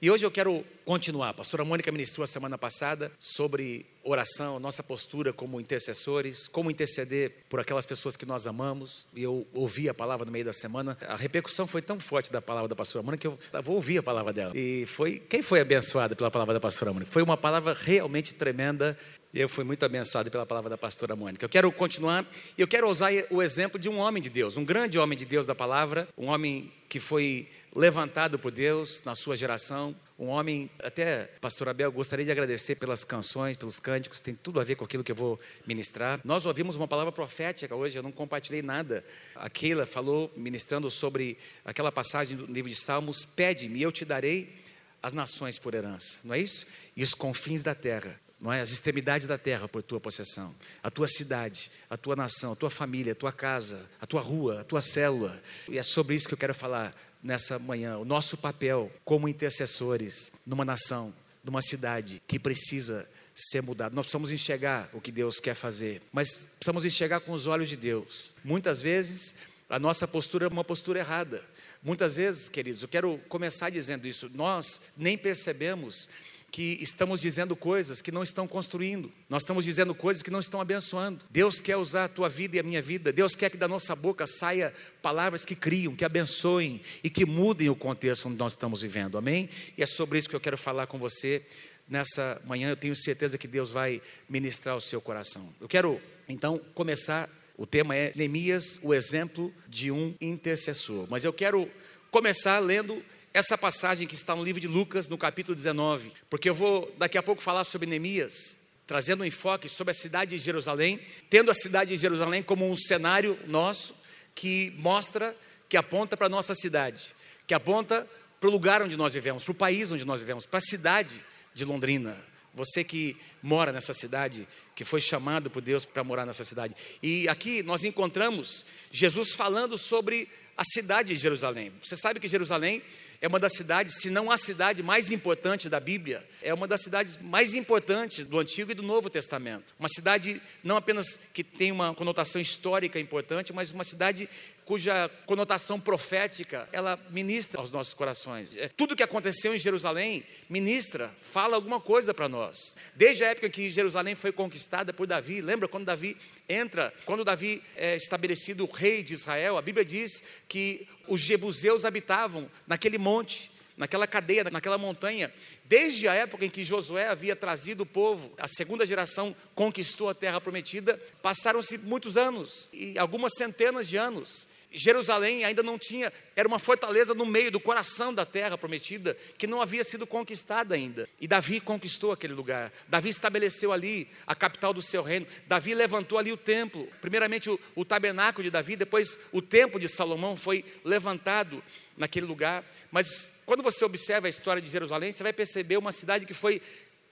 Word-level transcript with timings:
E 0.00 0.10
hoje 0.10 0.26
eu 0.26 0.30
quero 0.30 0.62
continuar. 0.84 1.30
A 1.30 1.34
pastora 1.34 1.64
Mônica 1.64 1.90
ministrou 1.90 2.22
a 2.22 2.26
semana 2.26 2.58
passada 2.58 3.10
sobre 3.18 3.86
oração, 4.04 4.60
nossa 4.60 4.82
postura 4.82 5.32
como 5.32 5.58
intercessores, 5.58 6.46
como 6.46 6.70
interceder 6.70 7.32
por 7.48 7.60
aquelas 7.60 7.86
pessoas 7.86 8.14
que 8.14 8.26
nós 8.26 8.46
amamos. 8.46 9.08
E 9.16 9.22
eu 9.22 9.46
ouvi 9.54 9.88
a 9.88 9.94
palavra 9.94 10.26
no 10.26 10.30
meio 10.30 10.44
da 10.44 10.52
semana. 10.52 10.98
A 11.08 11.16
repercussão 11.16 11.66
foi 11.66 11.80
tão 11.80 11.98
forte 11.98 12.30
da 12.30 12.42
palavra 12.42 12.68
da 12.68 12.76
pastora 12.76 13.02
Mônica 13.02 13.22
que 13.22 13.26
eu 13.26 13.62
vou 13.62 13.76
ouvir 13.76 13.96
a 13.96 14.02
palavra 14.02 14.34
dela. 14.34 14.52
E 14.54 14.84
foi 14.84 15.18
quem 15.18 15.40
foi 15.40 15.62
abençoado 15.62 16.14
pela 16.14 16.30
palavra 16.30 16.52
da 16.52 16.60
pastora 16.60 16.92
Mônica? 16.92 17.10
Foi 17.10 17.22
uma 17.22 17.38
palavra 17.38 17.72
realmente 17.72 18.34
tremenda. 18.34 18.98
Eu 19.32 19.48
fui 19.48 19.64
muito 19.64 19.82
abençoado 19.82 20.30
pela 20.30 20.44
palavra 20.44 20.68
da 20.68 20.76
pastora 20.76 21.16
Mônica. 21.16 21.42
Eu 21.42 21.48
quero 21.48 21.72
continuar 21.72 22.26
e 22.56 22.60
eu 22.60 22.68
quero 22.68 22.86
usar 22.86 23.10
o 23.30 23.42
exemplo 23.42 23.80
de 23.80 23.88
um 23.88 23.96
homem 23.96 24.22
de 24.22 24.28
Deus, 24.28 24.58
um 24.58 24.64
grande 24.64 24.98
homem 24.98 25.16
de 25.16 25.24
Deus 25.24 25.46
da 25.46 25.54
palavra, 25.54 26.06
um 26.18 26.26
homem 26.26 26.70
que 26.88 27.00
foi 27.00 27.48
levantado 27.74 28.38
por 28.38 28.50
Deus 28.50 29.02
na 29.04 29.14
sua 29.14 29.36
geração, 29.36 29.94
um 30.18 30.28
homem, 30.28 30.70
até 30.82 31.24
pastor 31.40 31.68
Abel, 31.68 31.92
gostaria 31.92 32.24
de 32.24 32.30
agradecer 32.30 32.76
pelas 32.76 33.04
canções, 33.04 33.56
pelos 33.56 33.78
cânticos, 33.78 34.18
tem 34.18 34.34
tudo 34.34 34.58
a 34.58 34.64
ver 34.64 34.74
com 34.74 34.84
aquilo 34.84 35.04
que 35.04 35.12
eu 35.12 35.16
vou 35.16 35.38
ministrar. 35.66 36.20
Nós 36.24 36.46
ouvimos 36.46 36.74
uma 36.74 36.88
palavra 36.88 37.12
profética 37.12 37.74
hoje, 37.74 37.98
eu 37.98 38.02
não 38.02 38.10
compartilhei 38.10 38.62
nada. 38.62 39.04
A 39.34 39.50
Keila 39.50 39.84
falou, 39.84 40.32
ministrando 40.34 40.90
sobre 40.90 41.36
aquela 41.64 41.92
passagem 41.92 42.34
do 42.34 42.46
livro 42.46 42.70
de 42.70 42.76
Salmos: 42.76 43.26
Pede-me, 43.26 43.82
eu 43.82 43.92
te 43.92 44.06
darei 44.06 44.54
as 45.02 45.12
nações 45.12 45.58
por 45.58 45.74
herança, 45.74 46.20
não 46.24 46.34
é 46.34 46.38
isso? 46.38 46.66
E 46.96 47.02
os 47.02 47.12
confins 47.12 47.62
da 47.62 47.74
terra 47.74 48.18
não 48.46 48.52
é? 48.52 48.60
as 48.60 48.70
extremidades 48.70 49.26
da 49.26 49.36
terra 49.36 49.66
por 49.66 49.82
tua 49.82 49.98
possessão, 49.98 50.54
a 50.80 50.88
tua 50.88 51.08
cidade, 51.08 51.68
a 51.90 51.96
tua 51.96 52.14
nação, 52.14 52.52
a 52.52 52.56
tua 52.56 52.70
família, 52.70 53.10
a 53.10 53.16
tua 53.16 53.32
casa, 53.32 53.84
a 54.00 54.06
tua 54.06 54.20
rua, 54.20 54.60
a 54.60 54.64
tua 54.64 54.80
célula. 54.80 55.42
E 55.68 55.76
é 55.76 55.82
sobre 55.82 56.14
isso 56.14 56.28
que 56.28 56.34
eu 56.34 56.38
quero 56.38 56.54
falar 56.54 56.94
nessa 57.20 57.58
manhã. 57.58 57.98
O 57.98 58.04
nosso 58.04 58.36
papel 58.36 58.88
como 59.04 59.28
intercessores 59.28 60.30
numa 60.46 60.64
nação, 60.64 61.12
numa 61.42 61.60
cidade 61.60 62.22
que 62.24 62.38
precisa 62.38 63.04
ser 63.34 63.62
mudado. 63.62 63.96
Nós 63.96 64.04
precisamos 64.04 64.30
enxergar 64.30 64.90
o 64.92 65.00
que 65.00 65.10
Deus 65.10 65.40
quer 65.40 65.56
fazer, 65.56 66.00
mas 66.12 66.46
precisamos 66.46 66.84
enxergar 66.84 67.18
com 67.18 67.32
os 67.32 67.48
olhos 67.48 67.68
de 67.68 67.76
Deus. 67.76 68.36
Muitas 68.44 68.80
vezes 68.80 69.34
a 69.68 69.80
nossa 69.80 70.06
postura 70.06 70.44
é 70.46 70.48
uma 70.48 70.62
postura 70.62 71.00
errada. 71.00 71.42
Muitas 71.82 72.14
vezes, 72.14 72.48
queridos, 72.48 72.80
eu 72.80 72.88
quero 72.88 73.18
começar 73.28 73.70
dizendo 73.70 74.06
isso, 74.06 74.30
nós 74.32 74.82
nem 74.96 75.18
percebemos 75.18 76.08
que 76.50 76.78
estamos 76.80 77.20
dizendo 77.20 77.54
coisas 77.54 78.00
que 78.00 78.10
não 78.10 78.22
estão 78.22 78.48
construindo, 78.48 79.10
nós 79.28 79.42
estamos 79.42 79.64
dizendo 79.64 79.94
coisas 79.94 80.22
que 80.22 80.30
não 80.30 80.40
estão 80.40 80.60
abençoando. 80.60 81.20
Deus 81.30 81.60
quer 81.60 81.76
usar 81.76 82.04
a 82.04 82.08
tua 82.08 82.28
vida 82.28 82.56
e 82.56 82.60
a 82.60 82.62
minha 82.62 82.80
vida, 82.80 83.12
Deus 83.12 83.36
quer 83.36 83.50
que 83.50 83.56
da 83.56 83.68
nossa 83.68 83.94
boca 83.94 84.26
saia 84.26 84.72
palavras 85.02 85.44
que 85.44 85.54
criam, 85.54 85.94
que 85.94 86.04
abençoem 86.04 86.80
e 87.04 87.10
que 87.10 87.26
mudem 87.26 87.68
o 87.68 87.76
contexto 87.76 88.28
onde 88.28 88.38
nós 88.38 88.52
estamos 88.52 88.82
vivendo, 88.82 89.18
amém? 89.18 89.48
E 89.76 89.82
é 89.82 89.86
sobre 89.86 90.18
isso 90.18 90.28
que 90.28 90.36
eu 90.36 90.40
quero 90.40 90.56
falar 90.56 90.86
com 90.86 90.98
você 90.98 91.44
nessa 91.88 92.40
manhã, 92.44 92.70
eu 92.70 92.76
tenho 92.76 92.96
certeza 92.96 93.38
que 93.38 93.46
Deus 93.46 93.70
vai 93.70 94.00
ministrar 94.28 94.76
o 94.76 94.80
seu 94.80 95.00
coração. 95.00 95.48
Eu 95.60 95.68
quero 95.68 96.00
então 96.28 96.58
começar, 96.74 97.28
o 97.56 97.66
tema 97.66 97.94
é 97.94 98.12
Neemias, 98.14 98.80
o 98.82 98.92
exemplo 98.92 99.52
de 99.68 99.90
um 99.90 100.14
intercessor, 100.20 101.06
mas 101.08 101.24
eu 101.24 101.32
quero 101.32 101.70
começar 102.10 102.58
lendo 102.58 103.02
essa 103.36 103.58
passagem 103.58 104.08
que 104.08 104.14
está 104.14 104.34
no 104.34 104.42
livro 104.42 104.58
de 104.58 104.66
Lucas, 104.66 105.10
no 105.10 105.18
capítulo 105.18 105.54
19, 105.54 106.10
porque 106.30 106.48
eu 106.48 106.54
vou 106.54 106.90
daqui 106.96 107.18
a 107.18 107.22
pouco 107.22 107.42
falar 107.42 107.64
sobre 107.64 107.86
Neemias, 107.86 108.56
trazendo 108.86 109.22
um 109.22 109.26
enfoque 109.26 109.68
sobre 109.68 109.90
a 109.90 109.94
cidade 109.94 110.30
de 110.30 110.42
Jerusalém, 110.42 110.98
tendo 111.28 111.50
a 111.50 111.54
cidade 111.54 111.90
de 111.90 112.00
Jerusalém 112.00 112.42
como 112.42 112.66
um 112.66 112.74
cenário 112.74 113.38
nosso 113.46 113.94
que 114.34 114.72
mostra, 114.78 115.36
que 115.68 115.76
aponta 115.76 116.16
para 116.16 116.28
a 116.28 116.30
nossa 116.30 116.54
cidade, 116.54 117.14
que 117.46 117.52
aponta 117.52 118.08
para 118.40 118.48
o 118.48 118.52
lugar 118.52 118.80
onde 118.80 118.96
nós 118.96 119.12
vivemos, 119.12 119.44
para 119.44 119.52
o 119.52 119.54
país 119.54 119.92
onde 119.92 120.06
nós 120.06 120.18
vivemos, 120.18 120.46
para 120.46 120.56
a 120.56 120.62
cidade 120.62 121.22
de 121.52 121.62
Londrina. 121.62 122.16
Você 122.54 122.82
que 122.82 123.18
mora 123.42 123.70
nessa 123.70 123.92
cidade, 123.92 124.48
que 124.74 124.82
foi 124.82 124.98
chamado 124.98 125.50
por 125.50 125.60
Deus 125.60 125.84
para 125.84 126.02
morar 126.02 126.24
nessa 126.24 126.42
cidade. 126.42 126.74
E 127.02 127.28
aqui 127.28 127.62
nós 127.62 127.84
encontramos 127.84 128.64
Jesus 128.90 129.34
falando 129.34 129.76
sobre 129.76 130.26
a 130.56 130.64
cidade 130.64 131.12
de 131.12 131.20
Jerusalém. 131.20 131.70
Você 131.82 131.96
sabe 131.96 132.18
que 132.18 132.26
Jerusalém 132.26 132.82
é 133.20 133.28
uma 133.28 133.38
das 133.38 133.52
cidades, 133.54 133.96
se 133.96 134.10
não 134.10 134.30
a 134.30 134.36
cidade 134.36 134.82
mais 134.82 135.10
importante 135.10 135.68
da 135.68 135.80
Bíblia, 135.80 136.26
é 136.42 136.52
uma 136.52 136.66
das 136.66 136.82
cidades 136.82 137.16
mais 137.16 137.54
importantes 137.54 138.24
do 138.24 138.38
Antigo 138.38 138.70
e 138.70 138.74
do 138.74 138.82
Novo 138.82 139.08
Testamento. 139.08 139.74
Uma 139.78 139.88
cidade 139.88 140.40
não 140.62 140.76
apenas 140.76 141.20
que 141.32 141.42
tem 141.42 141.72
uma 141.72 141.94
conotação 141.94 142.40
histórica 142.40 142.98
importante, 142.98 143.52
mas 143.52 143.70
uma 143.70 143.84
cidade 143.84 144.28
cuja 144.66 145.08
conotação 145.26 145.78
profética 145.78 146.68
ela 146.72 146.98
ministra 147.10 147.60
aos 147.60 147.70
nossos 147.70 147.94
corações. 147.94 148.56
É, 148.56 148.68
tudo 148.68 148.96
que 148.96 149.02
aconteceu 149.02 149.54
em 149.54 149.58
Jerusalém 149.58 150.24
ministra, 150.50 151.14
fala 151.22 151.54
alguma 151.54 151.80
coisa 151.80 152.12
para 152.12 152.28
nós. 152.28 152.76
Desde 152.94 153.24
a 153.24 153.28
época 153.28 153.48
que 153.48 153.70
Jerusalém 153.70 154.16
foi 154.16 154.32
conquistada 154.32 154.92
por 154.92 155.06
Davi, 155.06 155.40
lembra 155.40 155.68
quando 155.68 155.84
Davi 155.84 156.16
entra, 156.48 156.92
quando 157.04 157.24
Davi 157.24 157.62
é 157.76 157.94
estabelecido 157.94 158.66
rei 158.66 159.04
de 159.04 159.14
Israel, 159.14 159.56
a 159.56 159.62
Bíblia 159.62 159.84
diz 159.84 160.24
que 160.48 160.88
os 161.08 161.20
jebuseus 161.20 161.84
habitavam 161.84 162.50
naquele 162.66 162.98
monte, 162.98 163.50
naquela 163.76 164.06
cadeia, 164.06 164.44
naquela 164.44 164.78
montanha, 164.78 165.32
desde 165.64 166.08
a 166.08 166.14
época 166.14 166.46
em 166.46 166.50
que 166.50 166.64
Josué 166.64 167.08
havia 167.08 167.36
trazido 167.36 167.82
o 167.82 167.86
povo, 167.86 168.32
a 168.38 168.48
segunda 168.48 168.86
geração 168.86 169.36
conquistou 169.54 170.08
a 170.08 170.14
terra 170.14 170.40
prometida, 170.40 170.98
passaram-se 171.22 171.76
muitos 171.78 172.16
anos, 172.16 172.70
e 172.72 172.98
algumas 172.98 173.34
centenas 173.36 173.86
de 173.86 173.96
anos, 173.96 174.48
Jerusalém 174.76 175.42
ainda 175.42 175.62
não 175.62 175.78
tinha, 175.78 176.12
era 176.36 176.46
uma 176.46 176.58
fortaleza 176.58 177.14
no 177.14 177.24
meio 177.24 177.50
do 177.50 177.58
coração 177.58 178.12
da 178.12 178.26
terra 178.26 178.58
prometida, 178.58 179.16
que 179.38 179.46
não 179.46 179.62
havia 179.62 179.82
sido 179.82 180.06
conquistada 180.06 180.74
ainda. 180.74 181.08
E 181.18 181.26
Davi 181.26 181.60
conquistou 181.60 182.12
aquele 182.12 182.34
lugar. 182.34 182.70
Davi 182.86 183.08
estabeleceu 183.08 183.72
ali 183.72 184.06
a 184.26 184.34
capital 184.34 184.74
do 184.74 184.82
seu 184.82 185.02
reino. 185.02 185.26
Davi 185.46 185.74
levantou 185.74 186.18
ali 186.18 186.30
o 186.30 186.36
templo. 186.36 186.86
Primeiramente 187.00 187.48
o, 187.48 187.58
o 187.74 187.84
tabernáculo 187.86 188.44
de 188.44 188.50
Davi, 188.50 188.76
depois 188.76 189.18
o 189.32 189.40
templo 189.40 189.80
de 189.80 189.88
Salomão 189.88 190.36
foi 190.36 190.62
levantado 190.84 191.62
naquele 191.96 192.26
lugar. 192.26 192.62
Mas 192.92 193.32
quando 193.46 193.62
você 193.62 193.82
observa 193.82 194.26
a 194.26 194.30
história 194.30 194.60
de 194.60 194.68
Jerusalém, 194.68 195.10
você 195.10 195.22
vai 195.22 195.32
perceber 195.32 195.78
uma 195.78 195.90
cidade 195.90 196.26
que 196.26 196.34
foi 196.34 196.60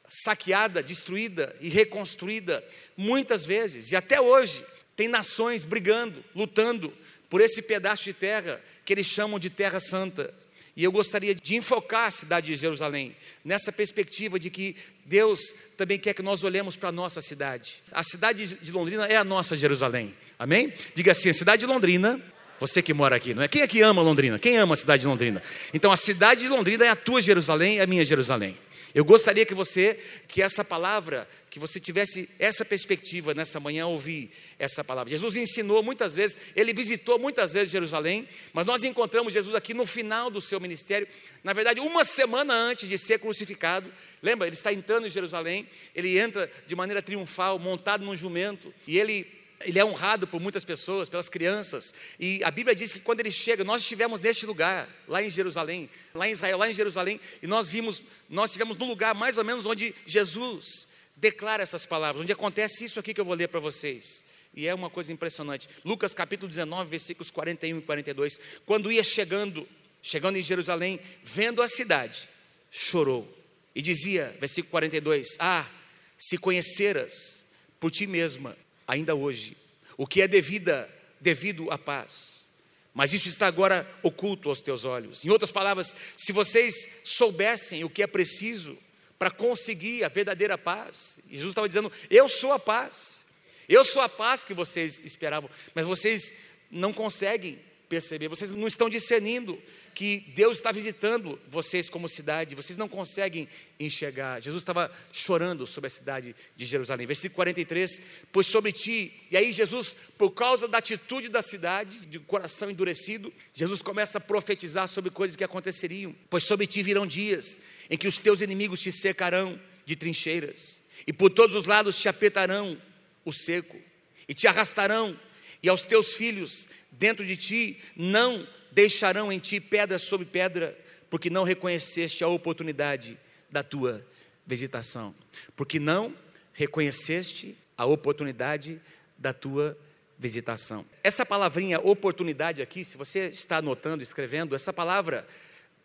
saqueada, 0.06 0.82
destruída 0.82 1.56
e 1.60 1.70
reconstruída 1.70 2.62
muitas 2.94 3.46
vezes. 3.46 3.90
E 3.90 3.96
até 3.96 4.20
hoje 4.20 4.62
tem 4.94 5.08
nações 5.08 5.64
brigando, 5.64 6.24
lutando 6.34 6.92
por 7.28 7.40
esse 7.40 7.62
pedaço 7.62 8.04
de 8.04 8.12
terra 8.12 8.60
que 8.84 8.92
eles 8.92 9.06
chamam 9.06 9.38
de 9.38 9.50
Terra 9.50 9.80
Santa. 9.80 10.32
E 10.76 10.82
eu 10.82 10.90
gostaria 10.90 11.34
de 11.34 11.54
enfocar 11.54 12.08
a 12.08 12.10
cidade 12.10 12.48
de 12.48 12.56
Jerusalém 12.56 13.14
nessa 13.44 13.70
perspectiva 13.70 14.38
de 14.40 14.50
que 14.50 14.74
Deus 15.04 15.54
também 15.76 15.98
quer 15.98 16.14
que 16.14 16.22
nós 16.22 16.42
olhemos 16.42 16.74
para 16.74 16.88
a 16.88 16.92
nossa 16.92 17.20
cidade. 17.20 17.82
A 17.92 18.02
cidade 18.02 18.58
de 18.60 18.72
Londrina 18.72 19.06
é 19.06 19.16
a 19.16 19.22
nossa 19.22 19.54
Jerusalém. 19.54 20.14
Amém? 20.36 20.72
Diga 20.94 21.12
assim: 21.12 21.28
a 21.28 21.34
cidade 21.34 21.60
de 21.60 21.66
Londrina, 21.66 22.20
você 22.58 22.82
que 22.82 22.92
mora 22.92 23.14
aqui, 23.14 23.34
não 23.34 23.42
é? 23.44 23.48
Quem 23.48 23.62
é 23.62 23.68
que 23.68 23.80
ama 23.82 24.02
Londrina? 24.02 24.36
Quem 24.38 24.56
ama 24.56 24.74
a 24.74 24.76
cidade 24.76 25.02
de 25.02 25.06
Londrina? 25.06 25.40
Então 25.72 25.92
a 25.92 25.96
cidade 25.96 26.40
de 26.40 26.48
Londrina 26.48 26.84
é 26.84 26.88
a 26.88 26.96
tua 26.96 27.22
Jerusalém, 27.22 27.78
é 27.78 27.82
a 27.82 27.86
minha 27.86 28.04
Jerusalém. 28.04 28.58
Eu 28.94 29.04
gostaria 29.04 29.44
que 29.44 29.54
você, 29.54 29.98
que 30.28 30.40
essa 30.40 30.64
palavra, 30.64 31.28
que 31.50 31.58
você 31.58 31.80
tivesse 31.80 32.28
essa 32.38 32.64
perspectiva 32.64 33.34
nessa 33.34 33.58
manhã, 33.58 33.88
ouvir 33.88 34.30
essa 34.56 34.84
palavra. 34.84 35.10
Jesus 35.10 35.34
ensinou 35.34 35.82
muitas 35.82 36.14
vezes, 36.14 36.38
ele 36.54 36.72
visitou 36.72 37.18
muitas 37.18 37.54
vezes 37.54 37.72
Jerusalém, 37.72 38.28
mas 38.52 38.64
nós 38.64 38.84
encontramos 38.84 39.32
Jesus 39.32 39.52
aqui 39.56 39.74
no 39.74 39.84
final 39.84 40.30
do 40.30 40.40
seu 40.40 40.60
ministério, 40.60 41.08
na 41.42 41.52
verdade, 41.52 41.80
uma 41.80 42.04
semana 42.04 42.54
antes 42.54 42.88
de 42.88 42.96
ser 42.96 43.18
crucificado. 43.18 43.92
Lembra, 44.22 44.46
ele 44.46 44.54
está 44.54 44.72
entrando 44.72 45.08
em 45.08 45.10
Jerusalém, 45.10 45.68
ele 45.92 46.16
entra 46.16 46.48
de 46.64 46.76
maneira 46.76 47.02
triunfal, 47.02 47.58
montado 47.58 48.04
num 48.04 48.16
jumento, 48.16 48.72
e 48.86 48.96
ele 48.96 49.26
ele 49.64 49.78
é 49.78 49.84
honrado 49.84 50.26
por 50.26 50.40
muitas 50.40 50.64
pessoas, 50.64 51.08
pelas 51.08 51.28
crianças. 51.28 51.94
E 52.20 52.42
a 52.44 52.50
Bíblia 52.50 52.74
diz 52.74 52.92
que 52.92 53.00
quando 53.00 53.20
ele 53.20 53.30
chega, 53.30 53.64
nós 53.64 53.82
estivemos 53.82 54.20
neste 54.20 54.46
lugar, 54.46 54.88
lá 55.08 55.22
em 55.22 55.30
Jerusalém, 55.30 55.88
lá 56.14 56.28
em 56.28 56.32
Israel, 56.32 56.58
lá 56.58 56.70
em 56.70 56.74
Jerusalém, 56.74 57.20
e 57.42 57.46
nós 57.46 57.70
vimos, 57.70 58.02
nós 58.28 58.50
estivemos 58.50 58.76
no 58.76 58.84
lugar 58.84 59.14
mais 59.14 59.38
ou 59.38 59.44
menos 59.44 59.66
onde 59.66 59.94
Jesus 60.06 60.88
declara 61.16 61.62
essas 61.62 61.86
palavras, 61.86 62.22
onde 62.22 62.32
acontece 62.32 62.84
isso 62.84 63.00
aqui 63.00 63.14
que 63.14 63.20
eu 63.20 63.24
vou 63.24 63.34
ler 63.34 63.48
para 63.48 63.60
vocês. 63.60 64.24
E 64.54 64.68
é 64.68 64.74
uma 64.74 64.90
coisa 64.90 65.12
impressionante. 65.12 65.68
Lucas 65.84 66.14
capítulo 66.14 66.48
19, 66.48 66.88
versículos 66.88 67.30
41 67.30 67.78
e 67.78 67.82
42. 67.82 68.38
Quando 68.64 68.92
ia 68.92 69.02
chegando, 69.02 69.66
chegando 70.02 70.36
em 70.36 70.42
Jerusalém, 70.42 71.00
vendo 71.22 71.60
a 71.62 71.68
cidade, 71.68 72.28
chorou. 72.70 73.28
E 73.74 73.82
dizia, 73.82 74.36
versículo 74.38 74.70
42: 74.70 75.36
Ah, 75.40 75.68
se 76.16 76.38
conheceras 76.38 77.48
por 77.80 77.90
ti 77.90 78.06
mesma 78.06 78.56
ainda 78.86 79.14
hoje, 79.14 79.56
o 79.96 80.06
que 80.06 80.22
é 80.22 80.28
devida, 80.28 80.88
devido 81.20 81.70
à 81.70 81.78
paz. 81.78 82.50
Mas 82.92 83.12
isso 83.12 83.28
está 83.28 83.46
agora 83.46 83.88
oculto 84.02 84.48
aos 84.48 84.62
teus 84.62 84.84
olhos. 84.84 85.24
Em 85.24 85.30
outras 85.30 85.50
palavras, 85.50 85.96
se 86.16 86.32
vocês 86.32 86.88
soubessem 87.02 87.82
o 87.82 87.90
que 87.90 88.02
é 88.02 88.06
preciso 88.06 88.78
para 89.18 89.30
conseguir 89.30 90.04
a 90.04 90.08
verdadeira 90.08 90.56
paz, 90.56 91.18
Jesus 91.28 91.50
estava 91.50 91.66
dizendo: 91.66 91.90
Eu 92.08 92.28
sou 92.28 92.52
a 92.52 92.58
paz, 92.58 93.24
eu 93.68 93.84
sou 93.84 94.00
a 94.00 94.08
paz 94.08 94.44
que 94.44 94.54
vocês 94.54 95.00
esperavam, 95.00 95.50
mas 95.74 95.86
vocês 95.86 96.32
não 96.70 96.92
conseguem 96.92 97.58
perceber, 97.88 98.28
vocês 98.28 98.50
não 98.50 98.66
estão 98.66 98.88
discernindo 98.88 99.60
que 99.94 100.32
Deus 100.34 100.56
está 100.56 100.72
visitando 100.72 101.40
vocês 101.48 101.88
como 101.88 102.08
cidade, 102.08 102.54
vocês 102.54 102.76
não 102.76 102.88
conseguem 102.88 103.48
enxergar. 103.78 104.40
Jesus 104.40 104.62
estava 104.62 104.90
chorando 105.12 105.66
sobre 105.66 105.86
a 105.86 105.90
cidade 105.90 106.34
de 106.56 106.64
Jerusalém. 106.64 107.06
Versículo 107.06 107.36
43: 107.36 108.02
Pois 108.32 108.46
sobre 108.46 108.72
ti, 108.72 109.12
e 109.30 109.36
aí 109.36 109.52
Jesus, 109.52 109.96
por 110.18 110.30
causa 110.30 110.66
da 110.66 110.78
atitude 110.78 111.28
da 111.28 111.42
cidade, 111.42 112.06
de 112.06 112.18
coração 112.18 112.70
endurecido, 112.70 113.32
Jesus 113.52 113.82
começa 113.82 114.18
a 114.18 114.20
profetizar 114.20 114.88
sobre 114.88 115.10
coisas 115.10 115.36
que 115.36 115.44
aconteceriam. 115.44 116.14
Pois 116.28 116.42
sobre 116.42 116.66
ti 116.66 116.82
virão 116.82 117.06
dias 117.06 117.60
em 117.88 117.96
que 117.96 118.08
os 118.08 118.18
teus 118.18 118.40
inimigos 118.40 118.80
te 118.80 118.90
cercarão 118.90 119.60
de 119.86 119.94
trincheiras, 119.94 120.82
e 121.06 121.12
por 121.12 121.30
todos 121.30 121.54
os 121.54 121.64
lados 121.64 121.98
te 121.98 122.08
apertarão 122.08 122.80
o 123.24 123.32
cerco, 123.32 123.78
e 124.26 124.34
te 124.34 124.46
arrastarão, 124.48 125.18
e 125.64 125.68
aos 125.70 125.82
teus 125.82 126.12
filhos 126.12 126.68
dentro 126.92 127.24
de 127.24 127.38
ti 127.38 127.78
não 127.96 128.46
deixarão 128.70 129.32
em 129.32 129.38
ti 129.38 129.58
pedra 129.58 129.98
sobre 129.98 130.26
pedra, 130.26 130.78
porque 131.08 131.30
não 131.30 131.42
reconheceste 131.42 132.22
a 132.22 132.28
oportunidade 132.28 133.18
da 133.50 133.62
tua 133.62 134.06
visitação, 134.46 135.14
porque 135.56 135.80
não 135.80 136.14
reconheceste 136.52 137.56
a 137.78 137.86
oportunidade 137.86 138.78
da 139.16 139.32
tua 139.32 139.76
visitação. 140.18 140.84
Essa 141.02 141.24
palavrinha 141.24 141.80
oportunidade 141.80 142.60
aqui, 142.60 142.84
se 142.84 142.98
você 142.98 143.28
está 143.28 143.56
anotando, 143.56 144.02
escrevendo, 144.02 144.54
essa 144.54 144.72
palavra 144.72 145.26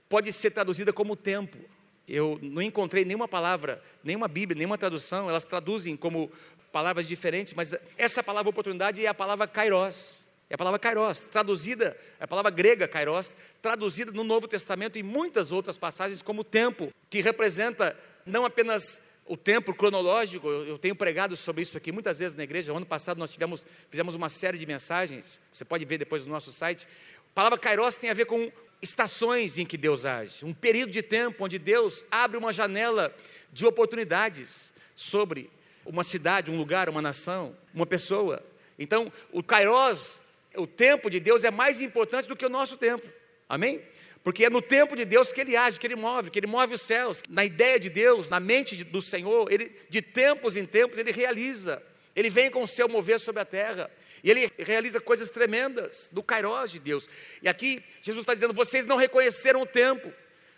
pode 0.09 0.33
ser 0.33 0.51
traduzida 0.51 0.91
como 0.91 1.15
tempo. 1.15 1.57
Eu 2.05 2.37
não 2.41 2.61
encontrei 2.61 3.05
nenhuma 3.05 3.29
palavra, 3.29 3.81
nenhuma 4.03 4.27
Bíblia, 4.27 4.57
nenhuma 4.57 4.77
tradução, 4.77 5.29
elas 5.29 5.45
traduzem 5.45 5.95
como 5.95 6.29
palavras 6.71 7.07
diferentes, 7.07 7.53
mas 7.53 7.75
essa 7.97 8.23
palavra 8.23 8.49
oportunidade 8.49 9.05
é 9.05 9.09
a 9.09 9.13
palavra 9.13 9.47
kairos. 9.47 10.27
É 10.49 10.55
a 10.55 10.57
palavra 10.57 10.79
kairos, 10.79 11.25
traduzida, 11.25 11.95
é 12.19 12.23
a 12.23 12.27
palavra 12.27 12.49
grega 12.49 12.87
kairos, 12.87 13.35
traduzida 13.61 14.11
no 14.11 14.23
Novo 14.23 14.47
Testamento 14.47 14.97
em 14.97 15.03
muitas 15.03 15.51
outras 15.51 15.77
passagens 15.77 16.23
como 16.23 16.43
tempo, 16.43 16.91
que 17.07 17.21
representa 17.21 17.95
não 18.25 18.45
apenas 18.45 18.99
o 19.27 19.37
tempo 19.37 19.75
cronológico, 19.75 20.49
eu 20.49 20.79
tenho 20.79 20.95
pregado 20.95 21.37
sobre 21.37 21.61
isso 21.61 21.77
aqui 21.77 21.91
muitas 21.91 22.17
vezes 22.17 22.35
na 22.35 22.43
igreja. 22.43 22.73
O 22.73 22.77
ano 22.77 22.85
passado 22.85 23.19
nós 23.19 23.31
tivemos, 23.31 23.63
fizemos 23.87 24.15
uma 24.15 24.27
série 24.27 24.57
de 24.57 24.65
mensagens, 24.65 25.39
você 25.53 25.63
pode 25.63 25.85
ver 25.85 25.99
depois 25.99 26.25
no 26.25 26.31
nosso 26.31 26.51
site. 26.51 26.87
A 27.31 27.35
palavra 27.35 27.59
kairos 27.59 27.93
tem 27.93 28.09
a 28.09 28.15
ver 28.15 28.25
com 28.25 28.51
estações 28.81 29.59
em 29.59 29.67
que 29.67 29.77
Deus 29.77 30.03
age, 30.03 30.43
um 30.43 30.53
período 30.53 30.91
de 30.91 31.03
tempo 31.03 31.45
onde 31.45 31.59
Deus 31.59 32.03
abre 32.09 32.37
uma 32.37 32.51
janela 32.51 33.15
de 33.53 33.67
oportunidades 33.67 34.73
sobre 34.95 35.51
uma 35.89 36.03
cidade, 36.03 36.51
um 36.51 36.57
lugar, 36.57 36.87
uma 36.87 37.01
nação, 37.01 37.57
uma 37.73 37.85
pessoa. 37.85 38.45
Então, 38.77 39.11
o 39.31 39.43
kairos 39.43 40.23
o 40.55 40.67
tempo 40.67 41.09
de 41.09 41.19
Deus 41.19 41.43
é 41.43 41.51
mais 41.51 41.81
importante 41.81 42.27
do 42.27 42.35
que 42.35 42.45
o 42.45 42.49
nosso 42.49 42.77
tempo. 42.77 43.07
Amém? 43.47 43.81
Porque 44.23 44.45
é 44.45 44.49
no 44.49 44.61
tempo 44.61 44.95
de 44.95 45.05
Deus 45.05 45.31
que 45.31 45.41
ele 45.41 45.55
age, 45.55 45.79
que 45.79 45.87
ele 45.87 45.95
move, 45.95 46.29
que 46.29 46.39
ele 46.39 46.47
move 46.47 46.73
os 46.73 46.81
céus. 46.81 47.23
Na 47.29 47.45
ideia 47.45 47.79
de 47.79 47.89
Deus, 47.89 48.29
na 48.29 48.39
mente 48.39 48.83
do 48.83 49.01
Senhor, 49.01 49.51
ele 49.51 49.71
de 49.89 50.01
tempos 50.01 50.55
em 50.55 50.65
tempos 50.65 50.97
ele 50.99 51.11
realiza. 51.11 51.81
Ele 52.15 52.29
vem 52.29 52.49
com 52.49 52.63
o 52.63 52.67
seu 52.67 52.87
mover 52.87 53.19
sobre 53.19 53.41
a 53.41 53.45
terra. 53.45 53.89
E 54.23 54.29
ele 54.29 54.51
realiza 54.57 54.99
coisas 54.99 55.29
tremendas 55.29 56.09
do 56.11 56.21
Kairos 56.21 56.71
de 56.71 56.79
Deus. 56.79 57.09
E 57.41 57.47
aqui 57.47 57.83
Jesus 58.01 58.23
está 58.23 58.33
dizendo: 58.33 58.53
vocês 58.53 58.85
não 58.85 58.97
reconheceram 58.97 59.61
o 59.61 59.65
tempo, 59.65 60.11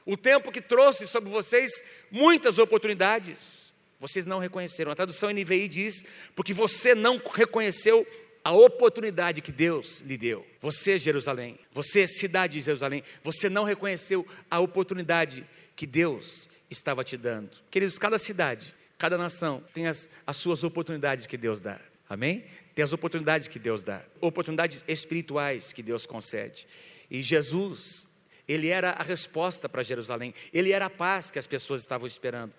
o 0.05 0.17
tempo 0.17 0.51
que 0.51 0.61
trouxe 0.61 1.07
sobre 1.07 1.29
vocês 1.29 1.83
muitas 2.09 2.57
oportunidades. 2.57 3.70
Vocês 4.01 4.25
não 4.25 4.39
reconheceram. 4.39 4.91
A 4.91 4.95
tradução 4.95 5.29
NVI 5.29 5.67
diz: 5.67 6.03
porque 6.35 6.55
você 6.55 6.95
não 6.95 7.21
reconheceu 7.31 8.05
a 8.43 8.51
oportunidade 8.51 9.41
que 9.41 9.51
Deus 9.51 9.99
lhe 10.01 10.17
deu. 10.17 10.43
Você, 10.59 10.97
Jerusalém, 10.97 11.59
você, 11.71 12.07
cidade 12.07 12.53
de 12.53 12.65
Jerusalém, 12.65 13.03
você 13.23 13.47
não 13.47 13.63
reconheceu 13.63 14.25
a 14.49 14.59
oportunidade 14.59 15.45
que 15.75 15.85
Deus 15.85 16.49
estava 16.67 17.03
te 17.03 17.15
dando. 17.15 17.51
Queridos, 17.69 17.99
cada 17.99 18.17
cidade, 18.17 18.73
cada 18.97 19.19
nação 19.19 19.63
tem 19.71 19.85
as, 19.85 20.09
as 20.25 20.37
suas 20.37 20.63
oportunidades 20.63 21.27
que 21.27 21.37
Deus 21.37 21.61
dá. 21.61 21.79
Amém? 22.09 22.43
Tem 22.73 22.83
as 22.83 22.93
oportunidades 22.93 23.47
que 23.47 23.59
Deus 23.59 23.83
dá, 23.83 24.01
oportunidades 24.19 24.83
espirituais 24.87 25.71
que 25.71 25.83
Deus 25.83 26.07
concede. 26.07 26.67
E 27.09 27.21
Jesus, 27.21 28.07
ele 28.47 28.69
era 28.69 28.91
a 28.91 29.03
resposta 29.03 29.69
para 29.69 29.83
Jerusalém, 29.83 30.33
ele 30.51 30.71
era 30.71 30.87
a 30.87 30.89
paz 30.89 31.29
que 31.29 31.37
as 31.37 31.45
pessoas 31.45 31.81
estavam 31.81 32.07
esperando 32.07 32.53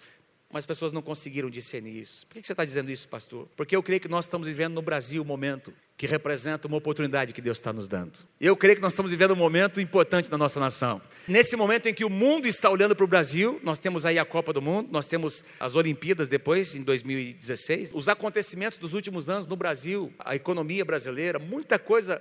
mas 0.53 0.63
as 0.63 0.67
pessoas 0.67 0.93
não 0.93 1.01
conseguiram 1.01 1.49
discernir 1.49 1.99
isso. 1.99 2.27
Por 2.27 2.35
que 2.35 2.47
você 2.47 2.53
está 2.53 2.65
dizendo 2.65 2.91
isso, 2.91 3.09
pastor? 3.09 3.49
Porque 3.57 3.75
eu 3.75 3.83
creio 3.83 4.01
que 4.01 4.09
nós 4.09 4.27
estamos 4.27 4.47
vivendo 4.47 4.75
no 4.75 4.83
Brasil 4.83 5.23
um 5.23 5.25
momento 5.25 5.73
que 5.97 6.07
representa 6.07 6.69
uma 6.69 6.77
oportunidade 6.77 7.33
que 7.33 7.41
Deus 7.41 7.59
está 7.59 7.73
nos 7.73 7.89
dando. 7.89 8.21
Eu 8.41 8.57
creio 8.57 8.77
que 8.77 8.83
nós 8.83 8.93
estamos 8.93 9.13
vivendo 9.13 9.33
um 9.33 9.37
momento 9.37 9.81
importante 9.81 10.31
na 10.31 10.37
nossa 10.37 10.61
nação. 10.61 11.01
Nesse 11.27 11.57
momento 11.57 11.87
em 11.89 11.95
que 11.95 12.05
o 12.05 12.11
mundo 12.11 12.47
está 12.47 12.69
olhando 12.69 12.95
para 12.95 13.05
o 13.05 13.09
Brasil, 13.09 13.61
nós 13.63 13.79
temos 13.79 14.05
aí 14.05 14.19
a 14.19 14.25
Copa 14.25 14.53
do 14.53 14.61
Mundo, 14.61 14.89
nós 14.91 15.07
temos 15.07 15.45
as 15.59 15.75
Olimpíadas 15.75 16.29
depois, 16.29 16.75
em 16.75 16.83
2016, 16.83 17.93
os 17.95 18.09
acontecimentos 18.09 18.79
dos 18.79 18.95
últimos 18.95 19.31
anos 19.31 19.47
no 19.47 19.57
Brasil, 19.57 20.13
a 20.19 20.35
economia 20.35 20.85
brasileira, 20.85 21.39
muita 21.39 21.79
coisa 21.79 22.21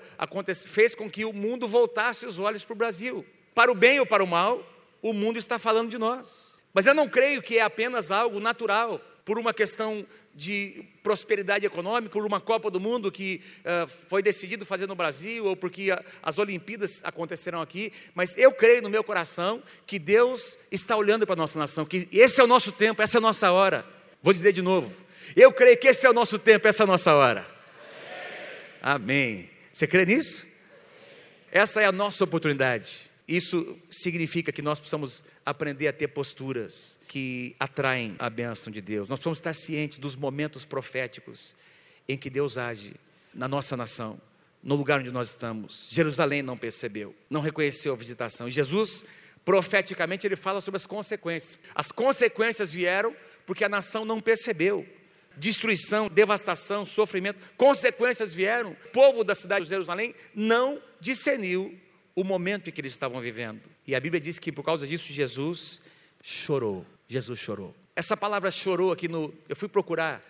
fez 0.67 0.95
com 0.95 1.09
que 1.09 1.25
o 1.25 1.33
mundo 1.33 1.67
voltasse 1.67 2.25
os 2.25 2.39
olhos 2.39 2.63
para 2.63 2.73
o 2.73 2.77
Brasil. 2.77 3.25
Para 3.53 3.71
o 3.71 3.75
bem 3.75 3.99
ou 3.99 4.05
para 4.05 4.23
o 4.23 4.27
mal, 4.27 4.63
o 5.01 5.11
mundo 5.11 5.37
está 5.37 5.57
falando 5.57 5.89
de 5.89 5.97
nós. 5.97 6.50
Mas 6.73 6.85
eu 6.85 6.93
não 6.93 7.07
creio 7.07 7.41
que 7.41 7.57
é 7.57 7.61
apenas 7.61 8.11
algo 8.11 8.39
natural, 8.39 9.01
por 9.25 9.37
uma 9.37 9.53
questão 9.53 10.05
de 10.33 10.83
prosperidade 11.03 11.65
econômica, 11.65 12.11
por 12.11 12.25
uma 12.25 12.39
Copa 12.39 12.71
do 12.71 12.79
Mundo 12.79 13.11
que 13.11 13.41
uh, 13.59 13.87
foi 14.07 14.23
decidido 14.23 14.65
fazer 14.65 14.87
no 14.87 14.95
Brasil, 14.95 15.45
ou 15.45 15.55
porque 15.55 15.91
a, 15.91 16.03
as 16.23 16.39
Olimpíadas 16.39 17.01
aconteceram 17.03 17.61
aqui, 17.61 17.91
mas 18.15 18.37
eu 18.37 18.51
creio 18.51 18.81
no 18.81 18.89
meu 18.89 19.03
coração 19.03 19.61
que 19.85 19.99
Deus 19.99 20.57
está 20.71 20.95
olhando 20.95 21.25
para 21.25 21.33
a 21.33 21.37
nossa 21.37 21.59
nação, 21.59 21.85
que 21.85 22.07
esse 22.11 22.39
é 22.39 22.43
o 22.43 22.47
nosso 22.47 22.71
tempo, 22.71 23.01
essa 23.01 23.17
é 23.17 23.19
a 23.19 23.21
nossa 23.21 23.51
hora. 23.51 23.85
Vou 24.23 24.33
dizer 24.33 24.53
de 24.53 24.61
novo, 24.61 24.95
eu 25.35 25.51
creio 25.51 25.77
que 25.77 25.87
esse 25.87 26.05
é 26.05 26.09
o 26.09 26.13
nosso 26.13 26.39
tempo, 26.39 26.67
essa 26.67 26.83
é 26.83 26.85
a 26.85 26.87
nossa 26.87 27.13
hora. 27.13 27.45
Amém. 28.81 28.95
Amém. 28.95 29.49
Você 29.71 29.85
crê 29.85 30.05
nisso? 30.05 30.47
Essa 31.51 31.81
é 31.81 31.85
a 31.85 31.91
nossa 31.91 32.23
oportunidade. 32.23 33.10
Isso 33.27 33.77
significa 33.89 34.51
que 34.51 34.61
nós 34.61 34.79
precisamos 34.79 35.23
aprender 35.45 35.87
a 35.87 35.93
ter 35.93 36.07
posturas 36.07 36.99
que 37.07 37.55
atraem 37.59 38.15
a 38.19 38.29
bênção 38.29 38.71
de 38.71 38.81
Deus. 38.81 39.07
Nós 39.07 39.19
precisamos 39.19 39.39
estar 39.39 39.53
cientes 39.53 39.97
dos 39.99 40.15
momentos 40.15 40.65
proféticos 40.65 41.55
em 42.07 42.17
que 42.17 42.29
Deus 42.29 42.57
age 42.57 42.93
na 43.33 43.47
nossa 43.47 43.77
nação, 43.77 44.19
no 44.61 44.75
lugar 44.75 44.99
onde 44.99 45.11
nós 45.11 45.29
estamos. 45.29 45.87
Jerusalém 45.89 46.41
não 46.41 46.57
percebeu, 46.57 47.15
não 47.29 47.41
reconheceu 47.41 47.93
a 47.93 47.95
visitação. 47.95 48.47
E 48.47 48.51
Jesus, 48.51 49.05
profeticamente, 49.45 50.27
ele 50.27 50.35
fala 50.35 50.59
sobre 50.59 50.77
as 50.77 50.85
consequências. 50.85 51.57
As 51.73 51.91
consequências 51.91 52.73
vieram 52.73 53.15
porque 53.45 53.63
a 53.63 53.69
nação 53.69 54.03
não 54.03 54.19
percebeu. 54.19 54.85
Destruição, 55.37 56.09
devastação, 56.09 56.83
sofrimento, 56.83 57.39
consequências 57.55 58.33
vieram. 58.33 58.71
O 58.71 58.89
povo 58.89 59.23
da 59.23 59.33
cidade 59.33 59.63
de 59.63 59.69
Jerusalém 59.69 60.13
não 60.35 60.81
discerniu 60.99 61.79
o 62.15 62.23
momento 62.23 62.69
em 62.69 62.73
que 62.73 62.81
eles 62.81 62.93
estavam 62.93 63.19
vivendo. 63.21 63.61
E 63.85 63.95
a 63.95 63.99
Bíblia 63.99 64.19
diz 64.19 64.39
que 64.39 64.51
por 64.51 64.63
causa 64.63 64.85
disso 64.85 65.11
Jesus 65.11 65.81
chorou. 66.21 66.85
Jesus 67.07 67.39
chorou. 67.39 67.75
Essa 67.95 68.15
palavra 68.15 68.49
chorou 68.51 68.91
aqui 68.91 69.07
no. 69.07 69.33
Eu 69.49 69.55
fui 69.55 69.67
procurar. 69.67 70.23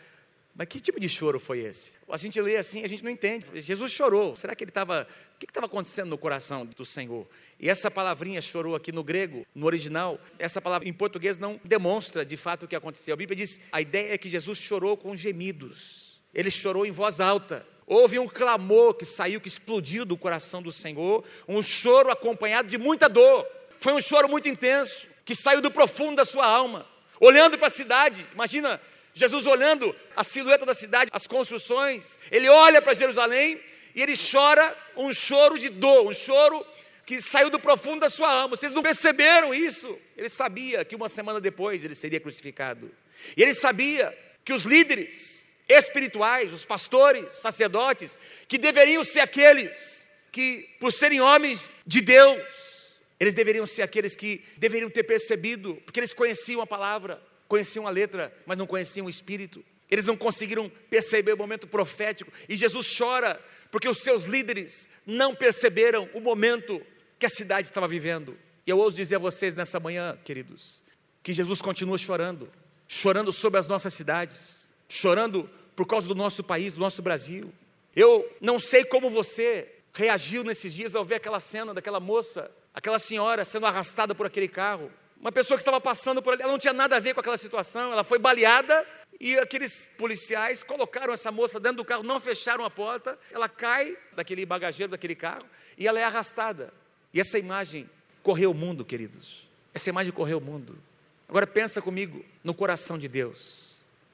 Mas 0.53 0.67
que 0.67 0.81
tipo 0.81 0.99
de 0.99 1.07
choro 1.07 1.39
foi 1.39 1.59
esse? 1.59 1.93
A 2.09 2.17
gente 2.17 2.39
lê 2.41 2.57
assim, 2.57 2.83
a 2.83 2.87
gente 2.87 3.03
não 3.03 3.11
entende. 3.11 3.45
Jesus 3.61 3.91
chorou. 3.91 4.35
Será 4.35 4.53
que 4.53 4.63
ele 4.63 4.71
estava. 4.71 5.07
O 5.35 5.39
que 5.39 5.45
estava 5.45 5.65
acontecendo 5.65 6.09
no 6.09 6.17
coração 6.17 6.65
do 6.65 6.83
Senhor? 6.83 7.27
E 7.59 7.69
essa 7.69 7.89
palavrinha 7.89 8.41
chorou 8.41 8.75
aqui 8.75 8.91
no 8.91 9.03
grego, 9.03 9.45
no 9.55 9.65
original, 9.65 10.19
essa 10.37 10.61
palavra 10.61 10.87
em 10.87 10.93
português 10.93 11.39
não 11.39 11.59
demonstra 11.63 12.25
de 12.25 12.35
fato 12.35 12.63
o 12.63 12.67
que 12.67 12.75
aconteceu. 12.75 13.13
A 13.13 13.17
Bíblia 13.17 13.35
diz: 13.35 13.61
a 13.71 13.81
ideia 13.81 14.13
é 14.13 14.17
que 14.17 14.29
Jesus 14.29 14.57
chorou 14.57 14.97
com 14.97 15.15
gemidos. 15.15 16.19
Ele 16.33 16.51
chorou 16.51 16.85
em 16.85 16.91
voz 16.91 17.19
alta. 17.19 17.65
Houve 17.93 18.17
um 18.17 18.25
clamor 18.25 18.93
que 18.93 19.03
saiu, 19.03 19.41
que 19.41 19.49
explodiu 19.49 20.05
do 20.05 20.15
coração 20.15 20.61
do 20.61 20.71
Senhor, 20.71 21.25
um 21.45 21.61
choro 21.61 22.09
acompanhado 22.09 22.69
de 22.69 22.77
muita 22.77 23.09
dor. 23.09 23.45
Foi 23.81 23.91
um 23.91 23.99
choro 23.99 24.29
muito 24.29 24.47
intenso, 24.47 25.09
que 25.25 25.35
saiu 25.35 25.59
do 25.59 25.69
profundo 25.69 26.15
da 26.15 26.23
sua 26.23 26.45
alma, 26.45 26.87
olhando 27.19 27.57
para 27.57 27.67
a 27.67 27.69
cidade. 27.69 28.25
Imagina 28.33 28.79
Jesus 29.13 29.45
olhando 29.45 29.93
a 30.15 30.23
silhueta 30.23 30.65
da 30.65 30.73
cidade, 30.73 31.11
as 31.11 31.27
construções. 31.27 32.17
Ele 32.31 32.47
olha 32.47 32.81
para 32.81 32.93
Jerusalém 32.93 33.59
e 33.93 34.01
ele 34.01 34.13
chora 34.15 34.73
um 34.95 35.13
choro 35.13 35.59
de 35.59 35.67
dor, 35.67 36.07
um 36.07 36.13
choro 36.13 36.65
que 37.05 37.21
saiu 37.21 37.49
do 37.49 37.59
profundo 37.59 37.99
da 37.99 38.09
sua 38.09 38.31
alma. 38.31 38.55
Vocês 38.55 38.71
não 38.71 38.81
perceberam 38.81 39.53
isso? 39.53 39.99
Ele 40.15 40.29
sabia 40.29 40.85
que 40.85 40.95
uma 40.95 41.09
semana 41.09 41.41
depois 41.41 41.83
ele 41.83 41.95
seria 41.95 42.21
crucificado. 42.21 42.89
E 43.35 43.43
ele 43.43 43.53
sabia 43.53 44.17
que 44.45 44.53
os 44.53 44.63
líderes 44.63 45.40
espirituais, 45.71 46.53
os 46.53 46.65
pastores, 46.65 47.31
sacerdotes, 47.33 48.19
que 48.47 48.57
deveriam 48.57 49.03
ser 49.03 49.21
aqueles 49.21 50.09
que, 50.31 50.69
por 50.79 50.91
serem 50.91 51.21
homens 51.21 51.71
de 51.85 52.01
Deus, 52.01 52.41
eles 53.19 53.33
deveriam 53.33 53.65
ser 53.65 53.81
aqueles 53.81 54.15
que 54.15 54.43
deveriam 54.57 54.89
ter 54.89 55.03
percebido, 55.03 55.75
porque 55.85 55.99
eles 55.99 56.13
conheciam 56.13 56.61
a 56.61 56.67
palavra, 56.67 57.21
conheciam 57.47 57.85
a 57.85 57.91
letra, 57.91 58.33
mas 58.45 58.57
não 58.57 58.65
conheciam 58.65 59.05
o 59.05 59.09
espírito. 59.09 59.63
eles 59.91 60.05
não 60.05 60.15
conseguiram 60.15 60.71
perceber 60.89 61.33
o 61.33 61.37
momento 61.37 61.67
profético, 61.67 62.31
e 62.47 62.55
Jesus 62.55 62.97
chora, 62.97 63.39
porque 63.69 63.89
os 63.89 63.97
seus 63.97 64.23
líderes 64.23 64.89
não 65.05 65.35
perceberam 65.35 66.09
o 66.13 66.21
momento 66.21 66.81
que 67.19 67.25
a 67.25 67.29
cidade 67.29 67.67
estava 67.67 67.89
vivendo. 67.89 68.37
E 68.65 68.69
eu 68.69 68.77
ouso 68.77 68.95
dizer 68.95 69.17
a 69.17 69.19
vocês 69.19 69.53
nessa 69.53 69.81
manhã, 69.81 70.17
queridos, 70.23 70.81
que 71.21 71.33
Jesus 71.33 71.61
continua 71.61 71.97
chorando, 71.97 72.49
chorando 72.87 73.33
sobre 73.33 73.59
as 73.59 73.67
nossas 73.67 73.93
cidades, 73.93 74.69
chorando 74.87 75.49
por 75.81 75.87
causa 75.87 76.07
do 76.07 76.13
nosso 76.13 76.43
país, 76.43 76.73
do 76.73 76.79
nosso 76.79 77.01
Brasil. 77.01 77.51
Eu 77.95 78.31
não 78.39 78.59
sei 78.59 78.85
como 78.85 79.09
você 79.09 79.67
reagiu 79.91 80.43
nesses 80.43 80.75
dias 80.75 80.93
ao 80.93 81.03
ver 81.03 81.15
aquela 81.15 81.39
cena 81.39 81.73
daquela 81.73 81.99
moça, 81.99 82.51
aquela 82.71 82.99
senhora 82.99 83.43
sendo 83.43 83.65
arrastada 83.65 84.13
por 84.13 84.27
aquele 84.27 84.47
carro. 84.47 84.91
Uma 85.19 85.31
pessoa 85.31 85.57
que 85.57 85.61
estava 85.63 85.81
passando 85.81 86.21
por 86.21 86.33
ali, 86.33 86.43
ela 86.43 86.51
não 86.51 86.59
tinha 86.59 86.71
nada 86.71 86.97
a 86.97 86.99
ver 86.99 87.15
com 87.15 87.19
aquela 87.19 87.35
situação, 87.35 87.91
ela 87.91 88.03
foi 88.03 88.19
baleada 88.19 88.85
e 89.19 89.35
aqueles 89.39 89.89
policiais 89.97 90.61
colocaram 90.61 91.13
essa 91.13 91.31
moça 91.31 91.59
dentro 91.59 91.77
do 91.77 91.85
carro, 91.85 92.03
não 92.03 92.19
fecharam 92.19 92.63
a 92.63 92.69
porta, 92.69 93.17
ela 93.31 93.49
cai 93.49 93.97
daquele 94.15 94.45
bagageiro 94.45 94.91
daquele 94.91 95.15
carro 95.15 95.47
e 95.79 95.87
ela 95.87 95.99
é 95.99 96.03
arrastada. 96.03 96.71
E 97.11 97.19
essa 97.19 97.39
imagem 97.39 97.89
correu 98.21 98.51
o 98.51 98.53
mundo, 98.53 98.85
queridos. 98.85 99.47
Essa 99.73 99.89
imagem 99.89 100.13
correu 100.13 100.37
o 100.37 100.41
mundo. 100.41 100.77
Agora 101.27 101.47
pensa 101.47 101.81
comigo 101.81 102.23
no 102.43 102.53
coração 102.53 102.99
de 102.99 103.07
Deus. 103.07 103.70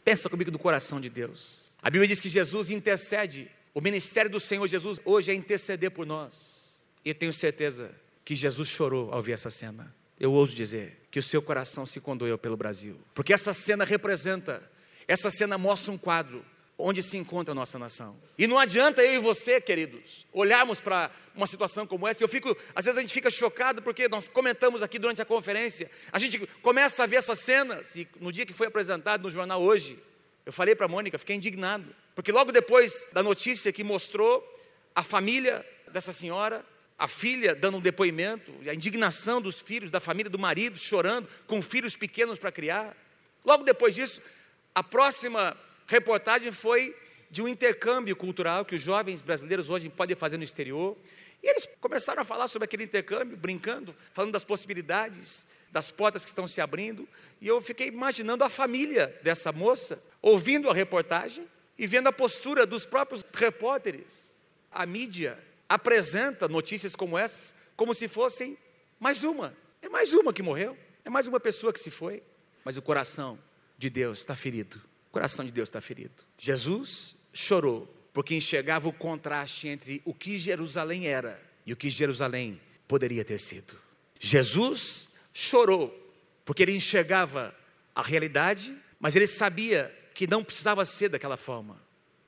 Pensa 0.07 0.29
comigo 0.29 0.49
no 0.49 0.57
coração 0.57 1.01
de 1.01 1.09
Deus. 1.09 1.75
A 1.81 1.89
Bíblia 1.89 2.07
diz 2.07 2.21
que 2.21 2.29
Jesus 2.29 2.69
intercede. 2.69 3.51
O 3.73 3.81
ministério 3.81 4.31
do 4.31 4.39
Senhor 4.39 4.65
Jesus 4.65 5.01
hoje 5.03 5.31
é 5.31 5.33
interceder 5.33 5.91
por 5.91 6.05
nós. 6.05 6.81
E 7.03 7.13
tenho 7.13 7.33
certeza 7.33 7.91
que 8.23 8.33
Jesus 8.33 8.69
chorou 8.69 9.11
ao 9.11 9.21
ver 9.21 9.33
essa 9.33 9.49
cena. 9.49 9.93
Eu 10.17 10.31
ouso 10.31 10.55
dizer 10.55 11.05
que 11.11 11.19
o 11.19 11.21
seu 11.21 11.41
coração 11.41 11.85
se 11.85 11.99
condoeu 11.99 12.37
pelo 12.37 12.55
Brasil. 12.55 12.97
Porque 13.13 13.33
essa 13.33 13.51
cena 13.51 13.83
representa, 13.83 14.63
essa 15.09 15.29
cena 15.29 15.57
mostra 15.57 15.91
um 15.91 15.97
quadro 15.97 16.41
onde 16.77 17.01
se 17.01 17.17
encontra 17.17 17.53
a 17.53 17.55
nossa 17.55 17.79
nação. 17.79 18.15
E 18.37 18.45
não 18.45 18.59
adianta 18.59 19.01
eu 19.01 19.15
e 19.15 19.19
você, 19.19 19.59
queridos, 19.59 20.27
olharmos 20.31 20.79
para 20.79 21.09
uma 21.33 21.47
situação 21.47 21.87
como 21.87 22.07
essa. 22.07 22.23
Eu 22.23 22.27
fico, 22.27 22.55
às 22.75 22.85
vezes 22.85 22.97
a 22.97 23.01
gente 23.01 23.13
fica 23.13 23.31
chocado 23.31 23.81
porque 23.81 24.07
nós 24.07 24.27
comentamos 24.27 24.83
aqui 24.83 24.99
durante 24.99 25.21
a 25.21 25.25
conferência, 25.25 25.89
a 26.11 26.19
gente 26.19 26.45
começa 26.61 27.03
a 27.03 27.07
ver 27.07 27.17
essas 27.17 27.39
cenas 27.39 27.95
e 27.95 28.07
no 28.19 28.31
dia 28.31 28.45
que 28.45 28.53
foi 28.53 28.67
apresentado 28.67 29.23
no 29.23 29.31
jornal 29.31 29.61
hoje, 29.61 29.97
eu 30.45 30.53
falei 30.53 30.75
para 30.75 30.85
a 30.85 30.89
Mônica, 30.89 31.17
fiquei 31.17 31.35
indignado, 31.35 31.93
porque 32.13 32.31
logo 32.31 32.51
depois 32.51 33.07
da 33.11 33.23
notícia 33.23 33.73
que 33.73 33.83
mostrou 33.83 34.45
a 34.93 35.01
família 35.03 35.65
dessa 35.91 36.13
senhora, 36.13 36.63
a 36.97 37.07
filha 37.07 37.53
dando 37.53 37.77
um 37.77 37.81
depoimento, 37.81 38.53
a 38.67 38.73
indignação 38.73 39.41
dos 39.41 39.59
filhos, 39.59 39.91
da 39.91 39.99
família 39.99 40.29
do 40.29 40.39
marido 40.39 40.77
chorando, 40.77 41.27
com 41.45 41.61
filhos 41.61 41.95
pequenos 41.95 42.39
para 42.39 42.51
criar. 42.51 42.95
Logo 43.45 43.63
depois 43.63 43.93
disso, 43.93 44.21
a 44.73 44.83
próxima 44.83 45.55
reportagem 45.87 46.51
foi 46.51 46.95
de 47.29 47.41
um 47.41 47.47
intercâmbio 47.47 48.15
cultural 48.15 48.65
que 48.65 48.75
os 48.75 48.81
jovens 48.81 49.21
brasileiros 49.21 49.69
hoje 49.69 49.89
podem 49.89 50.15
fazer 50.15 50.37
no 50.37 50.43
exterior. 50.43 50.97
E 51.41 51.47
eles 51.47 51.67
começaram 51.79 52.21
a 52.21 52.25
falar 52.25 52.47
sobre 52.47 52.65
aquele 52.65 52.83
intercâmbio, 52.83 53.37
brincando, 53.37 53.95
falando 54.13 54.31
das 54.31 54.43
possibilidades, 54.43 55.47
das 55.71 55.91
portas 55.91 56.23
que 56.23 56.29
estão 56.29 56.47
se 56.47 56.59
abrindo. 56.59 57.07
E 57.39 57.47
eu 57.47 57.61
fiquei 57.61 57.87
imaginando 57.87 58.43
a 58.43 58.49
família 58.49 59.17
dessa 59.21 59.51
moça, 59.51 60.01
ouvindo 60.21 60.69
a 60.69 60.73
reportagem 60.73 61.47
e 61.77 61.85
vendo 61.85 62.07
a 62.07 62.13
postura 62.13 62.65
dos 62.65 62.85
próprios 62.85 63.23
repórteres. 63.33 64.43
A 64.71 64.85
mídia 64.85 65.37
apresenta 65.69 66.47
notícias 66.47 66.95
como 66.95 67.17
essas 67.17 67.55
como 67.75 67.93
se 67.93 68.07
fossem 68.07 68.57
mais 68.99 69.23
uma. 69.23 69.55
É 69.83 69.87
mais 69.87 70.11
uma 70.11 70.33
que 70.33 70.41
morreu, 70.41 70.75
é 71.05 71.09
mais 71.11 71.27
uma 71.27 71.39
pessoa 71.39 71.71
que 71.71 71.79
se 71.79 71.91
foi. 71.91 72.23
Mas 72.65 72.75
o 72.75 72.81
coração 72.81 73.37
de 73.77 73.87
Deus 73.87 74.17
está 74.17 74.35
ferido 74.35 74.81
o 75.09 75.11
coração 75.11 75.45
de 75.45 75.51
Deus 75.51 75.69
está 75.69 75.81
ferido. 75.81 76.23
Jesus 76.37 77.15
chorou 77.33 77.93
porque 78.13 78.35
enxergava 78.35 78.87
o 78.87 78.93
contraste 78.93 79.67
entre 79.67 80.01
o 80.03 80.13
que 80.13 80.39
Jerusalém 80.39 81.07
era 81.07 81.41
e 81.65 81.73
o 81.73 81.75
que 81.75 81.89
Jerusalém 81.89 82.59
poderia 82.87 83.23
ter 83.23 83.39
sido. 83.39 83.77
Jesus 84.19 85.07
chorou 85.33 85.95
porque 86.43 86.63
ele 86.63 86.75
enxergava 86.75 87.53
a 87.93 88.01
realidade, 88.01 88.75
mas 88.99 89.15
ele 89.15 89.27
sabia 89.27 89.93
que 90.13 90.25
não 90.25 90.43
precisava 90.43 90.83
ser 90.85 91.09
daquela 91.09 91.37
forma. 91.37 91.79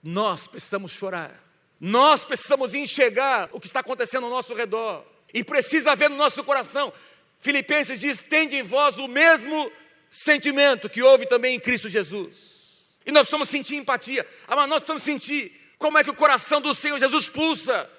Nós 0.03 0.45
precisamos 0.47 0.91
chorar. 0.91 1.43
Nós 1.79 2.23
precisamos 2.23 2.73
enxergar 2.73 3.49
o 3.51 3.59
que 3.59 3.67
está 3.67 3.79
acontecendo 3.79 4.25
ao 4.25 4.29
nosso 4.29 4.53
redor. 4.53 5.05
E 5.33 5.43
precisa 5.43 5.93
haver 5.93 6.09
no 6.09 6.17
nosso 6.17 6.43
coração. 6.43 6.91
Filipenses 7.39 7.99
diz: 7.99 8.21
tende 8.21 8.55
em 8.55 8.63
vós 8.63 8.97
o 8.99 9.07
mesmo 9.07 9.71
sentimento 10.09 10.89
que 10.89 11.01
houve 11.01 11.25
também 11.25 11.55
em 11.55 11.59
Cristo 11.59 11.87
Jesus. 11.89 12.58
E 13.05 13.11
nós 13.11 13.21
precisamos 13.23 13.49
sentir 13.49 13.75
empatia. 13.75 14.27
Mas 14.47 14.69
nós 14.69 14.79
precisamos 14.79 15.03
sentir 15.03 15.73
como 15.77 15.97
é 15.97 16.03
que 16.03 16.09
o 16.09 16.15
coração 16.15 16.61
do 16.61 16.73
Senhor 16.75 16.99
Jesus 16.99 17.29
pulsa 17.29 17.89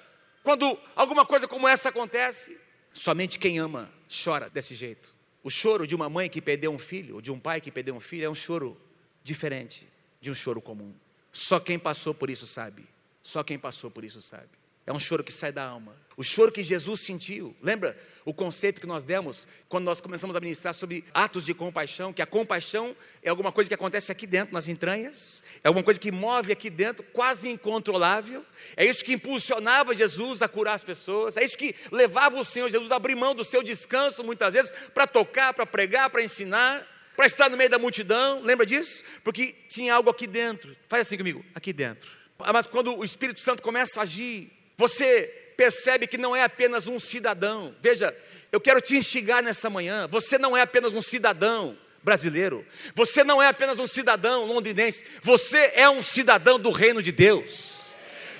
quando 0.43 0.77
alguma 0.95 1.25
coisa 1.25 1.47
como 1.47 1.67
essa 1.67 1.89
acontece. 1.89 2.57
Somente 2.93 3.39
quem 3.39 3.59
ama 3.59 3.91
chora 4.07 4.49
desse 4.49 4.75
jeito. 4.75 5.13
O 5.43 5.49
choro 5.49 5.87
de 5.87 5.95
uma 5.95 6.09
mãe 6.09 6.29
que 6.29 6.41
perdeu 6.41 6.71
um 6.71 6.77
filho, 6.77 7.15
ou 7.15 7.21
de 7.21 7.31
um 7.31 7.39
pai 7.39 7.59
que 7.59 7.71
perdeu 7.71 7.95
um 7.95 7.99
filho, 7.99 8.25
é 8.25 8.29
um 8.29 8.35
choro 8.35 8.79
diferente 9.23 9.87
de 10.19 10.29
um 10.29 10.35
choro 10.35 10.61
comum. 10.61 10.93
Só 11.31 11.59
quem 11.59 11.79
passou 11.79 12.13
por 12.13 12.29
isso 12.29 12.45
sabe. 12.45 12.87
Só 13.23 13.43
quem 13.43 13.57
passou 13.57 13.89
por 13.89 14.03
isso 14.03 14.21
sabe. 14.21 14.49
É 14.91 14.93
um 14.93 14.99
choro 14.99 15.23
que 15.23 15.31
sai 15.31 15.53
da 15.53 15.63
alma. 15.63 15.95
O 16.17 16.21
choro 16.21 16.51
que 16.51 16.61
Jesus 16.61 16.99
sentiu. 16.99 17.55
Lembra 17.61 17.97
o 18.25 18.33
conceito 18.33 18.81
que 18.81 18.85
nós 18.85 19.05
demos 19.05 19.47
quando 19.69 19.85
nós 19.85 20.01
começamos 20.01 20.35
a 20.35 20.39
ministrar 20.41 20.73
sobre 20.73 21.05
atos 21.13 21.45
de 21.45 21.53
compaixão? 21.53 22.11
Que 22.11 22.21
a 22.21 22.25
compaixão 22.25 22.93
é 23.23 23.29
alguma 23.29 23.53
coisa 23.53 23.69
que 23.69 23.73
acontece 23.73 24.11
aqui 24.11 24.27
dentro, 24.27 24.53
nas 24.53 24.67
entranhas, 24.67 25.41
é 25.63 25.69
alguma 25.69 25.81
coisa 25.81 25.97
que 25.97 26.11
move 26.11 26.51
aqui 26.51 26.69
dentro, 26.69 27.05
quase 27.13 27.47
incontrolável. 27.47 28.45
É 28.75 28.83
isso 28.83 29.01
que 29.05 29.13
impulsionava 29.13 29.95
Jesus 29.95 30.41
a 30.41 30.49
curar 30.49 30.73
as 30.73 30.83
pessoas. 30.83 31.37
É 31.37 31.43
isso 31.45 31.57
que 31.57 31.73
levava 31.89 32.37
o 32.37 32.43
Senhor 32.43 32.69
Jesus 32.69 32.91
a 32.91 32.97
abrir 32.97 33.15
mão 33.15 33.33
do 33.33 33.45
seu 33.45 33.63
descanso, 33.63 34.25
muitas 34.25 34.53
vezes, 34.53 34.73
para 34.93 35.07
tocar, 35.07 35.53
para 35.53 35.65
pregar, 35.65 36.09
para 36.09 36.21
ensinar, 36.21 36.85
para 37.15 37.27
estar 37.27 37.49
no 37.49 37.55
meio 37.55 37.69
da 37.69 37.79
multidão. 37.79 38.41
Lembra 38.41 38.65
disso? 38.65 39.05
Porque 39.23 39.55
tinha 39.69 39.95
algo 39.95 40.09
aqui 40.09 40.27
dentro. 40.27 40.75
Faz 40.89 41.07
assim 41.07 41.17
comigo, 41.17 41.45
aqui 41.55 41.71
dentro. 41.71 42.11
Ah, 42.39 42.51
mas 42.51 42.67
quando 42.67 42.93
o 42.93 43.05
Espírito 43.05 43.39
Santo 43.39 43.63
começa 43.63 44.01
a 44.01 44.03
agir, 44.03 44.51
você 44.81 45.27
percebe 45.55 46.07
que 46.07 46.17
não 46.17 46.35
é 46.35 46.41
apenas 46.41 46.87
um 46.87 46.97
cidadão. 46.97 47.75
Veja, 47.79 48.17
eu 48.51 48.59
quero 48.59 48.81
te 48.81 48.97
instigar 48.97 49.43
nessa 49.43 49.69
manhã. 49.69 50.07
Você 50.07 50.39
não 50.39 50.57
é 50.57 50.61
apenas 50.61 50.91
um 50.91 51.03
cidadão 51.03 51.77
brasileiro. 52.01 52.65
Você 52.95 53.23
não 53.23 53.39
é 53.39 53.47
apenas 53.47 53.77
um 53.77 53.85
cidadão 53.85 54.43
londrinense. 54.47 55.05
Você 55.21 55.71
é 55.75 55.87
um 55.87 56.01
cidadão 56.01 56.59
do 56.59 56.71
reino 56.71 56.99
de 56.99 57.11
Deus. 57.11 57.93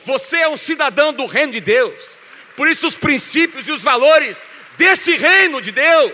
Você 0.03 0.38
é 0.38 0.50
um 0.50 0.57
cidadão 0.57 1.13
do 1.13 1.27
reino 1.27 1.51
de 1.51 1.62
Deus. 1.62 2.19
Por 2.57 2.67
isso, 2.67 2.88
os 2.88 2.98
princípios 2.98 3.67
e 3.67 3.71
os 3.71 3.83
valores 3.83 4.50
desse 4.75 5.15
reino 5.15 5.62
de 5.62 5.71
Deus 5.71 6.13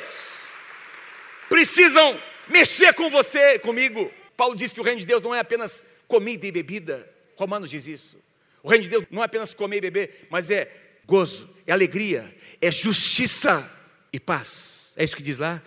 precisam 1.48 2.22
mexer 2.50 2.94
com 2.94 3.10
você, 3.10 3.58
comigo. 3.60 4.12
Paulo 4.36 4.58
diz 4.58 4.74
que 4.74 4.82
o 4.82 4.84
reino 4.84 5.00
de 5.00 5.08
Deus 5.08 5.24
não 5.24 5.34
é 5.34 5.40
apenas 5.40 5.86
comida 6.06 6.46
e 6.46 6.52
bebida. 6.52 7.10
Romanos 7.38 7.70
diz 7.70 7.88
isso. 7.88 8.28
O 8.68 8.70
reino 8.70 8.84
de 8.84 8.90
Deus 8.90 9.06
não 9.10 9.22
é 9.22 9.26
apenas 9.26 9.54
comer 9.54 9.78
e 9.78 9.80
beber, 9.80 10.28
mas 10.30 10.52
é 10.52 10.70
gozo, 11.06 11.50
é 11.66 11.72
alegria, 11.72 12.36
é 12.60 12.70
justiça 12.70 13.66
e 14.12 14.20
paz. 14.20 14.92
É 14.98 15.06
isso 15.06 15.16
que 15.16 15.24
diz 15.24 15.38
lá 15.38 15.64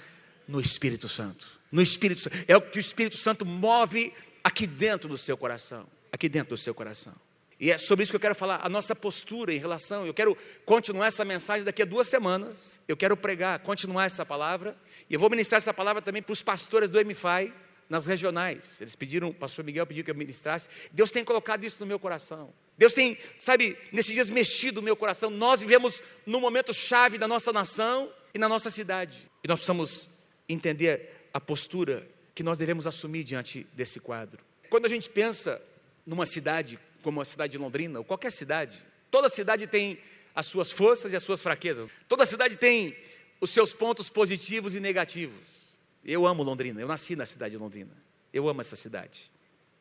no 0.46 0.60
Espírito 0.60 1.08
Santo. 1.08 1.46
No 1.72 1.80
Espírito. 1.80 2.28
É 2.46 2.54
o 2.54 2.60
que 2.60 2.76
o 2.76 2.78
Espírito 2.78 3.16
Santo 3.16 3.46
move 3.46 4.12
aqui 4.44 4.66
dentro 4.66 5.08
do 5.08 5.16
seu 5.16 5.34
coração. 5.34 5.86
Aqui 6.12 6.28
dentro 6.28 6.50
do 6.50 6.58
seu 6.58 6.74
coração. 6.74 7.14
E 7.58 7.70
é 7.70 7.78
sobre 7.78 8.02
isso 8.02 8.12
que 8.12 8.16
eu 8.16 8.20
quero 8.20 8.34
falar, 8.34 8.60
a 8.62 8.68
nossa 8.68 8.94
postura 8.94 9.54
em 9.54 9.58
relação. 9.58 10.06
Eu 10.06 10.12
quero 10.12 10.36
continuar 10.66 11.06
essa 11.06 11.24
mensagem 11.24 11.64
daqui 11.64 11.80
a 11.80 11.86
duas 11.86 12.06
semanas. 12.06 12.82
Eu 12.86 12.98
quero 12.98 13.16
pregar, 13.16 13.60
continuar 13.60 14.04
essa 14.04 14.26
palavra. 14.26 14.76
E 15.08 15.14
eu 15.14 15.20
vou 15.20 15.30
ministrar 15.30 15.56
essa 15.56 15.72
palavra 15.72 16.02
também 16.02 16.20
para 16.20 16.34
os 16.34 16.42
pastores 16.42 16.90
do 16.90 17.02
MFI 17.02 17.50
nas 17.90 18.06
regionais. 18.06 18.80
Eles 18.80 18.94
pediram, 18.94 19.28
o 19.28 19.34
pastor 19.34 19.64
Miguel 19.64 19.84
pediu 19.84 20.04
que 20.04 20.10
eu 20.10 20.14
ministrasse. 20.14 20.68
Deus 20.92 21.10
tem 21.10 21.24
colocado 21.24 21.64
isso 21.64 21.80
no 21.80 21.86
meu 21.86 21.98
coração. 21.98 22.54
Deus 22.78 22.94
tem, 22.94 23.18
sabe, 23.38 23.76
nesses 23.92 24.14
dias 24.14 24.30
mexido 24.30 24.80
o 24.80 24.82
meu 24.82 24.96
coração. 24.96 25.28
Nós 25.28 25.60
vivemos 25.60 26.00
num 26.24 26.40
momento 26.40 26.72
chave 26.72 27.18
da 27.18 27.26
nossa 27.26 27.52
nação 27.52 28.10
e 28.32 28.38
na 28.38 28.48
nossa 28.48 28.70
cidade. 28.70 29.28
E 29.42 29.48
nós 29.48 29.58
precisamos 29.58 30.08
entender 30.48 31.28
a 31.34 31.40
postura 31.40 32.08
que 32.32 32.44
nós 32.44 32.56
devemos 32.56 32.86
assumir 32.86 33.24
diante 33.24 33.66
desse 33.74 33.98
quadro. 33.98 34.42
Quando 34.70 34.86
a 34.86 34.88
gente 34.88 35.10
pensa 35.10 35.60
numa 36.06 36.24
cidade 36.24 36.78
como 37.02 37.20
a 37.20 37.24
cidade 37.24 37.52
de 37.52 37.58
Londrina, 37.58 37.98
ou 37.98 38.04
qualquer 38.04 38.30
cidade, 38.30 38.82
toda 39.10 39.28
cidade 39.28 39.66
tem 39.66 39.98
as 40.32 40.46
suas 40.46 40.70
forças 40.70 41.12
e 41.12 41.16
as 41.16 41.24
suas 41.24 41.42
fraquezas. 41.42 41.90
Toda 42.08 42.24
cidade 42.24 42.56
tem 42.56 42.96
os 43.40 43.50
seus 43.50 43.74
pontos 43.74 44.08
positivos 44.08 44.76
e 44.76 44.80
negativos. 44.80 45.59
Eu 46.04 46.26
amo 46.26 46.42
Londrina, 46.42 46.80
eu 46.80 46.88
nasci 46.88 47.14
na 47.14 47.26
cidade 47.26 47.52
de 47.52 47.58
Londrina. 47.58 47.92
Eu 48.32 48.48
amo 48.48 48.60
essa 48.60 48.76
cidade 48.76 49.30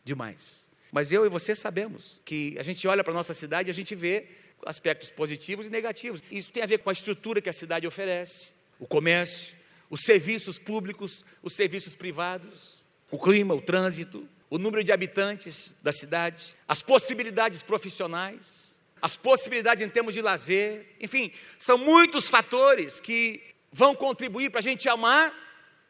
demais. 0.04 0.68
Mas 0.92 1.12
eu 1.12 1.26
e 1.26 1.30
você 1.30 1.56
sabemos 1.56 2.22
que 2.26 2.56
a 2.60 2.64
gente 2.64 2.88
olha 2.88 3.04
para 3.04 3.14
a 3.14 3.16
nossa 3.16 3.34
cidade 3.34 3.70
e 3.70 3.72
a 3.72 3.76
gente 3.76 3.94
vê 3.96 4.26
aspectos 4.66 5.10
positivos 5.10 5.68
e 5.68 5.70
negativos. 5.70 6.24
Isso 6.32 6.52
tem 6.52 6.64
a 6.64 6.66
ver 6.66 6.80
com 6.80 6.90
a 6.90 6.94
estrutura 6.94 7.42
que 7.42 7.50
a 7.50 7.54
cidade 7.54 7.88
oferece, 7.88 8.52
o 8.80 8.88
comércio, 8.88 9.56
os 9.90 10.02
serviços 10.02 10.58
públicos, 10.60 11.26
os 11.42 11.54
serviços 11.54 11.96
privados. 11.96 12.86
o 13.12 13.18
clima, 13.18 13.56
o 13.56 13.62
trânsito, 13.62 14.28
o 14.50 14.58
número 14.58 14.84
de 14.84 14.92
habitantes 14.92 15.76
da 15.82 15.92
cidade, 15.92 16.56
as 16.68 16.84
possibilidades 16.84 17.64
profissionais, 17.64 18.78
as 19.02 19.16
possibilidades 19.16 19.84
em 19.84 19.90
termos 19.90 20.14
de 20.14 20.22
lazer, 20.22 20.86
enfim, 21.00 21.32
são 21.58 21.78
muitos 21.78 22.28
fatores 22.28 23.00
que 23.00 23.42
vão 23.72 23.96
contribuir 23.96 24.50
para 24.50 24.60
a 24.60 24.64
gente 24.64 24.88
amar 24.90 25.34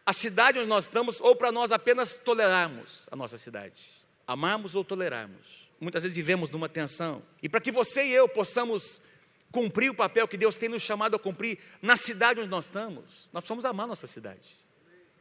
a 0.09 0.13
cidade 0.13 0.57
onde 0.57 0.67
nós 0.67 0.85
estamos 0.85 1.21
ou 1.21 1.35
para 1.35 1.51
nós 1.51 1.71
apenas 1.71 2.17
tolerarmos 2.17 3.07
a 3.11 3.15
nossa 3.15 3.37
cidade. 3.37 3.79
Amarmos 4.25 4.73
ou 4.73 4.83
tolerarmos. 4.83 5.69
Muitas 5.79 6.01
vezes 6.01 6.15
vivemos 6.15 6.49
numa 6.49 6.67
tensão. 6.67 7.21
E 7.43 7.47
para 7.47 7.61
que 7.61 7.71
você 7.71 8.07
e 8.07 8.11
eu 8.11 8.27
possamos 8.27 9.03
cumprir 9.51 9.91
o 9.91 9.93
papel 9.93 10.27
que 10.27 10.35
Deus 10.35 10.57
tem 10.57 10.67
nos 10.67 10.81
chamado 10.81 11.15
a 11.15 11.19
cumprir 11.19 11.59
na 11.79 11.95
cidade 11.95 12.39
onde 12.39 12.49
nós 12.49 12.65
estamos, 12.65 13.29
nós 13.31 13.43
precisamos 13.43 13.65
amar 13.65 13.85
nossa 13.85 14.07
cidade. 14.07 14.57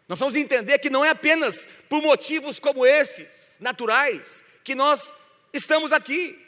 Nós 0.09 0.19
vamos 0.19 0.35
entender 0.35 0.79
que 0.79 0.89
não 0.89 1.05
é 1.05 1.11
apenas 1.11 1.69
por 1.87 2.01
motivos 2.01 2.59
como 2.59 2.87
esses, 2.87 3.59
naturais, 3.61 4.43
que 4.65 4.75
nós 4.75 5.15
estamos 5.53 5.93
aqui. 5.93 6.43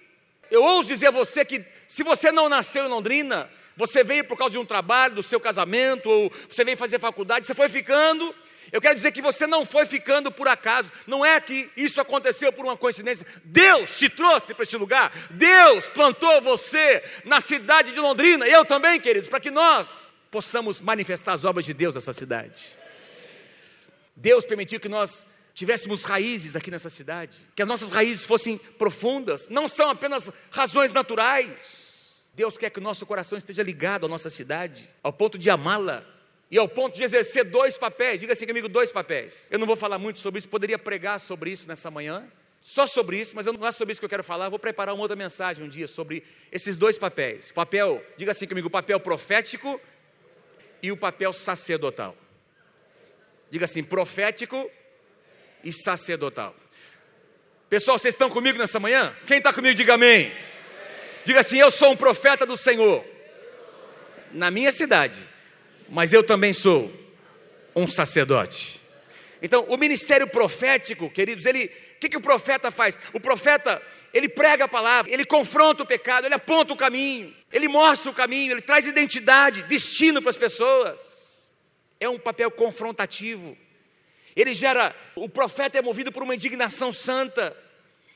Eu 0.51 0.65
ouso 0.65 0.89
dizer 0.89 1.09
a 1.09 1.11
você 1.11 1.45
que 1.45 1.63
se 1.87 2.03
você 2.03 2.33
não 2.33 2.49
nasceu 2.49 2.87
em 2.87 2.89
Londrina, 2.89 3.51
você 3.81 4.05
veio 4.05 4.25
por 4.25 4.37
causa 4.37 4.53
de 4.53 4.59
um 4.59 4.65
trabalho, 4.65 5.15
do 5.15 5.23
seu 5.23 5.41
casamento, 5.41 6.09
ou 6.09 6.33
você 6.49 6.63
veio 6.65 6.77
fazer 6.77 7.01
faculdade, 7.01 7.47
você 7.47 7.55
foi 7.55 7.69
ficando. 7.69 8.35
Eu 8.71 8.81
quero 8.81 8.95
dizer 8.95 9.11
que 9.11 9.23
você 9.23 9.47
não 9.47 9.65
foi 9.65 9.87
ficando 9.87 10.31
por 10.31 10.47
acaso, 10.47 10.93
não 11.07 11.25
é 11.25 11.41
que 11.41 11.69
isso 11.77 12.01
aconteceu 12.01 12.53
por 12.53 12.65
uma 12.65 12.77
coincidência. 12.77 13.27
Deus 13.43 13.99
te 13.99 14.09
trouxe 14.09 14.55
para 14.55 14.63
este 14.63 14.77
lugar, 14.77 15.11
Deus 15.31 15.89
plantou 15.89 16.41
você 16.43 17.03
na 17.25 17.41
cidade 17.41 17.93
de 17.93 17.99
Londrina, 17.99 18.47
eu 18.47 18.65
também, 18.65 19.01
queridos, 19.01 19.29
para 19.29 19.41
que 19.41 19.51
nós 19.51 20.11
possamos 20.31 20.81
manifestar 20.81 21.33
as 21.33 21.45
obras 21.45 21.65
de 21.65 21.73
Deus 21.75 21.95
nessa 21.95 22.13
cidade. 22.13 22.63
Deus 24.15 24.45
permitiu 24.45 24.79
que 24.79 24.89
nós 24.89 25.27
tivéssemos 25.55 26.05
raízes 26.05 26.55
aqui 26.55 26.71
nessa 26.71 26.91
cidade, 26.91 27.37
que 27.57 27.63
as 27.63 27.69
nossas 27.69 27.91
raízes 27.91 28.27
fossem 28.27 28.59
profundas, 28.59 29.49
não 29.49 29.67
são 29.67 29.89
apenas 29.89 30.31
razões 30.51 30.93
naturais. 30.93 31.80
Deus 32.41 32.57
quer 32.57 32.71
que 32.71 32.79
o 32.79 32.83
nosso 32.83 33.05
coração 33.05 33.37
esteja 33.37 33.63
ligado 33.63 34.07
à 34.07 34.09
nossa 34.09 34.31
cidade, 34.31 34.89
ao 35.03 35.13
ponto 35.13 35.37
de 35.37 35.51
amá-la 35.51 36.03
e 36.51 36.57
ao 36.57 36.67
ponto 36.67 36.97
de 36.97 37.03
exercer 37.03 37.45
dois 37.45 37.77
papéis. 37.77 38.19
Diga 38.19 38.33
assim 38.33 38.47
comigo, 38.47 38.67
dois 38.67 38.91
papéis. 38.91 39.47
Eu 39.51 39.59
não 39.59 39.67
vou 39.67 39.77
falar 39.77 39.99
muito 39.99 40.21
sobre 40.21 40.39
isso, 40.39 40.49
poderia 40.49 40.79
pregar 40.79 41.21
sobre 41.21 41.51
isso 41.51 41.69
nessa 41.69 41.91
manhã, 41.91 42.27
só 42.63 42.87
sobre 42.87 43.19
isso, 43.21 43.37
mas 43.37 43.45
não 43.45 43.67
é 43.67 43.71
sobre 43.71 43.93
isso 43.93 44.01
que 44.01 44.07
eu 44.07 44.09
quero 44.09 44.25
falar. 44.25 44.47
Eu 44.47 44.51
vou 44.51 44.59
preparar 44.59 44.95
uma 44.95 45.03
outra 45.03 45.15
mensagem 45.15 45.63
um 45.63 45.69
dia 45.69 45.87
sobre 45.87 46.25
esses 46.51 46.79
dois 46.79 46.97
papéis. 46.97 47.53
Papel, 47.53 48.03
diga 48.17 48.31
assim 48.31 48.47
comigo, 48.47 48.69
o 48.69 48.71
papel 48.71 48.99
profético 48.99 49.79
e 50.83 50.91
o 50.91 50.97
papel 50.97 51.35
sacerdotal. 51.35 52.17
Diga 53.51 53.67
assim: 53.67 53.85
profético 53.85 54.71
e 55.63 55.71
sacerdotal. 55.75 56.57
Pessoal, 57.69 57.99
vocês 57.99 58.15
estão 58.15 58.31
comigo 58.31 58.57
nessa 58.57 58.81
manhã? 58.81 59.15
Quem 59.27 59.37
está 59.37 59.53
comigo, 59.53 59.75
diga 59.75 59.93
amém. 59.93 60.33
Diga 61.31 61.41
assim: 61.41 61.59
Eu 61.59 61.71
sou 61.71 61.93
um 61.93 61.97
profeta 61.97 62.45
do 62.45 62.57
Senhor, 62.57 63.05
na 64.33 64.51
minha 64.51 64.73
cidade, 64.73 65.25
mas 65.89 66.13
eu 66.13 66.25
também 66.25 66.53
sou 66.53 66.93
um 67.77 67.87
sacerdote. 67.87 68.81
Então, 69.41 69.65
o 69.69 69.77
ministério 69.77 70.27
profético, 70.27 71.09
queridos, 71.09 71.47
ele, 71.47 71.67
o 71.67 72.01
que, 72.01 72.09
que 72.09 72.17
o 72.17 72.21
profeta 72.21 72.73
faz? 72.73 72.99
O 73.13 73.21
profeta, 73.21 73.81
ele 74.13 74.29
prega 74.29 74.65
a 74.65 74.69
palavra, 74.69 75.13
ele 75.13 75.25
confronta 75.25 75.85
o 75.85 75.87
pecado, 75.87 76.25
ele 76.25 76.35
aponta 76.35 76.73
o 76.73 76.77
caminho, 76.77 77.33
ele 77.53 77.69
mostra 77.69 78.11
o 78.11 78.15
caminho, 78.15 78.51
ele 78.51 78.61
traz 78.61 78.85
identidade, 78.85 79.63
destino 79.63 80.21
para 80.21 80.31
as 80.31 80.37
pessoas 80.37 81.53
é 82.01 82.09
um 82.09 82.19
papel 82.19 82.51
confrontativo. 82.51 83.57
Ele 84.35 84.53
gera, 84.53 84.97
o 85.15 85.29
profeta 85.29 85.79
é 85.79 85.83
movido 85.83 86.11
por 86.11 86.25
uma 86.25 86.35
indignação 86.35 86.91
santa. 86.91 87.57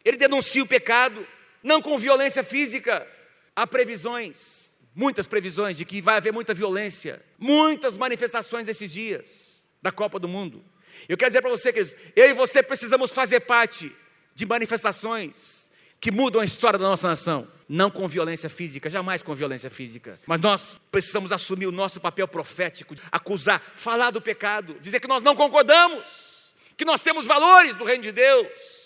Ele 0.04 0.16
denuncia 0.16 0.64
o 0.64 0.66
pecado, 0.66 1.24
não 1.64 1.80
com 1.80 1.98
violência 1.98 2.44
física. 2.44 3.08
Há 3.56 3.66
previsões, 3.66 4.78
muitas 4.94 5.26
previsões 5.26 5.78
de 5.78 5.84
que 5.84 6.02
vai 6.02 6.16
haver 6.16 6.32
muita 6.32 6.52
violência, 6.52 7.22
muitas 7.38 7.96
manifestações 7.96 8.68
esses 8.68 8.92
dias 8.92 9.66
da 9.80 9.90
Copa 9.90 10.18
do 10.18 10.28
Mundo. 10.28 10.62
Eu 11.08 11.16
quero 11.16 11.30
dizer 11.30 11.40
para 11.40 11.50
você, 11.50 11.72
queridos, 11.72 11.96
eu 12.14 12.28
e 12.28 12.32
você 12.34 12.62
precisamos 12.62 13.12
fazer 13.12 13.40
parte 13.40 13.90
de 14.34 14.44
manifestações 14.44 15.70
que 16.00 16.10
mudam 16.10 16.42
a 16.42 16.44
história 16.44 16.78
da 16.78 16.86
nossa 16.86 17.08
nação. 17.08 17.48
Não 17.66 17.90
com 17.90 18.06
violência 18.06 18.50
física, 18.50 18.90
jamais 18.90 19.22
com 19.22 19.34
violência 19.34 19.70
física. 19.70 20.20
Mas 20.26 20.38
nós 20.38 20.76
precisamos 20.90 21.32
assumir 21.32 21.66
o 21.66 21.72
nosso 21.72 21.98
papel 21.98 22.28
profético, 22.28 22.94
acusar, 23.10 23.62
falar 23.74 24.10
do 24.10 24.20
pecado, 24.20 24.76
dizer 24.80 25.00
que 25.00 25.08
nós 25.08 25.22
não 25.22 25.34
concordamos, 25.34 26.54
que 26.76 26.84
nós 26.84 27.00
temos 27.00 27.24
valores 27.24 27.74
do 27.74 27.84
reino 27.84 28.02
de 28.02 28.12
Deus. 28.12 28.83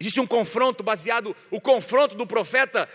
Existe 0.00 0.20
um 0.20 0.26
confronto 0.26 0.82
baseado, 0.82 1.36
o 1.50 1.60
confronto 1.60 2.14
do 2.14 2.26
profeta 2.26 2.88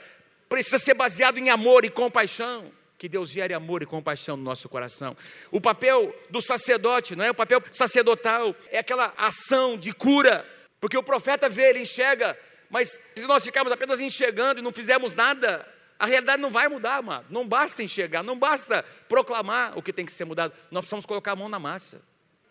precisa 0.49 0.79
ser 0.79 0.93
baseado 0.93 1.37
em 1.37 1.49
amor 1.49 1.85
e 1.85 1.89
compaixão. 1.89 2.71
Que 2.97 3.09
Deus 3.09 3.29
gere 3.29 3.53
amor 3.53 3.83
e 3.83 3.85
compaixão 3.85 4.37
no 4.37 4.43
nosso 4.43 4.69
coração. 4.69 5.15
O 5.51 5.59
papel 5.59 6.15
do 6.29 6.41
sacerdote, 6.41 7.15
não 7.15 7.25
é? 7.25 7.31
O 7.31 7.35
papel 7.35 7.61
sacerdotal 7.71 8.55
é 8.69 8.79
aquela 8.79 9.13
ação 9.17 9.77
de 9.77 9.93
cura, 9.93 10.45
porque 10.79 10.97
o 10.97 11.03
profeta 11.03 11.49
vê, 11.49 11.69
ele 11.69 11.81
enxerga 11.81 12.37
mas 12.69 13.01
se 13.15 13.25
nós 13.25 13.43
ficarmos 13.43 13.71
apenas 13.71 13.99
enxergando 13.99 14.59
e 14.59 14.63
não 14.63 14.71
fizermos 14.71 15.13
nada, 15.13 15.65
a 15.97 16.05
realidade 16.05 16.41
não 16.41 16.49
vai 16.49 16.67
mudar, 16.67 16.97
amado. 16.97 17.25
Não 17.29 17.47
basta 17.47 17.83
enxergar, 17.83 18.23
não 18.23 18.37
basta 18.37 18.83
proclamar 19.07 19.77
o 19.77 19.81
que 19.81 19.93
tem 19.93 20.05
que 20.05 20.11
ser 20.11 20.25
mudado. 20.25 20.53
Nós 20.71 20.81
precisamos 20.81 21.05
colocar 21.05 21.31
a 21.31 21.35
mão 21.35 21.49
na 21.49 21.59
massa, 21.59 22.01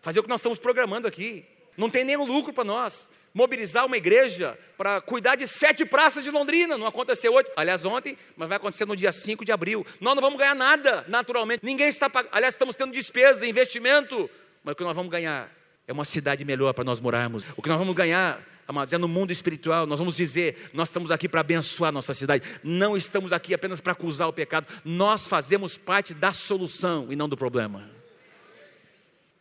fazer 0.00 0.20
o 0.20 0.22
que 0.22 0.28
nós 0.28 0.40
estamos 0.40 0.58
programando 0.58 1.06
aqui. 1.06 1.44
Não 1.76 1.90
tem 1.90 2.04
nenhum 2.04 2.24
lucro 2.24 2.52
para 2.52 2.64
nós. 2.64 3.10
Mobilizar 3.32 3.84
uma 3.84 3.96
igreja 3.96 4.56
para 4.76 5.00
cuidar 5.00 5.34
de 5.34 5.46
sete 5.48 5.84
praças 5.84 6.22
de 6.22 6.30
Londrina. 6.30 6.78
Não 6.78 6.86
aconteceu 6.86 7.34
hoje, 7.34 7.48
aliás, 7.56 7.84
ontem, 7.84 8.16
mas 8.36 8.48
vai 8.48 8.56
acontecer 8.56 8.86
no 8.86 8.94
dia 8.94 9.10
5 9.10 9.44
de 9.44 9.50
abril. 9.50 9.84
Nós 10.00 10.14
não 10.14 10.22
vamos 10.22 10.38
ganhar 10.38 10.54
nada, 10.54 11.04
naturalmente. 11.08 11.64
Ninguém 11.64 11.88
está 11.88 12.08
pagando. 12.08 12.32
Aliás, 12.32 12.54
estamos 12.54 12.76
tendo 12.76 12.92
despesa, 12.92 13.46
investimento. 13.46 14.30
Mas 14.62 14.72
o 14.72 14.76
que 14.76 14.84
nós 14.84 14.94
vamos 14.94 15.10
ganhar 15.10 15.50
é 15.86 15.92
uma 15.92 16.04
cidade 16.04 16.44
melhor 16.44 16.72
para 16.72 16.84
nós 16.84 17.00
morarmos. 17.00 17.44
O 17.56 17.62
que 17.62 17.68
nós 17.68 17.78
vamos 17.78 17.94
ganhar 17.96 18.40
amados, 18.66 18.92
é 18.92 18.98
no 18.98 19.08
mundo 19.08 19.30
espiritual. 19.30 19.86
Nós 19.86 19.98
vamos 19.98 20.16
dizer, 20.16 20.70
nós 20.72 20.88
estamos 20.88 21.10
aqui 21.10 21.28
para 21.28 21.40
abençoar 21.40 21.92
nossa 21.92 22.14
cidade. 22.14 22.44
Não 22.62 22.96
estamos 22.96 23.32
aqui 23.32 23.54
apenas 23.54 23.80
para 23.80 23.92
acusar 23.92 24.28
o 24.28 24.32
pecado. 24.32 24.66
Nós 24.84 25.26
fazemos 25.26 25.76
parte 25.76 26.14
da 26.14 26.32
solução 26.32 27.08
e 27.10 27.16
não 27.16 27.28
do 27.28 27.36
problema. 27.36 27.90